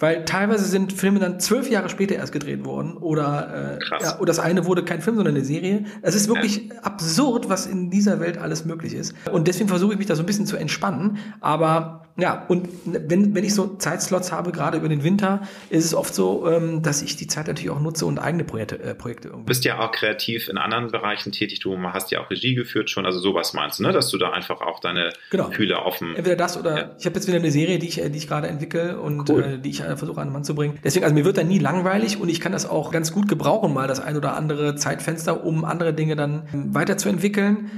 Weil 0.00 0.24
teilweise 0.24 0.64
sind 0.64 0.94
Filme 0.94 1.20
dann 1.20 1.38
zwölf 1.40 1.70
Jahre 1.70 1.90
später 1.90 2.14
erst 2.16 2.32
gedreht 2.32 2.64
worden 2.64 2.96
oder, 2.96 3.78
äh, 3.78 4.02
ja, 4.02 4.16
oder 4.18 4.26
das 4.26 4.38
eine 4.38 4.64
wurde 4.64 4.82
kein 4.82 5.02
Film, 5.02 5.16
sondern 5.16 5.34
eine 5.34 5.44
Serie. 5.44 5.84
Es 6.00 6.14
ist 6.14 6.26
wirklich 6.28 6.70
absurd, 6.82 7.50
was 7.50 7.66
in 7.66 7.90
dieser 7.90 8.18
Welt 8.18 8.38
alles 8.38 8.64
möglich 8.64 8.94
ist. 8.94 9.14
Und 9.30 9.46
deswegen 9.46 9.68
versuche 9.68 9.92
ich 9.92 9.98
mich 9.98 10.06
da 10.06 10.16
so 10.16 10.22
ein 10.22 10.26
bisschen 10.26 10.46
zu 10.46 10.56
entspannen. 10.56 11.18
Aber 11.40 12.06
ja, 12.16 12.44
und 12.48 12.68
wenn, 12.84 13.34
wenn 13.34 13.44
ich 13.44 13.54
so 13.54 13.76
Zeitslots 13.76 14.30
habe, 14.32 14.52
gerade 14.52 14.76
über 14.78 14.88
den 14.88 15.04
Winter, 15.04 15.42
ist 15.70 15.84
es 15.84 15.94
oft 15.94 16.14
so, 16.14 16.46
ähm, 16.50 16.82
dass 16.82 17.02
ich 17.02 17.16
die 17.16 17.26
Zeit 17.26 17.46
natürlich 17.46 17.70
auch 17.70 17.80
nutze 17.80 18.04
und 18.06 18.18
eigene 18.18 18.44
Projekte, 18.44 18.78
äh, 18.80 18.94
Projekte 18.94 19.28
Du 19.28 19.34
irgendwie. 19.34 19.46
bist 19.48 19.64
ja 19.64 19.78
auch 19.78 19.90
kreativ 19.92 20.48
in 20.48 20.58
anderen 20.58 20.88
Bereichen 20.90 21.32
tätig. 21.32 21.60
Du 21.60 21.76
hast 21.82 22.10
ja 22.10 22.20
auch 22.20 22.30
Regie 22.30 22.54
geführt 22.54 22.90
schon. 22.90 23.06
Also 23.06 23.20
sowas 23.20 23.54
meinst 23.54 23.78
du, 23.78 23.84
ne? 23.84 23.92
Dass 23.92 24.08
du 24.10 24.18
da 24.18 24.30
einfach 24.30 24.60
auch 24.60 24.80
deine 24.80 25.10
Genau. 25.30 25.50
Fühler 25.50 25.86
offen. 25.86 26.14
Entweder 26.16 26.36
das 26.36 26.58
oder 26.58 26.76
Ja. 26.76 26.90
ich 26.98 27.06
habe 27.06 27.14
jetzt 27.16 27.26
wieder 27.28 27.38
eine 27.38 27.50
Serie, 27.50 27.78
die 27.78 27.88
ich, 27.88 28.00
äh, 28.02 28.10
die 28.10 28.18
ich 28.18 28.28
gerade 28.28 28.48
entwickle 28.48 29.00
und 29.00 29.28
Cool. 29.30 29.42
äh, 29.42 29.58
die 29.58 29.70
ich 29.70 29.80
äh, 29.80 29.96
versuche 29.96 30.20
an 30.20 30.28
den 30.28 30.32
Mann 30.32 30.44
zu 30.44 30.54
bringen. 30.54 30.78
Deswegen, 30.84 31.04
also 31.04 31.14
mir 31.14 31.24
wird 31.24 31.38
da 31.38 31.42
nie 31.44 31.58
langweilig 31.58 32.20
und 32.20 32.28
ich 32.28 32.40
kann 32.40 32.52
das 32.52 32.68
auch 32.68 32.90
ganz 32.90 33.12
gut 33.12 33.28
gebrauchen, 33.28 33.72
mal 33.72 33.88
das 33.88 34.00
ein 34.00 34.16
oder 34.16 34.36
andere 34.36 34.74
Zeitfenster, 34.74 35.44
um 35.44 35.64
andere 35.64 35.94
Dinge 35.94 36.16
dann 36.16 36.42
ähm, 36.52 36.74
weiterzuentwickeln. 36.74 37.70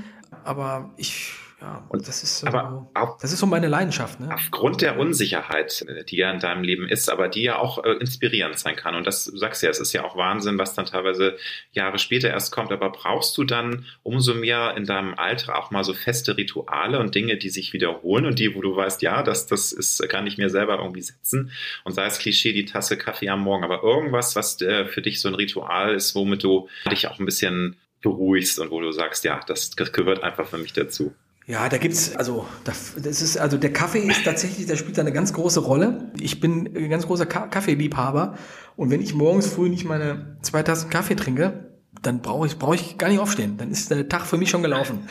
Aber 0.44 0.90
ich, 0.96 1.34
ja, 1.62 1.86
Und- 1.88 2.08
das 2.08 2.22
ist 2.22 2.40
so, 2.40 2.46
aber 2.48 3.16
das 3.20 3.32
ist 3.32 3.38
so 3.38 3.46
meine 3.46 3.68
Leidenschaft. 3.68 4.18
Ne? 4.18 4.28
Aufgrund 4.34 4.82
der 4.82 4.98
Unsicherheit, 4.98 5.86
die 6.08 6.16
ja 6.16 6.30
in 6.32 6.40
deinem 6.40 6.64
Leben 6.64 6.88
ist, 6.88 7.08
aber 7.08 7.28
die 7.28 7.42
ja 7.44 7.58
auch 7.58 7.84
äh, 7.84 7.92
inspirierend 7.92 8.58
sein 8.58 8.74
kann. 8.76 8.94
Und 8.96 9.06
das 9.06 9.26
du 9.26 9.36
sagst 9.36 9.62
ja, 9.62 9.70
es 9.70 9.78
ist 9.78 9.92
ja 9.92 10.04
auch 10.04 10.16
Wahnsinn, 10.16 10.58
was 10.58 10.74
dann 10.74 10.86
teilweise 10.86 11.36
Jahre 11.70 11.98
später 11.98 12.28
erst 12.28 12.52
kommt. 12.52 12.72
Aber 12.72 12.90
brauchst 12.90 13.38
du 13.38 13.44
dann 13.44 13.86
umso 14.02 14.34
mehr 14.34 14.74
in 14.76 14.84
deinem 14.84 15.14
Alter 15.14 15.56
auch 15.56 15.70
mal 15.70 15.84
so 15.84 15.94
feste 15.94 16.36
Rituale 16.36 16.98
und 16.98 17.14
Dinge, 17.14 17.36
die 17.36 17.50
sich 17.50 17.72
wiederholen 17.72 18.26
und 18.26 18.38
die, 18.38 18.54
wo 18.54 18.60
du 18.60 18.74
weißt, 18.74 19.00
ja, 19.02 19.22
das, 19.22 19.46
das 19.46 19.72
ist, 19.72 20.06
kann 20.08 20.26
ich 20.26 20.38
mir 20.38 20.50
selber 20.50 20.78
irgendwie 20.78 21.02
setzen. 21.02 21.52
Und 21.84 21.92
sei 21.92 22.06
es 22.06 22.18
Klischee, 22.18 22.52
die 22.52 22.64
Tasse 22.64 22.96
Kaffee 22.96 23.28
am 23.28 23.40
Morgen, 23.40 23.62
aber 23.64 23.82
irgendwas, 23.82 24.34
was 24.34 24.60
äh, 24.60 24.86
für 24.86 25.02
dich 25.02 25.20
so 25.20 25.28
ein 25.28 25.34
Ritual 25.34 25.94
ist, 25.94 26.14
womit 26.14 26.42
du 26.42 26.68
dich 26.90 27.06
auch 27.06 27.18
ein 27.20 27.24
bisschen 27.24 27.76
beruhigst 28.02 28.58
und 28.58 28.70
wo 28.70 28.80
du 28.80 28.90
sagst, 28.92 29.24
ja, 29.24 29.40
das 29.46 29.76
gehört 29.76 30.22
einfach 30.24 30.48
für 30.48 30.58
mich 30.58 30.72
dazu. 30.72 31.14
Ja, 31.46 31.68
da 31.68 31.76
gibt's 31.78 32.14
also 32.16 32.46
da, 32.64 32.72
das 33.02 33.20
ist 33.20 33.36
also 33.36 33.56
der 33.56 33.72
Kaffee 33.72 33.98
ist 33.98 34.24
tatsächlich, 34.24 34.66
der 34.66 34.76
spielt 34.76 34.96
da 34.96 35.02
eine 35.02 35.12
ganz 35.12 35.32
große 35.32 35.60
Rolle. 35.60 36.12
Ich 36.20 36.40
bin 36.40 36.66
ein 36.76 36.88
ganz 36.88 37.06
großer 37.06 37.26
Ka 37.26 37.48
Kaffeeliebhaber 37.48 38.38
und 38.76 38.90
wenn 38.90 39.00
ich 39.00 39.14
morgens 39.14 39.48
früh 39.48 39.68
nicht 39.68 39.84
meine 39.84 40.36
zwei 40.42 40.62
Tassen 40.62 40.88
Kaffee 40.88 41.16
trinke, 41.16 41.72
dann 42.00 42.22
brauche 42.22 42.46
ich 42.46 42.58
brauche 42.58 42.76
ich 42.76 42.96
gar 42.96 43.08
nicht 43.08 43.18
aufstehen. 43.18 43.56
Dann 43.56 43.70
ist 43.70 43.90
der 43.90 44.08
Tag 44.08 44.26
für 44.26 44.36
mich 44.36 44.50
schon 44.50 44.62
gelaufen. 44.62 45.08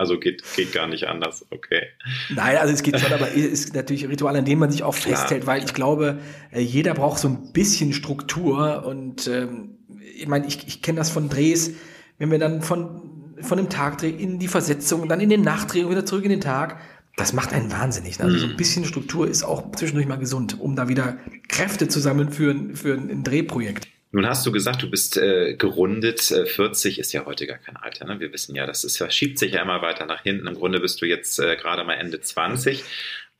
Also 0.00 0.18
geht, 0.18 0.42
geht 0.56 0.72
gar 0.72 0.88
nicht 0.88 1.08
anders. 1.08 1.44
Okay. 1.50 1.82
Nein, 2.30 2.56
also 2.56 2.72
es 2.72 2.82
geht 2.82 2.98
schon, 2.98 3.12
aber 3.12 3.28
es 3.28 3.44
ist 3.44 3.74
natürlich 3.74 4.04
ein 4.04 4.08
Ritual, 4.10 4.34
an 4.34 4.46
dem 4.46 4.58
man 4.58 4.70
sich 4.70 4.82
auch 4.82 4.96
Klar. 4.96 5.14
festhält, 5.14 5.46
weil 5.46 5.62
ich 5.62 5.74
glaube, 5.74 6.20
äh, 6.52 6.60
jeder 6.60 6.94
braucht 6.94 7.18
so 7.18 7.28
ein 7.28 7.52
bisschen 7.52 7.92
Struktur 7.92 8.86
und 8.86 9.26
ähm, 9.28 9.76
ich 10.16 10.26
meine, 10.26 10.46
ich, 10.46 10.66
ich 10.66 10.80
kenne 10.80 10.96
das 10.96 11.10
von 11.10 11.28
Drehs, 11.28 11.72
wenn 12.16 12.30
wir 12.30 12.38
dann 12.38 12.62
von 12.62 13.09
von 13.42 13.58
dem 13.58 13.68
Tagdreh 13.68 14.10
in 14.10 14.38
die 14.38 14.48
Versetzung, 14.48 15.08
dann 15.08 15.20
in 15.20 15.30
den 15.30 15.42
Nachtdreh 15.42 15.84
und 15.84 15.90
wieder 15.90 16.06
zurück 16.06 16.24
in 16.24 16.30
den 16.30 16.40
Tag, 16.40 16.80
das 17.16 17.32
macht 17.32 17.52
einen 17.52 17.70
wahnsinnig. 17.70 18.20
Also 18.20 18.38
so 18.38 18.46
ein 18.46 18.56
bisschen 18.56 18.84
Struktur 18.84 19.28
ist 19.28 19.42
auch 19.42 19.72
zwischendurch 19.72 20.06
mal 20.06 20.16
gesund, 20.16 20.58
um 20.58 20.76
da 20.76 20.88
wieder 20.88 21.18
Kräfte 21.48 21.88
zu 21.88 22.00
sammeln 22.00 22.30
für 22.30 22.50
ein, 22.50 22.76
für 22.76 22.94
ein 22.94 23.24
Drehprojekt. 23.24 23.88
Nun 24.12 24.26
hast 24.26 24.44
du 24.44 24.50
gesagt, 24.50 24.82
du 24.82 24.90
bist 24.90 25.16
äh, 25.16 25.54
gerundet. 25.54 26.32
Äh, 26.32 26.44
40 26.44 26.98
ist 26.98 27.12
ja 27.12 27.26
heute 27.26 27.46
gar 27.46 27.58
kein 27.58 27.76
Alter. 27.76 28.06
Ne? 28.06 28.18
Wir 28.18 28.32
wissen 28.32 28.56
ja, 28.56 28.66
das 28.66 28.82
ist, 28.82 28.96
verschiebt 28.96 29.38
sich 29.38 29.52
ja 29.52 29.62
immer 29.62 29.82
weiter 29.82 30.04
nach 30.04 30.22
hinten. 30.22 30.48
Im 30.48 30.54
Grunde 30.54 30.80
bist 30.80 31.00
du 31.00 31.06
jetzt 31.06 31.38
äh, 31.38 31.54
gerade 31.54 31.84
mal 31.84 31.94
Ende 31.94 32.20
20. 32.20 32.82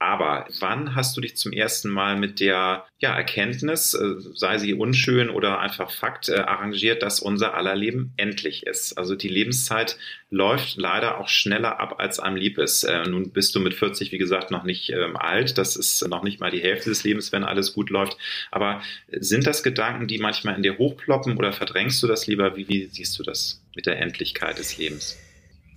Aber 0.00 0.46
wann 0.60 0.94
hast 0.94 1.14
du 1.14 1.20
dich 1.20 1.36
zum 1.36 1.52
ersten 1.52 1.90
Mal 1.90 2.16
mit 2.16 2.40
der 2.40 2.86
ja, 3.00 3.14
Erkenntnis, 3.14 3.92
äh, 3.92 4.14
sei 4.34 4.56
sie 4.56 4.72
unschön 4.72 5.28
oder 5.28 5.60
einfach 5.60 5.90
Fakt, 5.90 6.30
äh, 6.30 6.36
arrangiert, 6.36 7.02
dass 7.02 7.20
unser 7.20 7.52
aller 7.52 7.76
Leben 7.76 8.14
endlich 8.16 8.66
ist? 8.66 8.96
Also 8.96 9.14
die 9.14 9.28
Lebenszeit 9.28 9.98
läuft 10.30 10.78
leider 10.78 11.18
auch 11.18 11.28
schneller 11.28 11.80
ab, 11.80 11.96
als 11.98 12.18
einem 12.18 12.36
lieb 12.36 12.56
ist. 12.56 12.84
Äh, 12.84 13.02
nun 13.10 13.30
bist 13.30 13.54
du 13.54 13.60
mit 13.60 13.74
40, 13.74 14.10
wie 14.10 14.16
gesagt, 14.16 14.50
noch 14.50 14.64
nicht 14.64 14.88
ähm, 14.88 15.18
alt. 15.18 15.58
Das 15.58 15.76
ist 15.76 16.08
noch 16.08 16.22
nicht 16.22 16.40
mal 16.40 16.50
die 16.50 16.62
Hälfte 16.62 16.88
des 16.88 17.04
Lebens, 17.04 17.30
wenn 17.30 17.44
alles 17.44 17.74
gut 17.74 17.90
läuft. 17.90 18.16
Aber 18.50 18.80
sind 19.12 19.46
das 19.46 19.62
Gedanken, 19.62 20.08
die 20.08 20.16
manchmal 20.16 20.56
in 20.56 20.62
dir 20.62 20.78
hochploppen 20.78 21.36
oder 21.36 21.52
verdrängst 21.52 22.02
du 22.02 22.06
das 22.06 22.26
lieber? 22.26 22.56
Wie, 22.56 22.66
wie 22.70 22.86
siehst 22.86 23.18
du 23.18 23.22
das 23.22 23.60
mit 23.76 23.84
der 23.84 24.00
Endlichkeit 24.00 24.58
des 24.58 24.78
Lebens? 24.78 25.18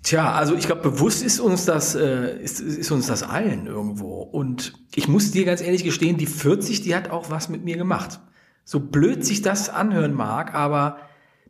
Tja, 0.04 0.34
also 0.34 0.56
ich 0.56 0.66
glaube, 0.66 0.82
bewusst 0.82 1.24
ist 1.24 1.40
uns 1.40 1.64
das, 1.64 1.96
äh, 1.96 2.38
ist, 2.42 2.60
ist 2.60 2.92
uns 2.92 3.08
das 3.08 3.24
allen 3.24 3.68
irgendwo. 3.68 4.22
Und 4.22 4.74
ich 4.94 5.08
muss 5.08 5.32
dir 5.32 5.46
ganz 5.46 5.62
ehrlich 5.62 5.86
gestehen, 5.86 6.18
die 6.18 6.26
40, 6.26 6.82
die 6.82 6.94
hat 6.94 7.10
auch 7.10 7.32
was 7.32 7.48
mit 7.48 7.64
mir 7.64 7.78
gemacht. 7.78 8.20
So 8.66 8.82
blöd 8.82 9.26
sich 9.26 9.42
das 9.42 9.70
anhören 9.70 10.14
mag, 10.14 10.54
aber 10.54 10.98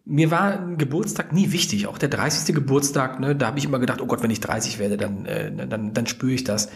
mir 0.06 0.30
war 0.30 0.60
ein 0.60 0.78
Geburtstag 0.78 1.34
nie 1.34 1.52
wichtig. 1.52 1.88
Auch 1.88 1.98
der 1.98 2.10
30. 2.10 2.54
Geburtstag, 2.54 3.20
ne, 3.20 3.36
da 3.36 3.48
habe 3.48 3.58
ich 3.58 3.66
immer 3.66 3.80
gedacht, 3.80 4.02
oh 4.02 4.06
Gott, 4.06 4.22
wenn 4.22 4.32
ich 4.32 4.40
30 4.40 4.78
werde, 4.78 4.98
dann, 4.98 5.26
äh, 5.26 5.68
dann, 5.68 5.94
dann 5.94 6.08
spüre 6.08 6.34
ich 6.34 6.44
das. 6.44 6.70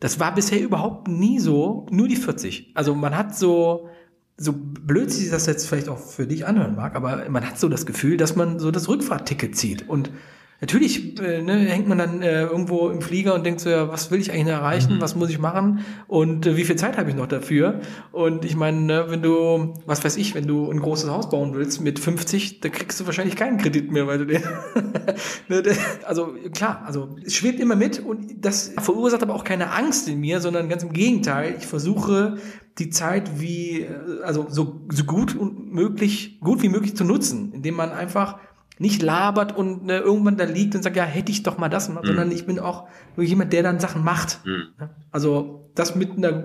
Das 0.00 0.18
war 0.18 0.34
bisher 0.34 0.60
überhaupt 0.60 1.06
nie 1.06 1.38
so, 1.38 1.86
nur 1.90 2.08
die 2.08 2.16
40. 2.16 2.72
Also 2.74 2.94
man 2.96 3.16
hat 3.16 3.36
so, 3.36 3.88
so 4.36 4.52
blöd 4.52 5.12
sich 5.12 5.30
das 5.30 5.46
jetzt 5.46 5.68
vielleicht 5.68 5.88
auch 5.88 5.98
für 5.98 6.26
dich 6.26 6.44
anhören 6.44 6.74
mag, 6.74 6.96
aber 6.96 7.28
man 7.28 7.46
hat 7.46 7.60
so 7.60 7.68
das 7.68 7.86
Gefühl, 7.86 8.16
dass 8.16 8.34
man 8.34 8.58
so 8.58 8.72
das 8.72 8.88
Rückfahrtticket 8.88 9.54
zieht. 9.54 9.88
Und 9.88 10.10
Natürlich 10.60 11.18
äh, 11.20 11.40
ne, 11.40 11.56
hängt 11.56 11.88
man 11.88 11.96
dann 11.96 12.22
äh, 12.22 12.42
irgendwo 12.42 12.90
im 12.90 13.00
Flieger 13.00 13.34
und 13.34 13.46
denkt 13.46 13.60
so, 13.60 13.70
ja, 13.70 13.88
was 13.88 14.10
will 14.10 14.20
ich 14.20 14.30
eigentlich 14.30 14.48
erreichen, 14.48 14.96
mhm. 14.96 15.00
was 15.00 15.16
muss 15.16 15.30
ich 15.30 15.38
machen 15.38 15.84
und 16.06 16.46
äh, 16.46 16.56
wie 16.56 16.64
viel 16.64 16.76
Zeit 16.76 16.98
habe 16.98 17.08
ich 17.08 17.16
noch 17.16 17.26
dafür? 17.26 17.80
Und 18.12 18.44
ich 18.44 18.56
meine, 18.56 18.80
ne, 18.80 19.04
wenn 19.08 19.22
du, 19.22 19.74
was 19.86 20.04
weiß 20.04 20.18
ich, 20.18 20.34
wenn 20.34 20.46
du 20.46 20.70
ein 20.70 20.80
großes 20.80 21.08
Haus 21.08 21.30
bauen 21.30 21.54
willst 21.54 21.80
mit 21.80 21.98
50, 21.98 22.60
da 22.60 22.68
kriegst 22.68 23.00
du 23.00 23.06
wahrscheinlich 23.06 23.36
keinen 23.36 23.56
Kredit 23.56 23.90
mehr, 23.90 24.06
weil 24.06 24.18
du 24.18 24.26
den, 24.26 24.42
ne, 25.48 25.62
also 26.04 26.34
klar, 26.52 26.82
also 26.84 27.16
es 27.24 27.34
schwebt 27.34 27.58
immer 27.58 27.76
mit 27.76 27.98
und 27.98 28.44
das 28.44 28.74
verursacht 28.78 29.22
aber 29.22 29.34
auch 29.34 29.44
keine 29.44 29.72
Angst 29.72 30.08
in 30.08 30.20
mir, 30.20 30.40
sondern 30.40 30.68
ganz 30.68 30.82
im 30.82 30.92
Gegenteil, 30.92 31.54
ich 31.58 31.66
versuche 31.66 32.36
die 32.78 32.90
Zeit 32.90 33.40
wie, 33.40 33.82
äh, 33.82 34.22
also 34.24 34.46
so, 34.50 34.82
so 34.90 35.04
gut 35.04 35.34
und 35.36 35.72
möglich, 35.72 36.38
gut 36.40 36.62
wie 36.62 36.68
möglich 36.68 36.96
zu 36.96 37.04
nutzen, 37.04 37.52
indem 37.52 37.76
man 37.76 37.92
einfach 37.92 38.38
nicht 38.80 39.02
labert 39.02 39.54
und 39.54 39.84
ne, 39.84 39.98
irgendwann 39.98 40.38
da 40.38 40.44
liegt 40.44 40.74
und 40.74 40.82
sagt, 40.82 40.96
ja, 40.96 41.04
hätte 41.04 41.30
ich 41.30 41.42
doch 41.42 41.58
mal 41.58 41.68
das, 41.68 41.90
mhm. 41.90 41.98
sondern 42.02 42.32
ich 42.32 42.46
bin 42.46 42.58
auch 42.58 42.88
nur 43.14 43.26
jemand, 43.26 43.52
der 43.52 43.62
dann 43.62 43.78
Sachen 43.78 44.02
macht. 44.02 44.40
Mhm. 44.46 44.68
Also 45.10 45.70
das 45.74 45.94
mit 45.96 46.16
einer, 46.16 46.44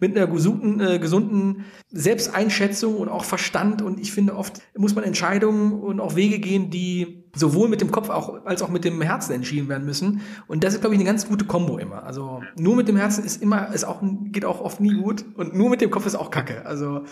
mit 0.00 0.16
einer 0.16 0.26
gesunden, 0.26 0.80
äh, 0.80 0.98
gesunden 0.98 1.66
Selbsteinschätzung 1.90 2.96
und 2.96 3.10
auch 3.10 3.24
Verstand. 3.24 3.82
Und 3.82 4.00
ich 4.00 4.12
finde, 4.12 4.34
oft 4.34 4.62
muss 4.74 4.94
man 4.94 5.04
Entscheidungen 5.04 5.74
und 5.74 6.00
auch 6.00 6.16
Wege 6.16 6.38
gehen, 6.38 6.70
die 6.70 7.23
sowohl 7.34 7.68
mit 7.68 7.80
dem 7.80 7.90
Kopf 7.90 8.10
auch, 8.10 8.44
als 8.44 8.62
auch 8.62 8.68
mit 8.68 8.84
dem 8.84 9.00
Herzen 9.00 9.32
entschieden 9.32 9.68
werden 9.68 9.84
müssen. 9.84 10.22
Und 10.46 10.64
das 10.64 10.74
ist, 10.74 10.80
glaube 10.80 10.94
ich, 10.94 11.00
eine 11.00 11.08
ganz 11.08 11.28
gute 11.28 11.44
Kombo 11.44 11.78
immer. 11.78 12.04
Also 12.04 12.42
nur 12.56 12.76
mit 12.76 12.88
dem 12.88 12.96
Herzen 12.96 13.24
ist 13.24 13.42
immer, 13.42 13.72
ist 13.72 13.84
auch, 13.84 14.00
geht 14.32 14.44
auch 14.44 14.60
oft 14.60 14.80
nie 14.80 14.94
gut. 14.94 15.24
Und 15.36 15.54
nur 15.54 15.70
mit 15.70 15.80
dem 15.80 15.90
Kopf 15.90 16.06
ist 16.06 16.14
auch 16.14 16.30
Kacke. 16.30 16.66
Also. 16.66 17.04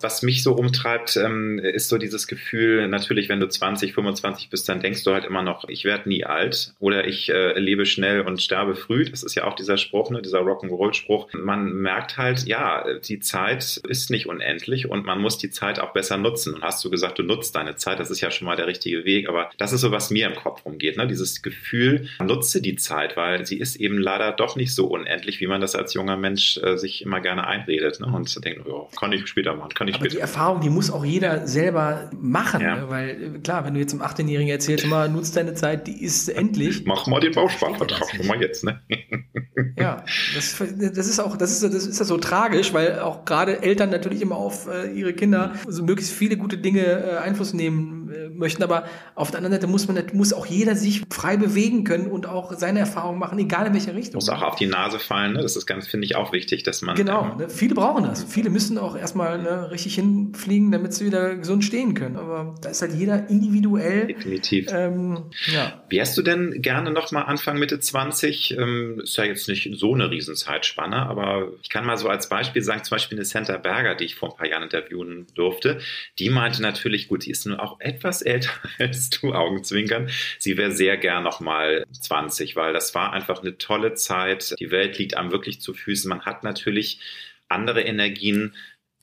Was 0.00 0.22
mich 0.22 0.42
so 0.42 0.54
umtreibt, 0.54 1.16
ähm, 1.16 1.58
ist 1.58 1.88
so 1.88 1.98
dieses 1.98 2.26
Gefühl, 2.26 2.88
natürlich, 2.88 3.28
wenn 3.28 3.40
du 3.40 3.48
20, 3.48 3.94
25 3.94 4.50
bist, 4.50 4.68
dann 4.68 4.80
denkst 4.80 5.04
du 5.04 5.12
halt 5.12 5.24
immer 5.24 5.42
noch, 5.42 5.68
ich 5.68 5.84
werde 5.84 6.08
nie 6.08 6.24
alt 6.24 6.74
oder 6.78 7.06
ich 7.06 7.28
äh, 7.30 7.58
lebe 7.58 7.86
schnell 7.86 8.20
und 8.20 8.40
sterbe 8.40 8.76
früh. 8.76 9.04
Das 9.04 9.22
ist 9.22 9.34
ja 9.34 9.44
auch 9.44 9.54
dieser 9.54 9.76
Spruch, 9.76 10.10
ne, 10.10 10.22
dieser 10.22 10.40
Rock'n'Roll-Spruch 10.40 11.08
Spruch. 11.08 11.28
Man 11.32 11.72
merkt 11.72 12.18
halt, 12.18 12.46
ja, 12.46 12.84
die 12.98 13.20
Zeit 13.20 13.80
ist 13.88 14.10
nicht 14.10 14.26
unendlich 14.26 14.88
und 14.88 15.06
man 15.06 15.20
muss 15.20 15.38
die 15.38 15.50
Zeit 15.50 15.80
auch 15.80 15.92
besser 15.92 16.18
nutzen. 16.18 16.54
Und 16.54 16.62
hast 16.62 16.84
du 16.84 16.90
gesagt, 16.90 17.18
du 17.18 17.22
nutzt 17.22 17.56
deine 17.56 17.76
Zeit, 17.76 17.98
das 17.98 18.10
ist 18.10 18.20
ja 18.20 18.30
schon 18.30 18.46
mal 18.46 18.56
der 18.56 18.66
richtige 18.66 19.04
Weg. 19.04 19.28
Aber 19.28 19.50
das 19.56 19.67
ist 19.72 19.80
so, 19.80 19.90
was 19.90 20.10
mir 20.10 20.26
im 20.26 20.34
Kopf 20.34 20.64
rumgeht. 20.64 20.96
Ne? 20.96 21.06
Dieses 21.06 21.42
Gefühl, 21.42 22.08
nutze 22.24 22.60
die 22.60 22.76
Zeit, 22.76 23.16
weil 23.16 23.46
sie 23.46 23.58
ist 23.58 23.76
eben 23.76 23.98
leider 23.98 24.32
doch 24.32 24.56
nicht 24.56 24.74
so 24.74 24.86
unendlich, 24.86 25.40
wie 25.40 25.46
man 25.46 25.60
das 25.60 25.74
als 25.74 25.94
junger 25.94 26.16
Mensch 26.16 26.58
äh, 26.58 26.76
sich 26.76 27.02
immer 27.02 27.20
gerne 27.20 27.46
einredet. 27.46 28.00
Ne? 28.00 28.06
Und 28.06 28.44
denkt, 28.44 28.66
oh, 28.66 28.88
kann 28.98 29.12
ich 29.12 29.26
später 29.26 29.54
machen, 29.54 29.74
kann 29.74 29.88
ich 29.88 29.94
Aber 29.94 30.04
später. 30.04 30.16
Die 30.16 30.20
Erfahrung, 30.20 30.60
die 30.60 30.70
muss 30.70 30.90
auch 30.90 31.04
jeder 31.04 31.46
selber 31.46 32.10
machen. 32.18 32.60
Ja. 32.60 32.76
Ne? 32.76 32.88
Weil 32.88 33.10
äh, 33.10 33.38
klar, 33.40 33.64
wenn 33.64 33.74
du 33.74 33.80
jetzt 33.80 33.92
einem 33.92 34.02
18-Jährigen 34.02 34.50
erzählst, 34.50 34.84
immer 34.84 35.08
nutzt 35.08 35.36
deine 35.36 35.54
Zeit, 35.54 35.86
die 35.86 36.02
ist 36.02 36.28
endlich. 36.28 36.84
Mach 36.84 37.06
mal 37.06 37.20
den 37.20 37.32
Bausparvertrag 37.32 38.10
schon 38.14 38.26
mal 38.26 38.40
jetzt. 38.40 38.64
Ne? 38.64 38.80
Ja, 39.76 40.04
das, 40.34 40.56
das 40.58 41.06
ist 41.08 41.20
auch, 41.20 41.36
das 41.36 41.50
ist, 41.50 41.74
das 41.74 41.86
ist 41.86 41.98
ja 41.98 42.04
so 42.04 42.16
tragisch, 42.16 42.72
weil 42.72 43.00
auch 43.00 43.24
gerade 43.24 43.62
Eltern 43.62 43.90
natürlich 43.90 44.22
immer 44.22 44.36
auf 44.36 44.68
äh, 44.68 44.92
ihre 44.92 45.12
Kinder 45.12 45.54
so 45.66 45.82
möglichst 45.82 46.12
viele 46.12 46.36
gute 46.36 46.58
Dinge 46.58 46.80
äh, 46.80 47.16
Einfluss 47.18 47.54
nehmen 47.54 48.10
äh, 48.12 48.28
möchten. 48.28 48.62
Aber 48.62 48.84
auf 49.14 49.30
der 49.30 49.38
anderen 49.38 49.54
Seite 49.54 49.57
muss 49.66 49.88
man, 49.88 50.02
muss 50.12 50.32
auch 50.32 50.46
jeder 50.46 50.74
sich 50.74 51.02
frei 51.10 51.36
bewegen 51.36 51.84
können 51.84 52.06
und 52.06 52.26
auch 52.26 52.52
seine 52.56 52.80
Erfahrungen 52.80 53.18
machen, 53.18 53.38
egal 53.38 53.66
in 53.66 53.74
welche 53.74 53.94
Richtung. 53.94 54.14
Muss 54.14 54.28
auch 54.28 54.42
auf 54.42 54.56
die 54.56 54.66
Nase 54.66 54.98
fallen. 54.98 55.34
Ne? 55.34 55.42
Das 55.42 55.56
ist 55.56 55.66
ganz, 55.66 55.86
finde 55.86 56.06
ich, 56.06 56.16
auch 56.16 56.32
wichtig, 56.32 56.62
dass 56.62 56.82
man. 56.82 56.96
Genau. 56.96 57.32
Ähm, 57.32 57.38
ne? 57.38 57.48
Viele 57.48 57.74
brauchen 57.74 58.04
das. 58.04 58.24
Viele 58.24 58.50
müssen 58.50 58.78
auch 58.78 58.96
erstmal 58.96 59.42
ne, 59.42 59.70
richtig 59.70 59.94
hinfliegen, 59.94 60.70
damit 60.70 60.94
sie 60.94 61.06
wieder 61.06 61.36
gesund 61.36 61.64
stehen 61.64 61.94
können. 61.94 62.16
Aber 62.16 62.54
da 62.60 62.68
ist 62.68 62.82
halt 62.82 62.94
jeder 62.94 63.28
individuell. 63.28 64.06
Definitiv. 64.06 64.68
Ähm, 64.72 65.24
ja. 65.52 65.82
Wärst 65.88 66.16
du 66.16 66.22
denn 66.22 66.62
gerne 66.62 66.90
noch 66.90 67.10
mal 67.12 67.22
Anfang 67.22 67.58
Mitte 67.58 67.80
20? 67.80 68.56
Ähm, 68.56 69.00
ist 69.02 69.16
ja 69.16 69.24
jetzt 69.24 69.48
nicht 69.48 69.70
so 69.74 69.94
eine 69.94 70.10
Riesenzeitspanne, 70.10 70.96
aber 70.96 71.48
ich 71.62 71.68
kann 71.68 71.84
mal 71.84 71.96
so 71.96 72.08
als 72.08 72.28
Beispiel 72.28 72.62
sagen, 72.62 72.84
zum 72.84 72.94
Beispiel 72.96 73.18
eine 73.18 73.24
Santa 73.24 73.56
Berger, 73.56 73.94
die 73.94 74.04
ich 74.04 74.14
vor 74.14 74.30
ein 74.30 74.36
paar 74.36 74.48
Jahren 74.48 74.62
interviewen 74.62 75.26
durfte, 75.34 75.78
die 76.18 76.30
meinte 76.30 76.62
natürlich, 76.62 77.08
gut, 77.08 77.24
die 77.26 77.30
ist 77.30 77.46
nun 77.46 77.58
auch 77.58 77.80
etwas 77.80 78.22
älter 78.22 78.50
als 78.78 79.10
du, 79.10 79.32
Augenzwinkern. 79.48 80.10
Sie 80.38 80.56
wäre 80.56 80.72
sehr 80.72 80.96
gern 80.96 81.24
noch 81.24 81.40
mal 81.40 81.84
20, 81.90 82.56
weil 82.56 82.72
das 82.72 82.94
war 82.94 83.12
einfach 83.12 83.42
eine 83.42 83.58
tolle 83.58 83.94
Zeit. 83.94 84.54
Die 84.60 84.70
Welt 84.70 84.98
liegt 84.98 85.16
einem 85.16 85.32
wirklich 85.32 85.60
zu 85.60 85.74
Füßen. 85.74 86.08
Man 86.08 86.22
hat 86.22 86.44
natürlich 86.44 87.00
andere 87.48 87.82
Energien, 87.82 88.54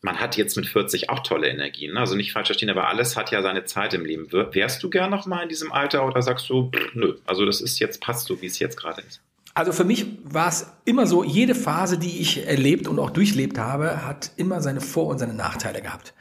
man 0.02 0.20
hat 0.20 0.38
jetzt 0.38 0.56
mit 0.56 0.68
40 0.68 1.10
auch 1.10 1.22
tolle 1.22 1.50
Energien. 1.50 1.94
Ne? 1.94 2.00
Also 2.00 2.16
nicht 2.16 2.32
falsch 2.32 2.48
verstehen, 2.48 2.70
aber 2.70 2.88
alles 2.88 3.18
hat 3.18 3.32
ja 3.32 3.42
seine 3.42 3.66
Zeit 3.66 3.94
im 3.94 4.06
Leben. 4.06 4.32
Wärst 4.32 4.84
du 4.84 4.90
gern 4.90 5.10
noch 5.10 5.26
mal 5.26 5.42
in 5.42 5.50
diesem 5.50 5.72
Alter 5.72 6.06
oder 6.06 6.22
sagst 6.22 6.48
du, 6.50 6.72
nö, 6.94 7.16
also 7.26 7.46
das 7.46 7.60
ist 7.60 7.80
jetzt, 7.80 8.02
passt 8.02 8.28
so, 8.28 8.42
wie 8.42 8.46
es 8.46 8.60
jetzt 8.60 8.78
gerade 8.78 9.02
ist? 9.02 9.20
Also 9.56 9.72
für 9.72 9.86
mich 9.86 10.06
war 10.24 10.50
es 10.50 10.68
immer 10.84 11.08
so, 11.08 11.24
jede 11.24 11.56
Phase, 11.56 11.98
die 11.98 12.20
ich 12.20 12.46
erlebt 12.46 12.88
und 12.88 13.00
auch 13.00 13.10
durchlebt 13.10 13.58
habe, 13.58 14.06
hat 14.06 14.32
immer 14.36 14.62
seine 14.62 14.82
Vor- 14.82 15.08
und 15.08 15.18
seine 15.18 15.34
Nachteile 15.34 15.82
gehabt. 15.82 16.14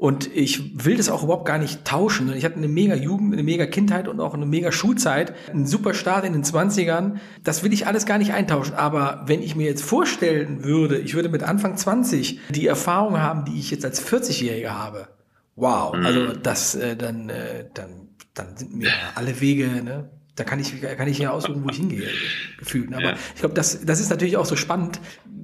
Und 0.00 0.34
ich 0.34 0.86
will 0.86 0.96
das 0.96 1.10
auch 1.10 1.22
überhaupt 1.22 1.44
gar 1.44 1.58
nicht 1.58 1.84
tauschen. 1.84 2.32
Ich 2.34 2.46
hatte 2.46 2.56
eine 2.56 2.68
mega 2.68 2.94
Jugend, 2.94 3.34
eine 3.34 3.42
mega 3.42 3.66
Kindheit 3.66 4.08
und 4.08 4.18
auch 4.18 4.32
eine 4.32 4.46
mega 4.46 4.72
Schulzeit, 4.72 5.34
einen 5.50 5.66
super 5.66 5.92
Start 5.92 6.24
in 6.24 6.32
den 6.32 6.42
20ern. 6.42 7.16
Das 7.44 7.62
will 7.62 7.74
ich 7.74 7.86
alles 7.86 8.06
gar 8.06 8.16
nicht 8.16 8.32
eintauschen. 8.32 8.72
Aber 8.72 9.24
wenn 9.26 9.42
ich 9.42 9.56
mir 9.56 9.66
jetzt 9.66 9.84
vorstellen 9.84 10.64
würde, 10.64 10.96
ich 10.96 11.12
würde 11.12 11.28
mit 11.28 11.42
Anfang 11.42 11.76
20 11.76 12.40
die 12.48 12.66
Erfahrung 12.66 13.20
haben, 13.20 13.44
die 13.44 13.60
ich 13.60 13.70
jetzt 13.70 13.84
als 13.84 14.02
40-Jähriger 14.02 14.70
habe. 14.70 15.08
Wow, 15.54 15.94
mhm. 15.94 16.06
also 16.06 16.32
das, 16.32 16.74
äh, 16.76 16.96
dann, 16.96 17.28
äh, 17.28 17.66
dann, 17.74 18.08
dann 18.32 18.56
sind 18.56 18.74
mir 18.74 18.88
alle 19.16 19.38
Wege, 19.42 19.68
ne? 19.84 20.08
da 20.34 20.44
kann 20.44 20.60
ich, 20.60 20.80
kann 20.80 21.08
ich 21.08 21.18
ja 21.18 21.30
aussuchen, 21.30 21.62
wo 21.62 21.68
ich 21.68 21.76
hingehe, 21.76 22.08
gefühlt. 22.58 22.94
Aber 22.94 23.02
ja. 23.02 23.14
ich 23.34 23.40
glaube, 23.40 23.54
das, 23.54 23.84
das 23.84 24.00
ist 24.00 24.08
natürlich 24.08 24.38
auch 24.38 24.46
so 24.46 24.56
spannend, 24.56 24.98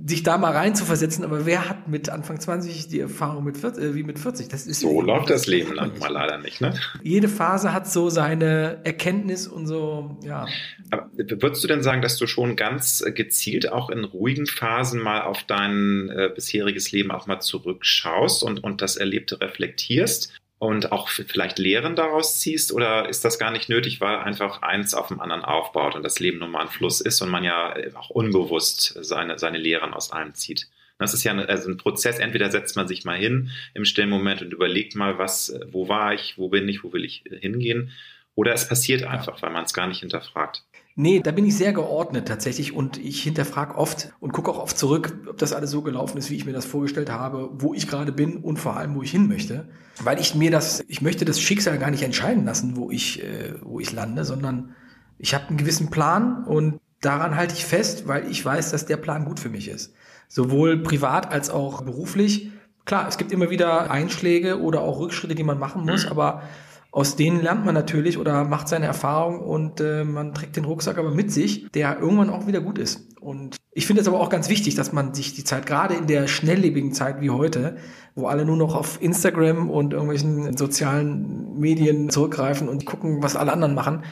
sich 0.09 0.23
da 0.23 0.39
mal 0.39 0.53
rein 0.53 0.75
zu 0.75 0.85
versetzen. 0.85 1.25
Aber 1.25 1.47
wer 1.47 1.69
hat 1.69 1.89
mit 1.89 2.09
Anfang 2.09 2.39
20 2.39 2.89
die 2.89 3.01
Erfahrung 3.01 3.45
mit 3.45 3.59
40, 3.59 3.83
äh, 3.83 3.95
wie 3.95 4.03
mit 4.03 4.19
40? 4.19 4.49
Das 4.49 4.67
ist 4.67 4.81
so 4.81 5.01
läuft 5.01 5.31
das 5.31 5.47
Leben 5.47 5.75
lang 5.75 5.99
mal 5.99 6.13
leider 6.13 6.39
nicht, 6.39 6.61
ne? 6.61 6.75
Jede 7.03 7.29
Phase 7.29 7.73
hat 7.73 7.91
so 7.91 8.09
seine 8.09 8.81
Erkenntnis 8.85 9.47
und 9.49 9.67
so, 9.67 10.19
ja. 10.23 10.47
Aber 10.91 11.11
würdest 11.15 11.65
du 11.65 11.69
denn 11.69 11.83
sagen, 11.83 12.03
dass 12.03 12.17
du 12.17 12.27
schon 12.27 12.57
ganz 12.57 13.05
gezielt 13.15 13.73
auch 13.73 13.91
in 13.91 14.05
ruhigen 14.05 14.47
Phasen 14.47 15.01
mal 15.01 15.23
auf 15.23 15.43
dein 15.45 16.09
äh, 16.11 16.31
bisheriges 16.35 16.93
Leben 16.93 17.11
auch 17.11 17.27
mal 17.27 17.41
zurückschaust 17.41 18.43
und, 18.43 18.63
und 18.63 18.83
das 18.83 18.97
Erlebte 18.97 19.41
reflektierst? 19.41 20.33
Und 20.59 20.93
auch 20.93 21.09
vielleicht 21.09 21.59
Lehren 21.59 21.97
daraus 21.97 22.41
ziehst 22.41 22.73
oder 22.73 23.09
ist 23.09 23.25
das 23.25 23.39
gar 23.39 23.51
nicht 23.51 23.69
nötig, 23.69 24.01
weil 24.01 24.17
einfach 24.17 24.63
eins 24.63 24.95
auf 24.95 25.09
dem 25.09 25.21
anderen 25.21 25.45
aufbaut 25.45 25.95
und 25.95 26.03
das 26.03 26.19
Leben 26.19 26.39
nun 26.39 26.51
mal 26.51 26.63
ein 26.63 26.69
Fluss 26.69 27.01
ist 27.01 27.21
und 27.21 27.29
man 27.29 27.45
ja 27.45 27.75
auch 27.95 28.11
unbewusst 28.11 28.97
seine, 29.03 29.39
seine 29.39 29.59
Lehren 29.59 29.93
aus 29.93 30.13
einem 30.13 30.35
zieht? 30.35 30.69
Das 30.99 31.13
ist 31.13 31.25
ja 31.25 31.33
ein, 31.33 31.41
also 31.41 31.69
ein 31.69 31.77
Prozess. 31.77 32.19
Entweder 32.19 32.51
setzt 32.51 32.75
man 32.75 32.89
sich 32.89 33.05
mal 33.05 33.19
hin 33.19 33.51
im 33.75 33.85
stillen 33.85 34.09
Moment 34.09 34.41
und 34.41 34.53
überlegt 34.53 34.95
mal, 34.95 35.19
was, 35.19 35.59
wo 35.67 35.89
war 35.89 36.15
ich, 36.15 36.39
wo 36.39 36.49
bin 36.49 36.69
ich, 36.69 36.83
wo 36.83 36.93
will 36.93 37.05
ich 37.05 37.25
hingehen? 37.41 37.93
Oder 38.35 38.55
es 38.55 38.69
passiert 38.69 39.03
einfach, 39.03 39.43
weil 39.43 39.51
man 39.51 39.65
es 39.65 39.75
gar 39.75 39.87
nicht 39.87 40.01
hinterfragt. 40.01 40.65
Nee, 40.99 41.21
da 41.21 41.31
bin 41.31 41.45
ich 41.45 41.55
sehr 41.55 41.75
geordnet 41.75 42.27
tatsächlich 42.27 42.73
und 42.73 42.97
ich 42.97 43.23
hinterfrage 43.23 43.75
oft 43.75 44.15
und 44.19 44.33
gucke 44.33 44.51
auch 44.51 44.59
oft 44.59 44.79
zurück, 44.79 45.13
ob 45.29 45.37
das 45.37 45.53
alles 45.53 45.71
so 45.71 45.83
gelaufen 45.83 46.17
ist, 46.17 46.31
wie 46.31 46.37
ich 46.37 46.47
mir 46.47 46.55
das 46.55 46.65
vorgestellt 46.65 47.11
habe, 47.11 47.51
wo 47.53 47.75
ich 47.75 47.87
gerade 47.87 48.13
bin 48.13 48.39
und 48.39 48.59
vor 48.59 48.79
allem, 48.79 48.95
wo 48.95 49.03
ich 49.03 49.11
hin 49.11 49.29
möchte. 49.29 49.69
Weil 50.03 50.19
ich 50.19 50.35
mir 50.35 50.51
das, 50.51 50.83
ich 50.89 51.03
möchte 51.03 51.27
das 51.27 51.39
Schicksal 51.39 51.77
gar 51.79 51.91
nicht 51.91 52.03
entscheiden 52.03 52.47
lassen, 52.47 52.77
wo 52.77 52.91
ich, 52.91 53.23
äh, 53.23 53.57
wo 53.63 53.79
ich 53.79 53.93
lande, 53.93 54.25
sondern 54.25 54.75
ich 55.19 55.35
habe 55.35 55.49
einen 55.49 55.59
gewissen 55.59 55.91
Plan 55.91 56.45
und 56.45 56.81
daran 57.03 57.37
halte 57.37 57.53
ich 57.53 57.67
fest, 57.67 58.09
weil 58.09 58.31
ich 58.31 58.43
weiß, 58.43 58.71
dass 58.71 58.87
der 58.87 58.97
Plan 58.97 59.27
gut 59.27 59.39
für 59.39 59.51
mich 59.51 59.69
ist. 59.69 59.93
Sowohl 60.29 60.83
privat 60.83 61.31
als 61.31 61.51
auch 61.51 61.83
beruflich. 61.83 62.53
Klar, 62.87 63.07
es 63.07 63.19
gibt 63.19 63.33
immer 63.33 63.51
wieder 63.51 63.91
Einschläge 63.91 64.63
oder 64.63 64.81
auch 64.81 64.99
Rückschritte, 64.99 65.35
die 65.35 65.45
man 65.45 65.59
machen 65.59 65.85
muss, 65.85 66.07
mhm. 66.07 66.13
aber 66.13 66.43
aus 66.91 67.17
denen 67.17 67.43
lernt 67.43 67.65
man 67.65 67.75
natürlich 67.75 68.19
oder 68.19 68.45
macht 68.45 68.69
seine 68.69 68.87
Erfahrung 68.87 69.41
und 69.41 69.81
äh, 69.81 70.05
man 70.05 70.33
trägt 70.33 70.57
den 70.57 70.65
Rucksack 70.65 70.99
aber 70.99 71.11
mit 71.11 71.31
sich, 71.31 71.71
der 71.73 71.99
irgendwann 72.01 72.31
auch 72.31 72.47
wieder 72.47 72.61
gut 72.61 72.79
ist. 72.79 73.07
Und 73.21 73.57
ich 73.73 73.87
finde 73.87 74.03
es 74.03 74.09
aber 74.09 74.21
auch 74.21 74.31
ganz 74.31 74.49
wichtig, 74.49 74.75
dass 74.77 74.93
man 74.93 75.13
sich 75.13 75.35
die 75.35 75.45
Zeit, 75.45 75.67
gerade 75.67 75.95
in 75.95 76.07
der 76.07 76.29
schnelllebigen 76.29 76.93
Zeit 76.93 77.21
wie 77.21 77.31
heute, 77.31 77.77
wo 78.15 78.27
alle 78.27 78.45
nur 78.45 78.57
noch 78.57 78.75
auf 78.75 79.03
Instagram 79.03 79.69
und 79.69 79.93
irgendwelchen 79.93 80.57
sozialen 80.57 81.59
Medien 81.59 82.09
zurückgreifen 82.09 82.69
und 82.69 82.87
gucken, 82.87 83.23
was 83.23 83.37
alle 83.37 83.53
anderen 83.53 83.75
machen, 83.75 84.03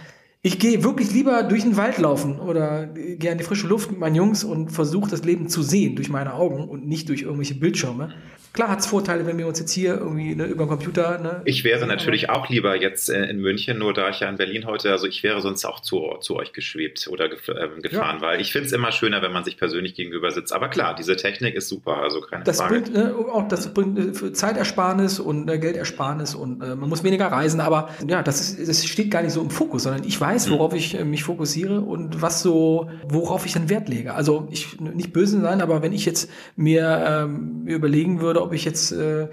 ich 0.47 0.59
gehe 0.59 0.85
wirklich 0.85 1.11
lieber 1.11 1.43
durch 1.43 1.63
den 1.63 1.79
Wald 1.79 1.97
laufen 1.97 2.39
oder 2.39 2.87
gehe 2.87 3.33
an 3.33 3.39
die 3.39 3.45
frische 3.45 3.67
Luft 3.67 3.91
mit 3.91 3.99
meinen 3.99 4.15
Jungs 4.15 4.45
und 4.45 4.71
versuche 4.71 5.09
das 5.09 5.25
Leben 5.25 5.49
zu 5.49 5.63
sehen 5.63 5.97
durch 5.97 6.11
meine 6.11 6.35
Augen 6.35 6.69
und 6.69 6.87
nicht 6.87 7.09
durch 7.09 7.23
irgendwelche 7.23 7.55
Bildschirme. 7.55 8.11
Klar 8.55 8.69
hat 8.69 8.79
es 8.79 8.87
Vorteile, 8.87 9.27
wenn 9.27 9.37
wir 9.37 9.49
uns 9.49 9.59
jetzt 9.59 9.73
hier 9.73 9.95
irgendwie 9.95 10.37
ne, 10.37 10.45
über 10.45 10.63
den 10.65 10.69
Computer. 10.69 11.19
Ne, 11.19 11.43
ich 11.45 11.65
wäre 11.65 11.89
natürlich 11.89 12.31
auch 12.31 12.49
lieber 12.49 12.81
jetzt 12.81 13.11
äh, 13.11 13.25
in 13.25 13.41
München, 13.41 13.81
nur 13.81 13.93
da 13.93 14.11
ich 14.11 14.21
ja 14.21 14.29
in 14.29 14.37
Berlin 14.37 14.65
heute, 14.65 14.93
also 14.93 15.09
ich 15.09 15.25
wäre 15.25 15.41
sonst 15.41 15.65
auch 15.65 15.81
zu, 15.81 16.15
zu 16.21 16.37
euch 16.37 16.53
geschwebt 16.53 17.09
oder 17.11 17.29
gef 17.29 17.49
ähm, 17.49 17.83
gefahren, 17.83 18.19
ja. 18.21 18.23
weil 18.23 18.41
ich 18.41 18.53
finde 18.53 18.69
es 18.69 18.73
immer 18.73 18.93
schöner, 18.93 19.23
wenn 19.23 19.33
man 19.33 19.43
sich 19.43 19.57
persönlich 19.57 19.97
gegenüber 19.97 20.31
sitzt. 20.31 20.53
Aber 20.53 20.69
klar, 20.69 20.95
diese 20.95 21.17
Technik 21.17 21.57
ist 21.57 21.69
super, 21.69 21.97
also 21.97 22.21
keine 22.21 22.45
das 22.45 22.59
Frage. 22.59 22.83
Bringt, 22.83 22.95
ne, 22.95 23.13
auch 23.33 23.49
das 23.49 23.75
bringt 23.75 23.99
äh, 23.99 24.33
Zeitersparnis 24.33 25.19
und 25.19 25.51
äh, 25.51 25.59
Geldersparnis 25.59 26.37
und 26.37 26.63
äh, 26.63 26.77
man 26.77 26.89
muss 26.89 27.03
weniger 27.03 27.27
reisen, 27.27 27.59
aber 27.59 27.89
ja, 28.07 28.23
das, 28.23 28.41
ist, 28.41 28.69
das 28.69 28.87
steht 28.87 29.11
gar 29.11 29.23
nicht 29.23 29.33
so 29.33 29.43
im 29.43 29.51
Fokus, 29.51 29.83
sondern 29.83 30.05
ich 30.05 30.21
weiß, 30.21 30.47
hm. 30.47 30.53
worauf 30.53 30.71
hm. 30.71 30.79
ich 30.79 30.95
äh, 30.95 31.05
mich 31.05 31.25
fokussiere 31.25 31.81
und 31.81 32.23
was 32.23 32.41
so, 32.41 32.89
worauf 33.09 33.47
ich 33.47 33.53
dann 33.55 33.69
Wert 33.69 33.89
lege. 33.89 34.15
Also 34.15 34.47
ich 34.53 34.79
nicht 34.79 35.13
böse 35.13 35.41
sein, 35.41 35.61
aber 35.61 35.83
wenn 35.83 35.93
ich 35.93 36.07
jetzt 36.07 36.31
mir 36.55 37.05
ähm, 37.05 37.67
überlegen 37.67 38.21
würde, 38.21 38.44
ob 38.45 38.53
ich 38.53 38.65
jetzt 38.65 38.93
äh, 38.93 39.27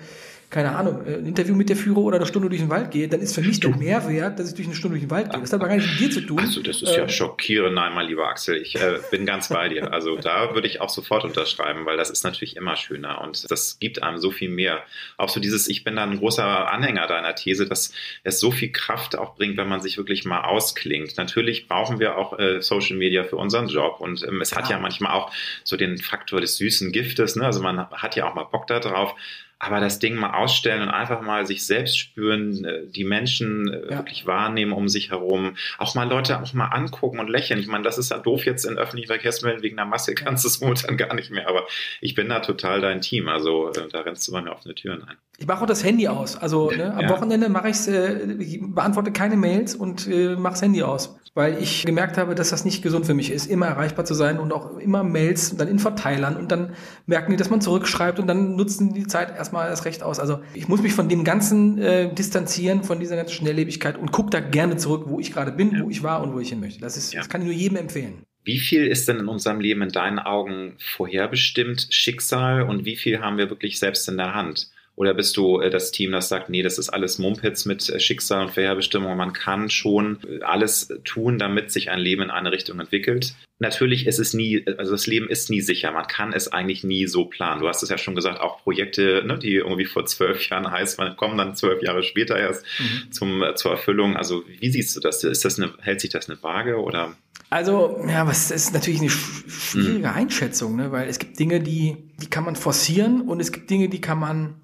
keine 0.51 0.75
Ahnung, 0.75 1.07
äh, 1.07 1.15
ein 1.15 1.25
Interview 1.25 1.55
mit 1.55 1.69
der 1.69 1.77
führe 1.77 2.01
oder 2.01 2.17
eine 2.17 2.25
Stunde 2.25 2.49
durch 2.49 2.61
den 2.61 2.69
Wald 2.69 2.91
gehe, 2.91 3.07
dann 3.07 3.21
ist 3.21 3.33
für 3.33 3.41
mich 3.41 3.61
der 3.61 3.75
Mehrwert, 3.75 4.37
dass 4.37 4.49
ich 4.49 4.55
durch 4.55 4.67
eine 4.67 4.75
Stunde 4.75 4.95
durch 4.97 5.07
den 5.07 5.09
Wald 5.09 5.31
gehe. 5.31 5.39
Das 5.39 5.53
hat 5.53 5.61
aber 5.61 5.69
gar 5.69 5.77
nichts 5.77 5.91
mit 5.91 5.99
dir 6.01 6.11
zu 6.11 6.21
tun. 6.21 6.39
Also 6.39 6.61
das 6.61 6.81
ist 6.81 6.89
äh, 6.89 6.99
ja 6.99 7.09
schockierend. 7.09 7.73
Nein, 7.73 7.93
mein 7.93 8.07
lieber 8.07 8.27
Axel, 8.27 8.57
ich 8.57 8.75
äh, 8.75 8.99
bin 9.09 9.25
ganz 9.25 9.47
bei 9.47 9.69
dir. 9.69 9.93
Also 9.93 10.17
da 10.17 10.53
würde 10.53 10.67
ich 10.67 10.81
auch 10.81 10.89
sofort 10.89 11.23
unterschreiben, 11.23 11.85
weil 11.85 11.95
das 11.95 12.09
ist 12.09 12.23
natürlich 12.25 12.57
immer 12.57 12.75
schöner 12.75 13.21
und 13.21 13.49
das 13.49 13.79
gibt 13.79 14.03
einem 14.03 14.17
so 14.17 14.29
viel 14.29 14.49
mehr. 14.49 14.83
Auch 15.17 15.29
so 15.29 15.39
dieses, 15.39 15.69
ich 15.69 15.85
bin 15.85 15.95
da 15.95 16.03
ein 16.03 16.19
großer 16.19 16.69
Anhänger 16.69 17.07
deiner 17.07 17.33
These, 17.33 17.65
dass 17.65 17.93
es 18.23 18.41
so 18.41 18.51
viel 18.51 18.73
Kraft 18.73 19.17
auch 19.17 19.35
bringt, 19.35 19.55
wenn 19.55 19.69
man 19.69 19.79
sich 19.79 19.97
wirklich 19.97 20.25
mal 20.25 20.41
ausklingt. 20.41 21.17
Natürlich 21.17 21.69
brauchen 21.69 21.99
wir 21.99 22.17
auch 22.17 22.37
äh, 22.37 22.61
Social 22.61 22.97
Media 22.97 23.23
für 23.23 23.37
unseren 23.37 23.69
Job 23.69 24.01
und 24.01 24.21
ähm, 24.27 24.41
es 24.41 24.53
hat 24.53 24.69
ja 24.69 24.77
manchmal 24.79 25.13
auch 25.13 25.31
so 25.63 25.77
den 25.77 25.97
Faktor 25.97 26.41
des 26.41 26.57
süßen 26.57 26.91
Giftes. 26.91 27.37
Ne? 27.37 27.45
Also 27.45 27.61
man 27.61 27.89
hat 27.89 28.17
ja 28.17 28.29
auch 28.29 28.35
mal 28.35 28.43
Bock 28.43 28.67
da 28.67 28.81
drauf 28.81 29.15
aber 29.63 29.79
das 29.79 29.99
Ding 29.99 30.15
mal 30.15 30.31
ausstellen 30.31 30.81
und 30.81 30.89
einfach 30.89 31.21
mal 31.21 31.45
sich 31.45 31.67
selbst 31.67 31.97
spüren, 31.97 32.65
äh, 32.65 32.87
die 32.87 33.03
Menschen 33.03 33.71
äh, 33.71 33.91
ja. 33.91 33.97
wirklich 33.99 34.25
wahrnehmen 34.25 34.71
um 34.71 34.89
sich 34.89 35.11
herum, 35.11 35.55
auch 35.77 35.93
mal 35.93 36.09
Leute 36.09 36.41
auch 36.41 36.53
mal 36.53 36.65
angucken 36.65 37.19
und 37.19 37.29
lächeln. 37.29 37.59
Ich 37.59 37.67
meine, 37.67 37.83
das 37.83 37.99
ist 37.99 38.09
ja 38.09 38.17
doof 38.17 38.45
jetzt 38.45 38.65
in 38.65 38.79
öffentlichen 38.79 39.07
Verkehrsmitteln 39.07 39.61
wegen 39.61 39.77
der 39.77 39.85
Masse 39.85 40.15
kannst 40.15 40.43
du 40.43 40.47
es 40.47 40.61
momentan 40.61 40.97
gar 40.97 41.13
nicht 41.13 41.29
mehr, 41.29 41.47
aber 41.47 41.67
ich 42.01 42.15
bin 42.15 42.27
da 42.27 42.39
total 42.39 42.81
dein 42.81 43.01
Team, 43.01 43.27
also 43.27 43.69
äh, 43.69 43.87
da 43.87 44.01
rennst 44.01 44.27
du 44.27 44.31
bei 44.31 44.41
mir 44.41 44.51
offene 44.51 44.73
Türen 44.73 45.03
ein. 45.03 45.17
Ich 45.41 45.47
mache 45.47 45.63
auch 45.63 45.67
das 45.67 45.83
Handy 45.83 46.07
aus. 46.07 46.37
Also 46.37 46.69
ne, 46.69 46.93
am 46.93 47.01
ja. 47.01 47.09
Wochenende 47.09 47.49
mache 47.49 47.69
ich's, 47.69 47.87
äh, 47.87 48.31
ich 48.37 48.59
beantworte 48.61 49.11
keine 49.11 49.35
Mails 49.37 49.73
und 49.73 50.07
äh, 50.07 50.35
mache 50.35 50.53
das 50.53 50.61
Handy 50.61 50.83
aus, 50.83 51.17
weil 51.33 51.57
ich 51.59 51.83
gemerkt 51.83 52.19
habe, 52.19 52.35
dass 52.35 52.51
das 52.51 52.63
nicht 52.63 52.83
gesund 52.83 53.07
für 53.07 53.15
mich 53.15 53.31
ist, 53.31 53.47
immer 53.47 53.65
erreichbar 53.65 54.05
zu 54.05 54.13
sein 54.13 54.39
und 54.39 54.53
auch 54.53 54.77
immer 54.77 55.03
Mails 55.03 55.57
dann 55.57 55.67
in 55.67 55.79
Verteilern 55.79 56.37
und 56.37 56.51
dann 56.51 56.75
merken 57.07 57.31
die, 57.31 57.37
dass 57.37 57.49
man 57.49 57.59
zurückschreibt 57.59 58.19
und 58.19 58.27
dann 58.27 58.55
nutzen 58.55 58.93
die 58.93 59.07
Zeit 59.07 59.35
erstmal 59.35 59.67
das 59.71 59.83
Recht 59.85 60.03
aus. 60.03 60.19
Also 60.19 60.41
ich 60.53 60.67
muss 60.67 60.83
mich 60.83 60.93
von 60.93 61.09
dem 61.09 61.23
Ganzen 61.23 61.79
äh, 61.79 62.13
distanzieren, 62.13 62.83
von 62.83 62.99
dieser 62.99 63.15
ganzen 63.15 63.33
Schnelllebigkeit 63.33 63.97
und 63.97 64.11
gucke 64.11 64.29
da 64.29 64.41
gerne 64.41 64.77
zurück, 64.77 65.05
wo 65.07 65.19
ich 65.19 65.33
gerade 65.33 65.51
bin, 65.51 65.71
ja. 65.71 65.83
wo 65.83 65.89
ich 65.89 66.03
war 66.03 66.21
und 66.21 66.35
wo 66.35 66.39
ich 66.39 66.49
hin 66.49 66.59
möchte. 66.59 66.81
Das 66.81 66.97
ist, 66.97 67.13
ja. 67.13 67.21
das 67.21 67.29
kann 67.29 67.41
ich 67.41 67.47
nur 67.47 67.55
jedem 67.55 67.77
empfehlen. 67.77 68.21
Wie 68.43 68.59
viel 68.59 68.85
ist 68.85 69.07
denn 69.07 69.17
in 69.17 69.27
unserem 69.27 69.59
Leben 69.59 69.81
in 69.81 69.89
deinen 69.89 70.19
Augen 70.19 70.75
vorherbestimmt 70.77 71.87
Schicksal 71.89 72.61
und 72.61 72.85
wie 72.85 72.95
viel 72.95 73.21
haben 73.21 73.39
wir 73.39 73.49
wirklich 73.49 73.79
selbst 73.79 74.07
in 74.07 74.17
der 74.17 74.35
Hand? 74.35 74.69
Oder 75.01 75.15
bist 75.15 75.35
du 75.35 75.59
äh, 75.59 75.71
das 75.71 75.89
Team, 75.89 76.11
das 76.11 76.29
sagt, 76.29 76.51
nee, 76.51 76.61
das 76.61 76.77
ist 76.77 76.89
alles 76.89 77.17
Mumpitz 77.17 77.65
mit 77.65 77.89
äh, 77.89 77.99
Schicksal 77.99 78.43
und 78.43 78.51
Vorherbestimmung. 78.51 79.17
Man 79.17 79.33
kann 79.33 79.71
schon 79.71 80.19
äh, 80.29 80.43
alles 80.43 80.93
tun, 81.05 81.39
damit 81.39 81.71
sich 81.71 81.89
ein 81.89 81.97
Leben 81.97 82.21
in 82.21 82.29
eine 82.29 82.51
Richtung 82.51 82.79
entwickelt. 82.79 83.33
Natürlich 83.57 84.05
ist 84.05 84.19
es 84.19 84.35
nie, 84.35 84.63
also 84.77 84.91
das 84.91 85.07
Leben 85.07 85.27
ist 85.27 85.49
nie 85.49 85.61
sicher. 85.61 85.91
Man 85.91 86.05
kann 86.05 86.33
es 86.33 86.49
eigentlich 86.49 86.83
nie 86.83 87.07
so 87.07 87.25
planen. 87.25 87.61
Du 87.61 87.67
hast 87.67 87.81
es 87.81 87.89
ja 87.89 87.97
schon 87.97 88.13
gesagt, 88.13 88.39
auch 88.41 88.61
Projekte, 88.61 89.23
ne, 89.25 89.39
die 89.39 89.55
irgendwie 89.55 89.85
vor 89.85 90.05
zwölf 90.05 90.47
Jahren 90.47 90.69
heißt, 90.69 90.99
man 90.99 91.17
kommen 91.17 91.35
dann 91.35 91.55
zwölf 91.55 91.81
Jahre 91.81 92.03
später 92.03 92.37
erst 92.37 92.63
mhm. 92.77 93.11
zum, 93.11 93.43
zur 93.55 93.71
Erfüllung. 93.71 94.15
Also 94.15 94.43
wie 94.59 94.69
siehst 94.69 94.95
du 94.95 94.99
das? 94.99 95.23
Ist 95.23 95.43
das 95.45 95.59
eine, 95.59 95.73
hält 95.81 95.99
sich 96.01 96.11
das 96.11 96.29
eine 96.29 96.43
Waage 96.43 96.79
oder? 96.79 97.15
Also, 97.49 97.99
ja, 98.07 98.27
was 98.27 98.51
ist 98.51 98.71
natürlich 98.75 99.01
eine 99.01 99.09
schwierige 99.09 100.09
mhm. 100.09 100.13
Einschätzung, 100.13 100.75
ne? 100.75 100.91
weil 100.91 101.09
es 101.09 101.17
gibt 101.17 101.39
Dinge, 101.39 101.59
die, 101.59 101.97
die 102.21 102.27
kann 102.27 102.45
man 102.45 102.55
forcieren 102.55 103.21
und 103.21 103.39
es 103.39 103.51
gibt 103.51 103.71
Dinge, 103.71 103.89
die 103.89 103.99
kann 103.99 104.19
man 104.19 104.61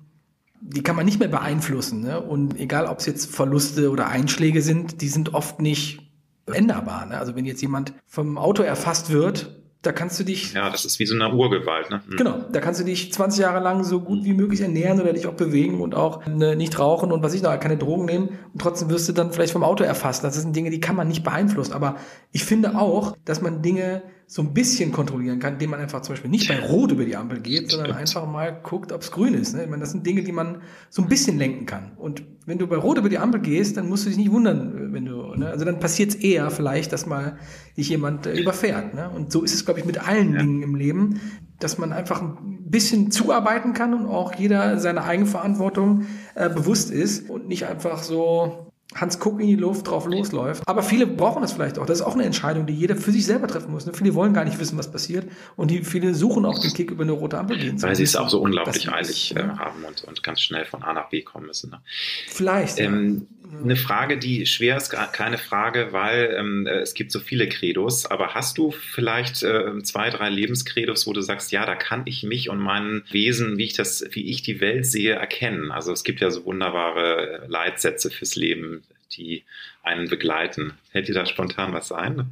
die 0.61 0.83
kann 0.83 0.95
man 0.95 1.05
nicht 1.05 1.19
mehr 1.19 1.27
beeinflussen. 1.27 2.01
Ne? 2.01 2.21
Und 2.21 2.59
egal, 2.59 2.87
ob 2.87 2.99
es 2.99 3.05
jetzt 3.05 3.33
Verluste 3.33 3.89
oder 3.91 4.07
Einschläge 4.07 4.61
sind, 4.61 5.01
die 5.01 5.07
sind 5.07 5.33
oft 5.33 5.61
nicht 5.61 6.01
änderbar. 6.45 7.05
Ne? 7.05 7.17
Also 7.17 7.35
wenn 7.35 7.45
jetzt 7.45 7.61
jemand 7.61 7.93
vom 8.05 8.37
Auto 8.37 8.63
erfasst 8.63 9.11
wird, 9.11 9.57
da 9.83 9.91
kannst 9.91 10.19
du 10.19 10.23
dich. 10.23 10.53
Ja, 10.53 10.69
das 10.69 10.85
ist 10.85 10.99
wie 10.99 11.05
so 11.05 11.13
eine 11.13 11.33
Urgewalt, 11.33 11.89
ne? 11.89 12.01
Mhm. 12.07 12.17
Genau, 12.17 12.45
da 12.51 12.59
kannst 12.59 12.79
du 12.79 12.83
dich 12.83 13.13
20 13.13 13.39
Jahre 13.39 13.63
lang 13.63 13.83
so 13.83 14.01
gut 14.01 14.23
wie 14.23 14.33
möglich 14.33 14.59
ernähren 14.59 14.99
oder 14.99 15.13
dich 15.13 15.27
auch 15.27 15.33
bewegen 15.33 15.81
und 15.81 15.95
auch 15.95 16.25
ne, 16.25 16.55
nicht 16.55 16.77
rauchen 16.79 17.11
und 17.11 17.23
was 17.23 17.33
ich 17.33 17.43
noch, 17.43 17.57
keine 17.59 17.77
Drogen 17.77 18.05
nehmen 18.05 18.29
und 18.53 18.61
trotzdem 18.61 18.89
wirst 18.89 19.07
du 19.07 19.13
dann 19.13 19.31
vielleicht 19.31 19.53
vom 19.53 19.63
Auto 19.63 19.83
erfasst. 19.83 20.23
Das 20.23 20.35
sind 20.35 20.55
Dinge, 20.55 20.71
die 20.71 20.81
kann 20.81 20.95
man 20.95 21.07
nicht 21.07 21.23
beeinflussen. 21.23 21.73
Aber 21.73 21.95
ich 22.31 22.43
finde 22.43 22.77
auch, 22.77 23.15
dass 23.23 23.41
man 23.41 23.61
Dinge 23.61 24.01
so 24.29 24.41
ein 24.41 24.53
bisschen 24.53 24.91
kontrollieren 24.91 25.39
kann, 25.39 25.53
indem 25.53 25.69
man 25.69 25.79
einfach 25.79 26.01
zum 26.01 26.13
Beispiel 26.13 26.29
nicht 26.29 26.49
bei 26.49 26.59
Rot 26.59 26.91
über 26.91 27.05
die 27.05 27.15
Ampel 27.15 27.39
geht, 27.39 27.71
sondern 27.71 27.93
einfach 27.93 28.27
mal 28.27 28.59
guckt, 28.61 28.91
ob 28.91 29.01
es 29.01 29.09
grün 29.09 29.33
ist. 29.33 29.55
Ne? 29.55 29.63
Ich 29.63 29.69
meine, 29.69 29.79
das 29.79 29.91
sind 29.91 30.05
Dinge, 30.05 30.21
die 30.21 30.33
man 30.33 30.61
so 30.89 31.01
ein 31.01 31.07
bisschen 31.07 31.37
lenken 31.37 31.65
kann. 31.65 31.93
Und 31.95 32.23
wenn 32.45 32.57
du 32.57 32.67
bei 32.67 32.75
Rot 32.75 32.97
über 32.97 33.07
die 33.07 33.19
Ampel 33.19 33.39
gehst, 33.39 33.77
dann 33.77 33.87
musst 33.87 34.05
du 34.05 34.09
dich 34.09 34.17
nicht 34.17 34.31
wundern, 34.31 34.91
wenn 34.91 35.05
du, 35.05 35.33
ne? 35.35 35.49
also 35.49 35.63
dann 35.63 35.79
passiert 35.79 36.09
es 36.09 36.15
eher 36.15 36.51
vielleicht, 36.51 36.91
dass 36.91 37.05
mal 37.05 37.37
dich 37.77 37.87
jemand 37.87 38.25
äh, 38.25 38.37
überfährt. 38.37 38.93
Ne? 38.93 39.09
Und 39.09 39.31
so 39.31 39.43
ist 39.43 39.53
es, 39.53 39.63
glaube 39.63 39.79
ich, 39.79 39.85
mit 39.85 40.05
allen 40.05 40.33
ja. 40.33 40.39
Dingen 40.39 40.61
im 40.61 40.75
Leben, 40.75 41.21
dass 41.61 41.77
man 41.77 41.93
einfach 41.93 42.21
ein 42.21 42.69
bisschen 42.69 43.11
zuarbeiten 43.11 43.71
kann 43.71 43.93
und 43.93 44.07
auch 44.07 44.35
jeder 44.35 44.77
seine 44.77 45.05
Eigenverantwortung 45.05 46.05
äh, 46.35 46.49
bewusst 46.49 46.91
ist 46.91 47.29
und 47.29 47.47
nicht 47.47 47.65
einfach 47.65 48.03
so 48.03 48.66
Hans 48.99 49.19
Kuck 49.19 49.39
in 49.39 49.47
die 49.47 49.55
Luft 49.55 49.87
drauf 49.87 50.05
losläuft. 50.05 50.63
Aber 50.65 50.83
viele 50.83 51.07
brauchen 51.07 51.41
das 51.41 51.53
vielleicht 51.53 51.79
auch. 51.79 51.85
Das 51.85 51.99
ist 51.99 52.05
auch 52.05 52.15
eine 52.15 52.25
Entscheidung, 52.25 52.65
die 52.65 52.73
jeder 52.73 52.95
für 52.95 53.11
sich 53.11 53.25
selber 53.25 53.47
treffen 53.47 53.71
muss. 53.71 53.85
Ne? 53.85 53.93
Viele 53.93 54.13
wollen 54.15 54.33
gar 54.33 54.43
nicht 54.43 54.59
wissen, 54.59 54.77
was 54.77 54.91
passiert. 54.91 55.27
Und 55.55 55.71
die, 55.71 55.83
viele 55.83 56.13
suchen 56.13 56.45
auch 56.45 56.59
den 56.59 56.73
Kick 56.73 56.91
über 56.91 57.03
eine 57.03 57.11
rote 57.11 57.37
Ampel 57.37 57.57
gehen. 57.57 57.81
Weil 57.81 57.95
sie 57.95 58.03
es 58.03 58.15
auch 58.15 58.29
so 58.29 58.41
unglaublich 58.41 58.91
eilig 58.91 59.35
äh, 59.35 59.43
haben 59.43 59.83
und, 59.85 60.03
und 60.03 60.23
ganz 60.23 60.41
schnell 60.41 60.65
von 60.65 60.83
A 60.83 60.93
nach 60.93 61.09
B 61.09 61.21
kommen 61.21 61.45
müssen. 61.45 61.69
Ne? 61.69 61.81
Vielleicht. 62.27 62.79
Ähm, 62.79 63.27
ja. 63.29 63.36
Eine 63.61 63.75
Frage, 63.75 64.17
die 64.17 64.45
schwer 64.45 64.77
ist, 64.77 64.89
keine 64.89 65.37
Frage, 65.37 65.89
weil 65.91 66.35
ähm, 66.37 66.67
es 66.67 66.93
gibt 66.93 67.11
so 67.11 67.19
viele 67.19 67.47
Credos. 67.49 68.05
Aber 68.05 68.33
hast 68.33 68.57
du 68.57 68.71
vielleicht 68.71 69.43
äh, 69.43 69.81
zwei, 69.83 70.09
drei 70.09 70.29
Lebenskredos, 70.29 71.07
wo 71.07 71.13
du 71.13 71.21
sagst, 71.21 71.51
ja, 71.51 71.65
da 71.65 71.75
kann 71.75 72.03
ich 72.05 72.23
mich 72.23 72.49
und 72.49 72.59
mein 72.59 73.03
Wesen, 73.09 73.57
wie 73.57 73.65
ich 73.65 73.73
das, 73.73 74.05
wie 74.11 74.29
ich 74.29 74.41
die 74.41 74.59
Welt 74.59 74.85
sehe, 74.85 75.13
erkennen? 75.13 75.71
Also 75.71 75.91
es 75.91 76.03
gibt 76.03 76.21
ja 76.21 76.29
so 76.31 76.45
wunderbare 76.45 77.43
äh, 77.43 77.47
Leitsätze 77.47 78.11
fürs 78.11 78.35
Leben 78.35 78.83
die 79.11 79.43
einen 79.83 80.09
begleiten. 80.09 80.73
Hält 80.91 81.07
dir 81.07 81.13
da 81.13 81.25
spontan 81.25 81.73
was 81.73 81.91
ein? 81.91 82.31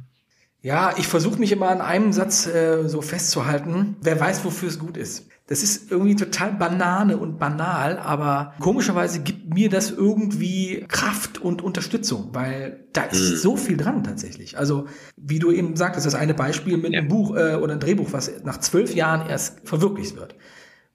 Ja, 0.62 0.94
ich 0.98 1.06
versuche 1.06 1.38
mich 1.38 1.52
immer 1.52 1.68
an 1.68 1.80
einem 1.80 2.12
Satz 2.12 2.46
äh, 2.46 2.88
so 2.88 3.00
festzuhalten. 3.00 3.96
Wer 4.00 4.18
weiß, 4.18 4.44
wofür 4.44 4.68
es 4.68 4.78
gut 4.78 4.96
ist. 4.96 5.28
Das 5.48 5.62
ist 5.62 5.92
irgendwie 5.92 6.16
total 6.16 6.52
banane 6.52 7.16
und 7.16 7.38
banal, 7.38 7.98
aber 7.98 8.54
komischerweise 8.58 9.20
gibt 9.20 9.54
mir 9.54 9.68
das 9.68 9.92
irgendwie 9.92 10.84
Kraft 10.88 11.40
und 11.40 11.62
Unterstützung, 11.62 12.30
weil 12.32 12.86
da 12.92 13.02
ist 13.02 13.30
mhm. 13.30 13.36
so 13.36 13.56
viel 13.56 13.76
dran 13.76 14.02
tatsächlich. 14.02 14.58
Also, 14.58 14.86
wie 15.16 15.38
du 15.38 15.52
eben 15.52 15.76
sagtest, 15.76 16.04
das 16.04 16.16
eine 16.16 16.34
Beispiel 16.34 16.76
mit 16.76 16.92
ja. 16.92 16.98
einem 16.98 17.08
Buch 17.08 17.36
äh, 17.36 17.54
oder 17.54 17.72
einem 17.72 17.80
Drehbuch, 17.80 18.08
was 18.12 18.30
nach 18.42 18.58
zwölf 18.58 18.94
Jahren 18.94 19.28
erst 19.28 19.60
verwirklicht 19.68 20.16
wird 20.16 20.34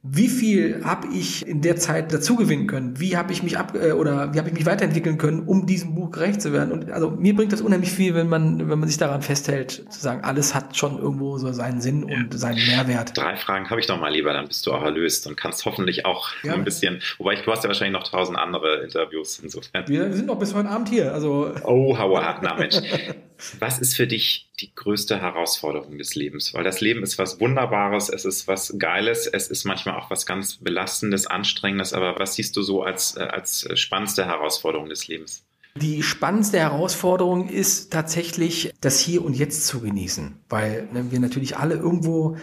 wie 0.04 0.30
viel 0.30 0.84
habe 0.84 1.08
ich 1.14 1.46
in 1.46 1.62
der 1.62 1.76
Zeit 1.76 2.12
dazu 2.12 2.36
gewinnen 2.36 2.66
können? 2.66 3.00
Wie 3.00 3.18
habe 3.18 3.32
ich 3.32 3.44
mich 3.44 3.60
ab 3.60 3.76
äh, 3.76 3.92
oder 3.92 4.34
wie 4.34 4.40
habe 4.40 4.50
ich 4.50 4.56
mich 4.56 4.66
weiterentwickeln 4.66 5.20
können, 5.20 5.42
um 5.42 5.68
diesem 5.68 5.94
Buch 5.94 6.10
gerecht 6.10 6.42
zu 6.42 6.52
werden? 6.52 6.72
Und 6.72 6.92
also 6.92 7.12
mir 7.12 7.36
bringt 7.36 7.54
das 7.54 7.62
unheimlich 7.62 7.92
viel, 7.92 8.16
wenn 8.16 8.28
man 8.28 8.68
wenn 8.68 8.80
man 8.80 8.90
sich 8.90 8.98
daran 8.98 9.22
festhält, 9.22 9.86
zu 9.92 10.00
sagen, 10.00 10.24
alles 10.24 10.56
hat 10.56 10.76
schon 10.76 10.98
irgendwo 10.98 11.38
so 11.38 11.52
seinen 11.54 11.82
Sinn 11.82 12.08
ja. 12.08 12.18
und 12.18 12.38
seinen 12.38 12.66
Mehrwert. 12.66 13.16
Drei 13.16 13.36
Fragen 13.36 13.70
habe 13.70 13.80
ich 13.80 13.88
noch 13.88 14.00
mal 14.00 14.12
lieber, 14.12 14.34
dann 14.34 14.48
bist 14.48 14.66
du 14.66 14.72
auch 14.72 14.82
erlöst 14.82 15.28
und 15.28 15.38
kannst 15.38 15.66
hoffentlich 15.66 16.06
auch 16.06 16.30
ja. 16.42 16.54
ein 16.54 16.64
bisschen. 16.64 17.02
Wobei 17.20 17.34
ich, 17.34 17.44
du 17.44 17.52
hast 17.52 17.64
ja 17.64 17.68
wahrscheinlich 17.70 18.00
noch 18.00 18.08
tausend 18.08 18.40
andere 18.40 18.84
Interviews 18.84 19.38
insofern. 19.38 19.88
Wir 19.88 20.12
sind 20.14 20.26
noch 20.26 20.40
bis 20.40 20.56
heute 20.56 20.70
Abend 20.70 20.90
hier. 20.90 21.14
Also 21.14 21.54
oh, 21.64 21.96
Hauer, 21.96 22.40
na 22.42 22.56
Mensch. 22.56 22.76
Was 23.60 23.80
ist 23.80 23.96
für 23.96 24.08
dich 24.08 24.50
die 24.60 24.74
größte 24.74 25.20
Herausforderung 25.22 25.98
des 25.98 26.16
Lebens? 26.16 26.54
Weil 26.54 26.64
das 26.64 26.82
Leben 26.82 27.04
ist 27.04 27.18
was 27.18 27.40
Wunderbares, 27.40 28.10
es 28.10 28.26
ist 28.26 28.48
was 28.48 28.76
Geiles, 28.78 29.28
es 29.28 29.48
ist 29.48 29.66
manchmal 29.66 29.96
auch 29.96 30.12
was 30.12 30.26
ganz 30.26 30.58
Belastendes, 30.58 31.28
Anstrengendes. 31.28 31.94
Aber 31.94 32.20
was 32.20 32.36
siehst 32.36 32.56
du 32.56 32.62
so 32.62 32.84
als, 32.84 33.18
äh, 33.18 33.22
als 33.22 33.68
spannendste 33.76 34.26
Herausforderung 34.26 34.90
des 34.90 35.08
Lebens? 35.08 35.44
Die 35.76 36.04
spannendste 36.04 36.60
Herausforderung 36.60 37.48
ist 37.48 37.94
tatsächlich, 37.94 38.74
das 38.82 39.00
Hier 39.00 39.24
und 39.24 39.34
Jetzt 39.34 39.68
zu 39.68 39.80
genießen, 39.80 40.36
weil 40.50 40.90
ne, 40.92 41.12
wir 41.12 41.20
natürlich 41.20 41.56
alle 41.58 41.76
irgendwo 41.76 42.38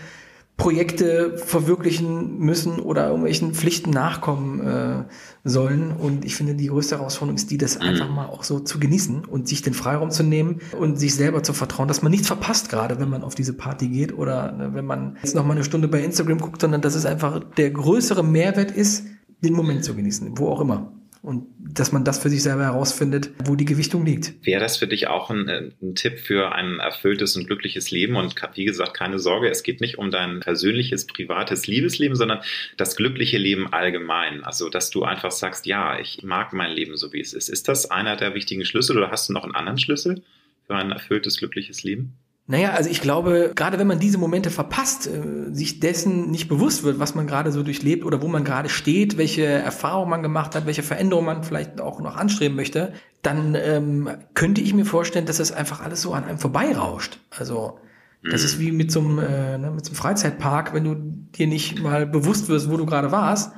Projekte 0.58 1.38
verwirklichen 1.38 2.40
müssen 2.40 2.80
oder 2.80 3.06
irgendwelchen 3.06 3.54
Pflichten 3.54 3.90
nachkommen 3.90 4.60
äh, 4.60 5.04
sollen. 5.44 5.92
Und 5.92 6.24
ich 6.24 6.34
finde, 6.34 6.56
die 6.56 6.66
größte 6.66 6.98
Herausforderung 6.98 7.36
ist 7.36 7.52
die, 7.52 7.58
das 7.58 7.76
mhm. 7.76 7.82
einfach 7.82 8.10
mal 8.10 8.26
auch 8.26 8.42
so 8.42 8.58
zu 8.58 8.80
genießen 8.80 9.24
und 9.24 9.46
sich 9.46 9.62
den 9.62 9.72
Freiraum 9.72 10.10
zu 10.10 10.24
nehmen 10.24 10.60
und 10.76 10.98
sich 10.98 11.14
selber 11.14 11.44
zu 11.44 11.52
vertrauen, 11.52 11.86
dass 11.86 12.02
man 12.02 12.10
nichts 12.10 12.26
verpasst, 12.26 12.70
gerade 12.70 12.98
wenn 12.98 13.08
man 13.08 13.22
auf 13.22 13.36
diese 13.36 13.52
Party 13.52 13.88
geht 13.88 14.18
oder 14.18 14.50
ne, 14.50 14.74
wenn 14.74 14.84
man 14.84 15.16
jetzt 15.22 15.36
noch 15.36 15.46
mal 15.46 15.54
eine 15.54 15.62
Stunde 15.62 15.86
bei 15.86 16.02
Instagram 16.02 16.38
guckt, 16.38 16.60
sondern 16.60 16.80
dass 16.80 16.96
es 16.96 17.06
einfach 17.06 17.40
der 17.56 17.70
größere 17.70 18.24
Mehrwert 18.24 18.72
ist, 18.72 19.06
den 19.44 19.54
Moment 19.54 19.84
zu 19.84 19.94
genießen, 19.94 20.38
wo 20.38 20.48
auch 20.48 20.60
immer 20.60 20.92
und 21.22 21.46
dass 21.58 21.92
man 21.92 22.04
das 22.04 22.18
für 22.18 22.30
sich 22.30 22.42
selber 22.42 22.64
herausfindet, 22.64 23.30
wo 23.44 23.56
die 23.56 23.64
Gewichtung 23.64 24.04
liegt. 24.04 24.34
Wäre 24.46 24.60
das 24.60 24.76
für 24.76 24.86
dich 24.86 25.08
auch 25.08 25.30
ein, 25.30 25.48
ein, 25.48 25.94
Tipp 25.94 26.18
für 26.18 26.52
ein 26.52 26.78
erfülltes 26.78 27.36
und 27.36 27.46
glückliches 27.46 27.90
Leben? 27.90 28.16
Und 28.16 28.34
wie 28.54 28.64
gesagt, 28.64 28.94
keine 28.94 29.18
Sorge, 29.18 29.48
es 29.48 29.62
geht 29.62 29.80
nicht 29.80 29.98
um 29.98 30.10
dein 30.10 30.40
persönliches, 30.40 31.06
privates 31.06 31.66
Liebesleben, 31.66 32.16
sondern 32.16 32.40
das 32.76 32.96
glückliche 32.96 33.38
Leben 33.38 33.72
allgemein. 33.72 34.44
Also, 34.44 34.68
dass 34.68 34.90
du 34.90 35.04
einfach 35.04 35.32
sagst, 35.32 35.66
ja, 35.66 35.98
ich 35.98 36.22
mag 36.22 36.52
mein 36.52 36.72
Leben 36.72 36.96
so, 36.96 37.12
wie 37.12 37.20
es 37.20 37.32
ist. 37.32 37.48
Ist 37.48 37.68
das 37.68 37.90
einer 37.90 38.16
der 38.16 38.34
wichtigen 38.34 38.64
Schlüssel 38.64 38.96
oder 38.96 39.10
hast 39.10 39.28
du 39.28 39.32
noch 39.32 39.44
einen 39.44 39.54
anderen 39.54 39.78
Schlüssel 39.78 40.22
für 40.66 40.76
ein 40.76 40.90
erfülltes, 40.90 41.38
glückliches 41.38 41.82
Leben? 41.82 42.18
Naja, 42.50 42.72
also 42.72 42.88
ich 42.88 43.02
glaube, 43.02 43.52
gerade 43.54 43.78
wenn 43.78 43.86
man 43.86 43.98
diese 43.98 44.16
Momente 44.16 44.48
verpasst, 44.48 45.06
äh, 45.06 45.52
sich 45.52 45.80
dessen 45.80 46.30
nicht 46.30 46.48
bewusst 46.48 46.82
wird, 46.82 46.98
was 46.98 47.14
man 47.14 47.26
gerade 47.26 47.52
so 47.52 47.62
durchlebt 47.62 48.06
oder 48.06 48.22
wo 48.22 48.28
man 48.28 48.42
gerade 48.42 48.70
steht, 48.70 49.18
welche 49.18 49.44
Erfahrungen 49.44 50.08
man 50.08 50.22
gemacht 50.22 50.54
hat, 50.54 50.64
welche 50.64 50.82
Veränderungen 50.82 51.26
man 51.26 51.44
vielleicht 51.44 51.78
auch 51.78 52.00
noch 52.00 52.16
anstreben 52.16 52.56
möchte, 52.56 52.94
dann 53.20 53.54
ähm, 53.54 54.08
könnte 54.32 54.62
ich 54.62 54.72
mir 54.72 54.86
vorstellen, 54.86 55.26
dass 55.26 55.36
das 55.36 55.52
einfach 55.52 55.82
alles 55.82 56.00
so 56.00 56.14
an 56.14 56.24
einem 56.24 56.38
vorbeirauscht. 56.38 57.20
Also 57.28 57.78
das 58.22 58.42
ist 58.44 58.56
mhm. 58.56 58.62
wie 58.62 58.72
mit 58.72 58.90
so 58.90 59.00
einem, 59.00 59.18
äh, 59.18 59.58
ne, 59.58 59.70
mit 59.70 59.84
so 59.84 59.90
einem 59.90 59.96
Freizeitpark, 59.96 60.72
wenn 60.72 60.84
du 60.84 60.94
dir 60.94 61.46
nicht 61.46 61.82
mal 61.82 62.06
bewusst 62.06 62.48
wirst, 62.48 62.70
wo 62.70 62.78
du 62.78 62.86
gerade 62.86 63.12
warst, 63.12 63.52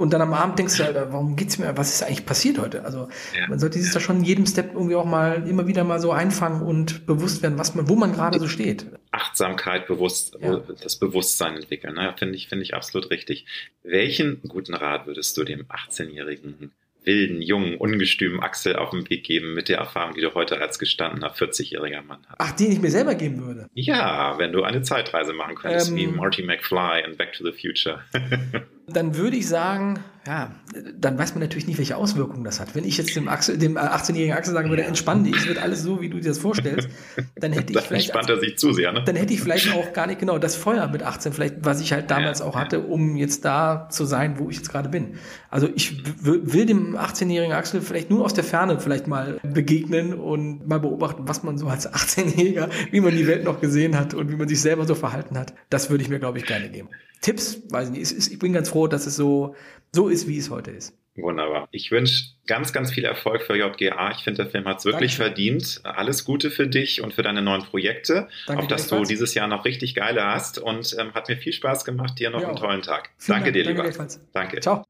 und 0.00 0.14
dann 0.14 0.22
am 0.22 0.32
Abend 0.32 0.58
denkst 0.58 0.78
du, 0.78 0.84
Alter, 0.84 1.12
warum 1.12 1.36
geht's 1.36 1.58
mir, 1.58 1.76
was 1.76 1.92
ist 1.92 2.02
eigentlich 2.02 2.24
passiert 2.24 2.58
heute? 2.58 2.86
Also 2.86 3.10
ja. 3.36 3.46
man 3.48 3.58
sollte 3.58 3.78
sich 3.78 3.92
da 3.92 4.00
schon 4.00 4.20
in 4.20 4.24
jedem 4.24 4.46
Step 4.46 4.72
irgendwie 4.72 4.94
auch 4.94 5.04
mal 5.04 5.46
immer 5.46 5.66
wieder 5.66 5.84
mal 5.84 6.00
so 6.00 6.10
einfangen 6.10 6.62
und 6.62 7.04
bewusst 7.04 7.42
werden, 7.42 7.58
was 7.58 7.74
man, 7.74 7.86
wo 7.86 7.96
man 7.96 8.14
gerade 8.14 8.40
so 8.40 8.48
steht. 8.48 8.86
Achtsamkeit, 9.10 9.86
bewusst, 9.86 10.38
ja. 10.40 10.62
das 10.82 10.96
Bewusstsein 10.96 11.54
entwickeln. 11.54 11.96
Ne? 11.96 12.14
Finde 12.16 12.34
ich, 12.34 12.48
finde 12.48 12.62
ich 12.62 12.72
absolut 12.72 13.10
richtig. 13.10 13.44
Welchen 13.82 14.40
guten 14.48 14.72
Rat 14.72 15.06
würdest 15.06 15.36
du 15.36 15.44
dem 15.44 15.66
18-jährigen 15.66 16.72
wilden, 17.04 17.42
jungen, 17.42 17.76
ungestümen 17.76 18.40
Axel 18.40 18.76
auf 18.76 18.90
den 18.90 19.08
Weg 19.10 19.24
geben 19.24 19.52
mit 19.52 19.68
der 19.68 19.78
Erfahrung, 19.78 20.14
die 20.14 20.22
du 20.22 20.32
heute 20.32 20.60
als 20.62 20.78
gestandener 20.78 21.34
40-jähriger 21.34 22.02
Mann 22.02 22.20
hast? 22.26 22.36
Ach, 22.38 22.52
den 22.52 22.72
ich 22.72 22.80
mir 22.80 22.90
selber 22.90 23.14
geben 23.14 23.44
würde? 23.44 23.68
Ja, 23.74 24.38
wenn 24.38 24.52
du 24.52 24.62
eine 24.62 24.80
Zeitreise 24.80 25.34
machen 25.34 25.56
könntest, 25.56 25.90
ähm, 25.90 25.96
wie 25.96 26.06
Marty 26.06 26.42
McFly 26.42 27.02
in 27.06 27.18
Back 27.18 27.34
to 27.34 27.44
the 27.44 27.52
Future. 27.52 28.02
dann 28.92 29.16
würde 29.16 29.36
ich 29.36 29.48
sagen, 29.48 30.00
ja, 30.26 30.50
dann 30.98 31.18
weiß 31.18 31.34
man 31.34 31.40
natürlich 31.40 31.66
nicht, 31.66 31.78
welche 31.78 31.96
Auswirkungen 31.96 32.44
das 32.44 32.60
hat. 32.60 32.74
Wenn 32.74 32.84
ich 32.84 32.98
jetzt 32.98 33.16
dem, 33.16 33.26
Axel, 33.26 33.56
dem 33.56 33.78
18-jährigen 33.78 34.36
Axel 34.36 34.52
sagen 34.52 34.68
würde, 34.68 34.84
entspann 34.84 35.24
dich, 35.24 35.34
es 35.34 35.48
wird 35.48 35.58
alles 35.58 35.82
so, 35.82 36.02
wie 36.02 36.10
du 36.10 36.18
dir 36.18 36.28
das 36.28 36.38
vorstellst, 36.38 36.88
dann 37.36 37.52
hätte 37.52 37.72
ich 37.72 37.78
dann 37.78 37.84
vielleicht. 37.86 38.10
Entspannt 38.10 38.28
er 38.28 38.38
sich 38.38 38.58
zu 38.58 38.72
sehr, 38.72 38.92
ne? 38.92 39.02
Dann 39.04 39.16
hätte 39.16 39.32
ich 39.32 39.40
vielleicht 39.40 39.72
auch 39.72 39.94
gar 39.94 40.06
nicht 40.06 40.20
genau 40.20 40.38
das 40.38 40.56
Feuer 40.56 40.88
mit 40.88 41.02
18, 41.02 41.32
vielleicht, 41.32 41.64
was 41.64 41.80
ich 41.80 41.92
halt 41.92 42.10
damals 42.10 42.40
ja, 42.40 42.44
auch 42.44 42.54
hatte, 42.54 42.80
um 42.80 43.16
jetzt 43.16 43.46
da 43.46 43.88
zu 43.90 44.04
sein, 44.04 44.38
wo 44.38 44.50
ich 44.50 44.56
jetzt 44.56 44.70
gerade 44.70 44.90
bin. 44.90 45.14
Also 45.48 45.68
ich 45.74 46.04
will 46.22 46.66
dem 46.66 46.96
18-jährigen 46.96 47.54
Axel 47.54 47.80
vielleicht 47.80 48.10
nur 48.10 48.24
aus 48.24 48.34
der 48.34 48.44
Ferne 48.44 48.78
vielleicht 48.78 49.06
mal 49.06 49.40
begegnen 49.42 50.12
und 50.12 50.68
mal 50.68 50.80
beobachten, 50.80 51.22
was 51.26 51.42
man 51.42 51.56
so 51.56 51.66
als 51.66 51.90
18-Jähriger, 51.90 52.68
wie 52.90 53.00
man 53.00 53.16
die 53.16 53.26
Welt 53.26 53.44
noch 53.44 53.60
gesehen 53.60 53.98
hat 53.98 54.12
und 54.12 54.30
wie 54.30 54.36
man 54.36 54.48
sich 54.48 54.60
selber 54.60 54.86
so 54.86 54.94
verhalten 54.94 55.38
hat. 55.38 55.54
Das 55.70 55.88
würde 55.88 56.04
ich 56.04 56.10
mir, 56.10 56.18
glaube 56.18 56.38
ich, 56.38 56.44
gerne 56.44 56.68
geben. 56.68 56.90
Tipps, 57.20 57.62
weiß 57.70 57.90
ich 57.90 57.98
nicht. 57.98 58.32
Ich 58.32 58.38
bin 58.38 58.52
ganz 58.52 58.70
froh, 58.70 58.86
dass 58.86 59.06
es 59.06 59.16
so, 59.16 59.54
so 59.92 60.08
ist, 60.08 60.26
wie 60.26 60.38
es 60.38 60.50
heute 60.50 60.70
ist. 60.70 60.94
Wunderbar. 61.16 61.68
Ich 61.70 61.90
wünsche 61.90 62.30
ganz, 62.46 62.72
ganz 62.72 62.92
viel 62.92 63.04
Erfolg 63.04 63.42
für 63.42 63.56
JGA. 63.56 64.12
Ich 64.12 64.24
finde, 64.24 64.44
der 64.44 64.50
Film 64.50 64.64
hat 64.64 64.78
es 64.78 64.84
wirklich 64.84 65.16
Danke. 65.16 65.24
verdient. 65.24 65.80
Alles 65.82 66.24
Gute 66.24 66.50
für 66.50 66.66
dich 66.66 67.02
und 67.02 67.12
für 67.12 67.22
deine 67.22 67.42
neuen 67.42 67.62
Projekte. 67.62 68.28
Danke 68.46 68.62
auf 68.62 68.68
dass 68.68 68.88
du 68.88 69.04
dieses 69.04 69.34
Jahr 69.34 69.48
noch 69.48 69.64
richtig 69.64 69.94
geile 69.94 70.24
hast. 70.24 70.58
Und 70.58 70.96
ähm, 70.98 71.12
hat 71.12 71.28
mir 71.28 71.36
viel 71.36 71.52
Spaß 71.52 71.84
gemacht. 71.84 72.18
Dir 72.18 72.30
noch 72.30 72.40
ja, 72.40 72.48
einen 72.48 72.56
tollen 72.56 72.82
Tag. 72.82 73.10
Vielen 73.18 73.42
Danke 73.42 73.52
Dank. 73.52 73.66
dir, 73.66 73.74
Danke 73.74 73.90
lieber. 73.90 74.18
Danke. 74.32 74.60
Ciao. 74.60 74.84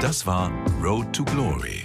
Das 0.00 0.26
war 0.26 0.50
Road 0.82 1.12
to 1.12 1.24
Glory. 1.24 1.84